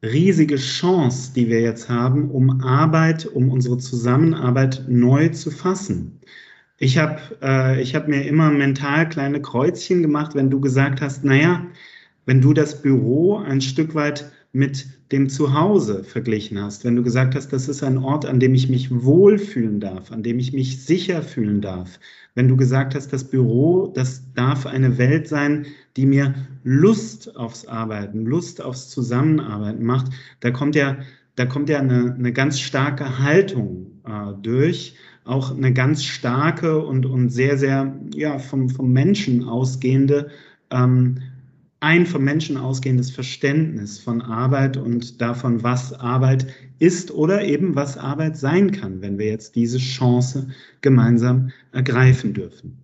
riesige 0.04 0.58
Chance, 0.58 1.34
die 1.36 1.48
wir 1.48 1.62
jetzt 1.62 1.90
haben, 1.90 2.30
um 2.32 2.62
Arbeit, 2.62 3.26
um 3.26 3.50
unsere 3.50 3.78
Zusammenarbeit 3.78 4.86
neu 4.88 5.30
zu 5.30 5.52
fassen. 5.52 6.20
Ich 6.78 6.98
habe 6.98 7.20
äh, 7.42 7.84
hab 7.86 8.08
mir 8.08 8.24
immer 8.28 8.52
mental 8.52 9.10
kleine 9.10 9.42
Kreuzchen 9.42 10.02
gemacht, 10.02 10.36
wenn 10.36 10.50
du 10.50 10.60
gesagt 10.60 11.02
hast, 11.02 11.24
naja, 11.24 11.66
wenn 12.26 12.42
du 12.42 12.54
das 12.54 12.82
Büro 12.82 13.38
ein 13.38 13.62
Stück 13.62 13.96
weit 13.96 14.32
mit 14.56 14.88
dem 15.12 15.28
Zuhause 15.28 16.06
verglichen 16.06 16.62
hast, 16.62 16.86
wenn 16.86 16.96
du 16.96 17.04
gesagt 17.04 17.36
hast, 17.36 17.50
das 17.50 17.68
ist 17.68 17.84
ein 17.84 17.98
Ort, 17.98 18.26
an 18.26 18.40
dem 18.40 18.56
ich 18.56 18.70
mich 18.70 18.90
wohlfühlen 18.90 19.82
darf, 19.82 20.14
an 20.14 20.24
dem 20.24 20.40
ich 20.40 20.54
mich 20.54 20.86
sicher 20.86 21.22
fühlen 21.22 21.60
darf, 21.60 22.00
wenn 22.36 22.48
du 22.48 22.56
gesagt 22.56 22.96
hast, 22.96 23.12
das 23.12 23.26
Büro, 23.26 23.92
das 23.94 24.24
darf 24.34 24.66
eine 24.66 24.98
Welt 24.98 25.28
sein, 25.28 25.66
die 25.98 26.06
mir 26.06 26.34
Lust 26.64 27.36
aufs 27.36 27.66
Arbeiten, 27.66 28.26
Lust 28.26 28.64
aufs 28.64 28.90
Zusammenarbeiten 28.90 29.84
macht, 29.84 30.14
da 30.40 30.52
kommt 30.52 30.76
ja, 30.76 31.00
da 31.36 31.46
kommt 31.46 31.68
ja 31.68 31.80
eine, 31.80 32.16
eine 32.18 32.32
ganz 32.32 32.62
starke 32.62 33.20
Haltung 33.20 33.88
äh, 34.08 34.34
durch. 34.42 34.96
Auch 35.26 35.56
eine 35.56 35.74
ganz 35.74 36.04
starke 36.04 36.82
und, 36.86 37.06
und 37.06 37.30
sehr, 37.30 37.58
sehr 37.58 37.94
ja, 38.14 38.38
vom, 38.38 38.70
vom 38.70 38.94
Menschen 38.94 39.44
ausgehende, 39.44 40.30
ähm, 40.70 41.18
ein 41.80 42.06
vom 42.06 42.24
Menschen 42.24 42.58
ausgehendes 42.58 43.12
Verständnis 43.12 44.00
von 44.00 44.22
Arbeit 44.22 44.78
und 44.78 45.22
davon, 45.22 45.64
was 45.64 45.94
Arbeit 45.94 46.48
ist 46.80 47.12
oder 47.12 47.44
eben 47.44 47.76
was 47.76 47.98
Arbeit 47.98 48.38
sein 48.38 48.72
kann, 48.72 49.02
wenn 49.02 49.18
wir 49.18 49.28
jetzt 49.28 49.56
diese 49.56 49.78
Chance 49.78 50.48
gemeinsam 50.82 51.52
ergreifen 51.72 52.34
dürfen. 52.34 52.80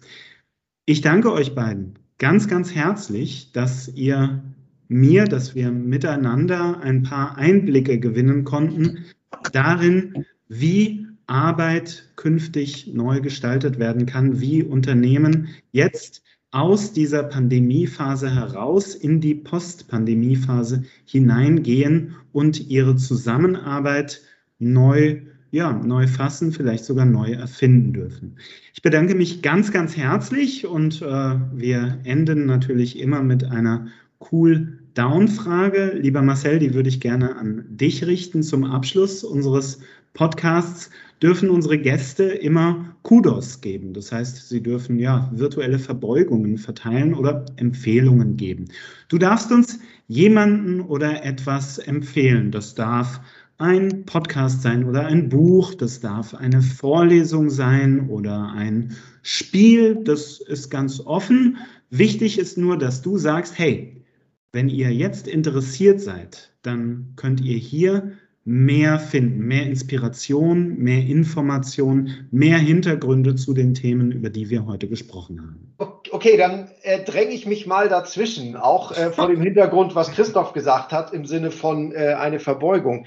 Ich 0.85 1.01
danke 1.01 1.31
euch 1.31 1.55
beiden 1.55 1.99
ganz, 2.17 2.47
ganz 2.47 2.75
herzlich, 2.75 3.51
dass 3.51 3.87
ihr 3.87 4.43
mir, 4.87 5.25
dass 5.25 5.55
wir 5.55 5.71
miteinander 5.71 6.81
ein 6.81 7.03
paar 7.03 7.37
Einblicke 7.37 7.99
gewinnen 7.99 8.43
konnten 8.43 9.05
darin, 9.53 10.25
wie 10.49 11.07
Arbeit 11.27 12.11
künftig 12.17 12.91
neu 12.93 13.21
gestaltet 13.21 13.79
werden 13.79 14.05
kann, 14.05 14.41
wie 14.41 14.63
Unternehmen 14.63 15.47
jetzt 15.71 16.23
aus 16.51 16.91
dieser 16.91 17.23
Pandemiephase 17.23 18.33
heraus 18.33 18.93
in 18.93 19.21
die 19.21 19.35
Post-Pandemie-Phase 19.35 20.83
hineingehen 21.05 22.15
und 22.33 22.69
ihre 22.69 22.97
Zusammenarbeit 22.97 24.21
neu, 24.59 25.21
ja, 25.51 25.71
neu 25.71 26.07
fassen, 26.07 26.51
vielleicht 26.51 26.83
sogar 26.83 27.05
neu 27.05 27.31
erfinden 27.31 27.93
dürfen. 27.93 28.35
Ich 28.73 28.81
bedanke 28.81 29.15
mich 29.15 29.41
ganz, 29.41 29.71
ganz 29.71 29.95
herzlich 29.95 30.67
und 30.67 31.01
äh, 31.01 31.05
wir 31.05 31.99
enden 32.03 32.45
natürlich 32.45 32.99
immer 32.99 33.23
mit 33.23 33.45
einer 33.45 33.87
cool 34.31 34.79
Down-Frage. 34.93 35.97
Lieber 36.01 36.21
Marcel, 36.21 36.59
die 36.59 36.73
würde 36.73 36.89
ich 36.89 36.99
gerne 36.99 37.37
an 37.37 37.65
dich 37.69 38.05
richten 38.05 38.43
zum 38.43 38.65
Abschluss 38.65 39.23
unseres 39.23 39.79
Podcasts 40.13 40.89
dürfen 41.21 41.49
unsere 41.49 41.77
Gäste 41.77 42.23
immer 42.23 42.95
Kudos 43.03 43.61
geben. 43.61 43.93
Das 43.93 44.11
heißt, 44.11 44.49
sie 44.49 44.61
dürfen 44.61 44.97
ja 44.99 45.29
virtuelle 45.33 45.79
Verbeugungen 45.79 46.57
verteilen 46.57 47.13
oder 47.13 47.45
Empfehlungen 47.57 48.37
geben. 48.37 48.65
Du 49.07 49.17
darfst 49.17 49.51
uns 49.51 49.79
jemanden 50.07 50.81
oder 50.81 51.23
etwas 51.23 51.77
empfehlen. 51.77 52.51
Das 52.51 52.75
darf 52.75 53.21
ein 53.57 54.05
Podcast 54.05 54.63
sein 54.63 54.83
oder 54.83 55.05
ein 55.05 55.29
Buch, 55.29 55.75
das 55.75 55.99
darf 55.99 56.33
eine 56.33 56.63
Vorlesung 56.63 57.51
sein 57.51 58.09
oder 58.09 58.51
ein 58.51 58.95
Spiel, 59.21 59.95
das 60.03 60.39
ist 60.39 60.71
ganz 60.71 60.99
offen. 60.99 61.57
Wichtig 61.91 62.39
ist 62.39 62.57
nur, 62.57 62.77
dass 62.79 63.03
du 63.03 63.19
sagst, 63.19 63.59
hey, 63.59 64.03
wenn 64.51 64.67
ihr 64.67 64.91
jetzt 64.91 65.27
interessiert 65.27 66.01
seid, 66.01 66.51
dann 66.63 67.13
könnt 67.15 67.41
ihr 67.41 67.57
hier 67.57 68.13
mehr 68.43 68.99
finden, 68.99 69.45
mehr 69.45 69.67
Inspiration, 69.67 70.77
mehr 70.77 71.05
Information, 71.05 72.27
mehr 72.31 72.57
Hintergründe 72.57 73.35
zu 73.35 73.53
den 73.53 73.73
Themen, 73.73 74.11
über 74.11 74.29
die 74.29 74.49
wir 74.49 74.65
heute 74.65 74.87
gesprochen 74.87 75.41
haben. 75.41 75.75
Okay, 76.11 76.37
dann 76.37 76.69
äh, 76.81 77.03
dränge 77.03 77.31
ich 77.31 77.45
mich 77.45 77.67
mal 77.67 77.87
dazwischen, 77.87 78.55
auch 78.55 78.91
äh, 78.91 79.11
vor 79.11 79.27
dem 79.27 79.41
Hintergrund, 79.41 79.95
was 79.95 80.11
Christoph 80.11 80.53
gesagt 80.53 80.91
hat, 80.91 81.13
im 81.13 81.25
Sinne 81.25 81.51
von 81.51 81.91
äh, 81.93 82.15
eine 82.17 82.39
Verbeugung. 82.39 83.05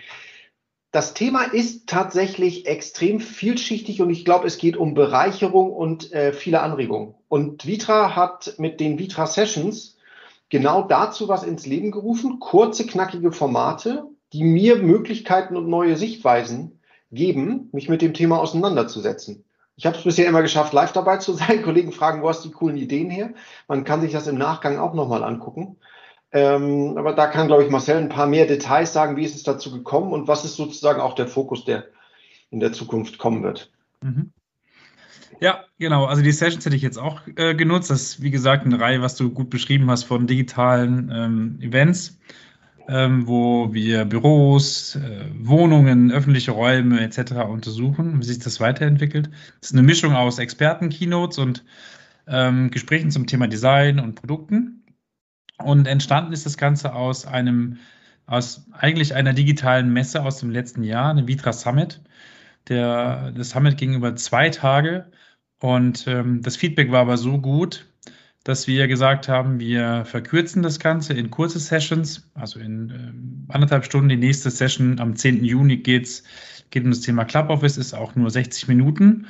Das 0.93 1.13
Thema 1.13 1.43
ist 1.43 1.89
tatsächlich 1.89 2.67
extrem 2.67 3.19
vielschichtig 3.19 4.01
und 4.01 4.11
ich 4.11 4.25
glaube, 4.25 4.47
es 4.47 4.59
geht 4.59 4.77
um 4.77 4.95
Bereicherung 4.95 5.73
und 5.73 6.13
äh, 6.13 6.33
viele 6.33 6.61
Anregungen. 6.61 7.15
Und 7.27 7.67
Vitra 7.67 8.15
hat 8.15 8.55
mit 8.59 8.79
den 8.79 8.97
Vitra 8.97 9.27
Sessions 9.27 9.99
genau 10.51 10.83
dazu 10.83 11.27
was 11.27 11.43
ins 11.43 11.67
Leben 11.67 11.91
gerufen. 11.91 12.39
Kurze, 12.39 12.87
knackige 12.87 13.33
Formate, 13.33 14.05
die 14.35 14.43
mir 14.43 14.77
Möglichkeiten 14.77 15.57
und 15.57 15.69
neue 15.69 15.97
Sichtweisen 15.97 16.81
geben, 17.13 17.69
mich 17.73 17.89
mit 17.89 18.03
dem 18.03 18.15
Thema 18.15 18.41
auseinanderzusetzen. 18.41 19.45
Ich 19.77 19.87
habe 19.87 19.97
es 19.97 20.03
bisher 20.03 20.27
immer 20.27 20.43
geschafft, 20.43 20.73
live 20.73 20.93
dabei 20.93 21.19
zu 21.19 21.35
sein. 21.35 21.63
Kollegen 21.65 21.93
fragen, 21.93 22.21
wo 22.21 22.29
hast 22.29 22.45
du 22.45 22.49
die 22.49 22.55
coolen 22.55 22.77
Ideen 22.77 23.11
her? 23.11 23.31
Man 23.69 23.85
kann 23.85 24.01
sich 24.01 24.11
das 24.11 24.27
im 24.27 24.37
Nachgang 24.37 24.79
auch 24.79 24.93
nochmal 24.93 25.23
angucken. 25.23 25.77
Ähm, 26.33 26.99
aber 26.99 27.13
da 27.13 27.29
kann, 27.29 27.47
glaube 27.47 27.63
ich, 27.63 27.71
Marcel 27.71 27.97
ein 27.97 28.09
paar 28.09 28.27
mehr 28.27 28.47
Details 28.47 28.93
sagen, 28.93 29.17
wie 29.17 29.25
ist 29.25 29.37
es 29.37 29.45
dazu 29.45 29.71
gekommen 29.71 30.13
und 30.13 30.27
was 30.27 30.45
ist 30.45 30.57
sozusagen 30.57 31.01
auch 31.01 31.15
der 31.15 31.29
Fokus, 31.29 31.65
der 31.65 31.85
in 32.51 32.59
der 32.59 32.73
Zukunft 32.73 33.19
kommen 33.19 33.45
wird. 33.45 33.71
Mhm. 34.03 34.33
Ja, 35.41 35.65
genau. 35.79 36.07
Also 36.07 36.23
die 36.23 36.33
Sessions 36.33 36.67
hätte 36.67 36.75
ich 36.75 36.83
jetzt 36.83 36.99
auch 36.99 37.21
äh, 37.37 37.55
genutzt. 37.55 37.91
Das 37.91 38.03
ist, 38.03 38.23
wie 38.23 38.33
gesagt, 38.33 38.67
eine 38.67 38.81
Reihe, 38.81 39.01
was 39.01 39.15
du 39.15 39.31
gut 39.31 39.49
beschrieben 39.49 39.89
hast 39.91 40.03
von 40.03 40.27
digitalen 40.27 41.09
ähm, 41.15 41.59
Events 41.61 42.19
ähm, 42.89 43.27
wo 43.27 43.73
wir 43.73 44.05
Büros, 44.05 44.97
äh, 44.97 45.27
Wohnungen, 45.39 46.13
öffentliche 46.13 46.51
Räume 46.53 47.01
etc. 47.01 47.33
untersuchen, 47.49 48.21
wie 48.21 48.25
sich 48.25 48.39
das 48.39 48.61
weiterentwickelt. 48.61 49.31
Das 49.61 49.71
ist 49.71 49.73
eine 49.73 49.83
Mischung 49.83 50.15
aus 50.15 50.39
Experten-Keynotes 50.39 51.39
und 51.39 51.65
ähm, 52.27 52.71
Gesprächen 52.71 53.11
zum 53.11 53.27
Thema 53.27 53.49
Design 53.49 54.01
und 54.01 54.15
Produkten. 54.15 54.85
Und 55.59 55.87
entstanden 55.87 56.33
ist 56.33 56.47
das 56.47 56.59
Ganze 56.59 56.95
aus 56.95 57.27
einem, 57.27 57.79
aus 58.27 58.67
eigentlich 58.73 59.15
einer 59.15 59.33
digitalen 59.33 59.93
Messe 59.93 60.23
aus 60.23 60.39
dem 60.39 60.51
letzten 60.51 60.83
Jahr, 60.83 61.11
eine 61.11 61.27
Vitra 61.27 61.53
Summit. 61.53 62.03
Der, 62.69 63.31
das 63.33 63.51
Summit 63.51 63.77
ging 63.79 63.95
über 63.95 64.17
zwei 64.17 64.51
Tage 64.51 65.11
und 65.61 66.07
ähm, 66.07 66.43
das 66.43 66.57
Feedback 66.57 66.91
war 66.91 67.03
aber 67.03 67.17
so 67.17 67.39
gut, 67.41 67.87
dass 68.45 68.69
wir 68.69 68.87
gesagt 68.89 69.27
haben, 69.27 69.59
wir 69.59 70.05
verkürzen 70.05 70.63
das 70.63 70.79
Ganze 70.79 71.15
in 71.15 71.31
kurze 71.31 71.59
Sessions, 71.59 72.31
also 72.35 72.61
in 72.61 72.91
äh, 72.91 73.53
anderthalb 73.53 73.87
Stunden. 73.87 74.11
Die 74.11 74.17
nächste 74.17 74.51
Session 74.51 75.01
am 75.01 75.17
10. 75.17 75.45
Juni 75.45 75.79
geht's, 75.79 76.23
geht 76.71 76.85
um 76.85 76.91
das 76.91 77.01
Thema 77.01 77.25
Club 77.25 77.49
Office, 77.49 77.79
ist 77.79 77.95
auch 77.95 78.15
nur 78.15 78.31
60 78.31 78.69
Minuten. 78.69 79.27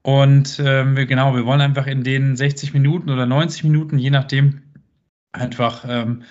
Und 0.00 0.58
äh, 0.58 0.84
wir, 0.96 1.04
genau, 1.04 1.34
wir 1.34 1.44
wollen 1.44 1.60
einfach 1.60 1.86
in 1.86 2.02
den 2.02 2.34
60 2.34 2.72
Minuten 2.72 3.10
oder 3.10 3.26
90 3.26 3.64
Minuten, 3.64 3.98
je 3.98 4.10
nachdem, 4.10 4.62
einfach 5.32 5.84
ähm, 5.86 6.22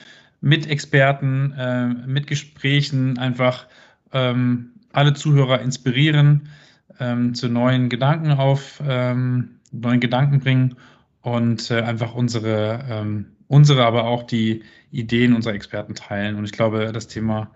mit 0.41 0.67
Experten, 0.67 1.53
äh, 1.53 1.87
mit 1.87 2.25
Gesprächen 2.25 3.19
einfach 3.19 3.67
ähm, 4.13 4.71
alle 4.93 5.13
Zuhörer 5.13 5.61
inspirieren, 5.61 6.49
ähm, 6.99 7.35
zu 7.35 7.49
neuen 7.49 7.89
Gedanken 7.89 8.31
auf, 8.31 8.81
ähm, 8.87 9.59
neuen 9.71 9.99
Gedanken 9.99 10.39
bringen 10.39 10.75
und 11.25 11.71
äh, 11.71 11.81
einfach 11.81 12.13
unsere, 12.13 12.85
ähm, 12.87 13.25
unsere, 13.47 13.83
aber 13.83 14.03
auch 14.03 14.23
die 14.23 14.61
Ideen 14.91 15.33
unserer 15.33 15.55
Experten 15.55 15.95
teilen. 15.95 16.35
Und 16.35 16.45
ich 16.45 16.51
glaube, 16.51 16.91
das 16.93 17.07
Thema 17.07 17.49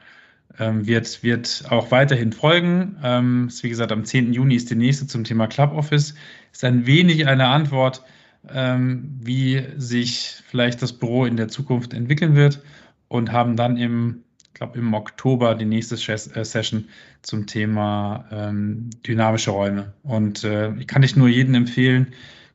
ähm, 0.58 0.88
wird, 0.88 1.22
wird 1.22 1.66
auch 1.70 1.92
weiterhin 1.92 2.34
folgen. 2.34 2.98
Ähm, 3.04 3.46
ist, 3.48 3.64
wie 3.64 3.70
gesagt, 3.70 3.92
am 3.92 4.06
10. 4.06 4.34
Juni 4.34 4.56
ist 4.56 4.72
die 4.72 4.76
nächste 4.76 5.06
zum 5.06 5.24
Thema 5.24 5.46
Club 5.46 5.72
Office. 5.74 6.16
Ist 6.52 6.64
ein 6.64 6.88
wenig 6.88 7.28
eine 7.28 7.46
Antwort, 7.46 8.04
ähm, 8.52 9.20
wie 9.22 9.64
sich 9.78 10.42
vielleicht 10.48 10.82
das 10.82 10.94
Büro 10.94 11.26
in 11.26 11.38
der 11.38 11.48
Zukunft 11.48 11.94
entwickeln 11.94 12.34
wird 12.36 12.64
und 13.08 13.32
haben 13.32 13.56
dann 13.56 13.78
im, 13.78 14.24
ich 14.48 14.56
glaube, 14.56 14.80
im 14.80 14.96
Oktober 14.96 15.54
die 15.54 15.66
nächste 15.66 15.94
äh, 16.12 16.44
Session 16.44 16.86
zum 17.22 17.46
Thema 17.46 18.26
ähm, 18.32 18.90
dynamische 19.06 19.52
Räume. 19.52 19.94
Und 20.02 20.44
äh, 20.44 20.74
ich 20.80 20.88
kann 20.88 21.04
dich 21.04 21.16
nur 21.16 21.28
jedem 21.28 21.54
empfehlen, 21.54 22.08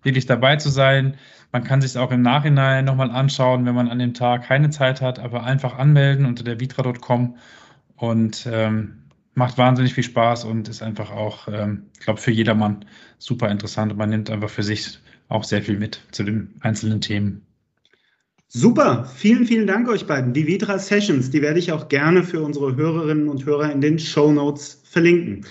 wirklich 0.05 0.27
dabei 0.27 0.57
zu 0.57 0.69
sein. 0.69 1.17
Man 1.53 1.65
kann 1.65 1.81
sich 1.81 1.97
auch 1.97 2.11
im 2.11 2.23
Nachhinein 2.23 2.85
nochmal 2.85 3.11
anschauen, 3.11 3.65
wenn 3.67 3.75
man 3.75 3.89
an 3.89 3.99
dem 3.99 4.15
Tag 4.15 4.45
keine 4.45 4.71
Zeit 4.71 5.01
hat, 5.01 5.19
aber 5.19 5.45
einfach 5.45 5.79
anmelden 5.79 6.27
unter 6.27 6.45
der 6.45 6.61
vitra.com 6.61 7.37
und 7.97 8.49
ähm, 8.51 9.05
macht 9.35 9.59
wahnsinnig 9.59 9.95
viel 9.95 10.05
Spaß 10.05 10.45
und 10.45 10.69
ist 10.69 10.83
einfach 10.83 11.11
auch, 11.11 11.49
ähm, 11.49 11.87
ich 11.95 12.01
glaube, 12.01 12.21
für 12.21 12.31
jedermann 12.31 12.85
super 13.19 13.51
interessant 13.51 13.93
und 13.93 13.99
man 13.99 14.11
nimmt 14.11 14.31
einfach 14.31 14.51
für 14.51 14.63
sich 14.63 14.99
auch 15.29 15.45
sehr 15.45 15.63
viel 15.63 15.79
mit 15.79 16.01
zu 16.11 16.23
den 16.23 16.55
einzelnen 16.61 17.01
Themen. 17.01 17.43
Super, 18.49 19.11
vielen, 19.17 19.47
vielen 19.47 19.67
Dank 19.67 19.89
euch 19.89 20.07
beiden. 20.07 20.33
Die 20.33 20.47
Vitra 20.47 20.79
Sessions, 20.79 21.31
die 21.31 21.43
werde 21.43 21.59
ich 21.59 21.73
auch 21.73 21.89
gerne 21.89 22.23
für 22.23 22.41
unsere 22.41 22.77
Hörerinnen 22.77 23.29
und 23.29 23.45
Hörer 23.45 23.73
in 23.73 23.81
den 23.81 23.99
Show 23.99 24.31
Notes 24.31 24.81
verlinken. 24.85 25.45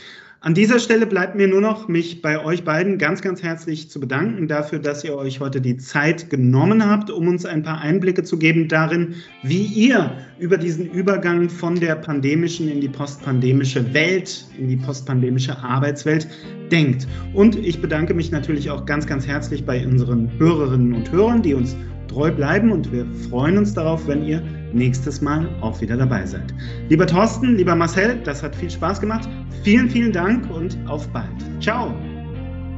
An 0.46 0.54
dieser 0.54 0.80
Stelle 0.80 1.06
bleibt 1.06 1.36
mir 1.36 1.48
nur 1.48 1.62
noch, 1.62 1.88
mich 1.88 2.22
bei 2.22 2.44
euch 2.44 2.66
beiden 2.66 2.98
ganz, 2.98 3.22
ganz 3.22 3.42
herzlich 3.42 3.90
zu 3.90 4.02
bedanken 4.02 4.50
dafür, 4.50 4.80
dass 4.80 5.02
ihr 5.06 5.16
euch 5.16 5.40
heute 5.40 5.62
die 5.62 5.78
Zeit 5.78 6.30
genommen 6.30 6.86
habt, 6.86 7.10
um 7.10 7.30
uns 7.30 7.46
ein 7.46 7.64
paar 7.64 7.80
Einblicke 7.80 8.24
zu 8.24 8.38
geben 8.38 8.68
darin, 8.68 9.16
wie 9.42 9.64
ihr 9.64 10.12
über 10.40 10.58
diesen 10.58 10.86
Übergang 10.86 11.48
von 11.48 11.80
der 11.80 11.96
pandemischen 11.96 12.68
in 12.68 12.82
die 12.82 12.90
postpandemische 12.90 13.94
Welt, 13.94 14.46
in 14.60 14.68
die 14.68 14.76
postpandemische 14.76 15.58
Arbeitswelt 15.60 16.28
denkt. 16.70 17.08
Und 17.34 17.56
ich 17.56 17.82
bedanke 17.82 18.14
mich 18.14 18.30
natürlich 18.30 18.70
auch 18.70 18.86
ganz, 18.86 19.08
ganz 19.08 19.26
herzlich 19.26 19.66
bei 19.66 19.88
unseren 19.88 20.30
Hörerinnen 20.40 20.94
und 20.94 21.10
Hörern, 21.10 21.42
die 21.42 21.54
uns 21.54 21.74
treu 22.10 22.32
bleiben 22.32 22.70
und 22.74 22.92
wir 22.92 23.06
freuen 23.30 23.58
uns 23.58 23.74
darauf, 23.74 24.06
wenn 24.08 24.26
ihr 24.26 24.44
nächstes 24.74 25.22
Mal 25.22 25.48
auch 25.62 25.80
wieder 25.82 25.98
dabei 25.98 26.26
seid. 26.26 26.54
Lieber 26.90 27.08
Thorsten, 27.08 27.56
lieber 27.56 27.76
Marcel, 27.76 28.20
das 28.24 28.44
hat 28.44 28.56
viel 28.56 28.70
Spaß 28.70 29.00
gemacht. 29.00 29.30
Vielen, 29.64 29.90
vielen 29.90 30.12
Dank 30.12 30.50
und 30.50 30.78
auf 30.88 31.08
bald. 31.10 31.28
Ciao. 31.60 31.94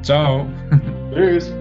Ciao. 0.01 0.47
Tschüss. 1.13 1.53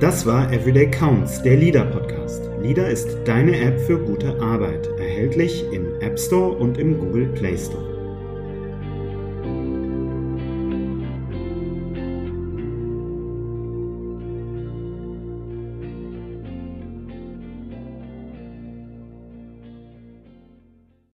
Das 0.00 0.24
war 0.24 0.50
Everyday 0.52 0.90
Counts, 0.90 1.42
der 1.42 1.56
Leader 1.56 1.84
Podcast. 1.84 2.42
Leader 2.62 2.88
ist 2.88 3.18
deine 3.26 3.58
App 3.58 3.78
für 3.80 3.98
gute 3.98 4.40
Arbeit, 4.40 4.88
erhältlich 4.98 5.64
im 5.72 5.86
App 6.00 6.18
Store 6.18 6.56
und 6.56 6.78
im 6.78 6.98
Google 6.98 7.26
Play 7.26 7.56
Store. 7.56 7.89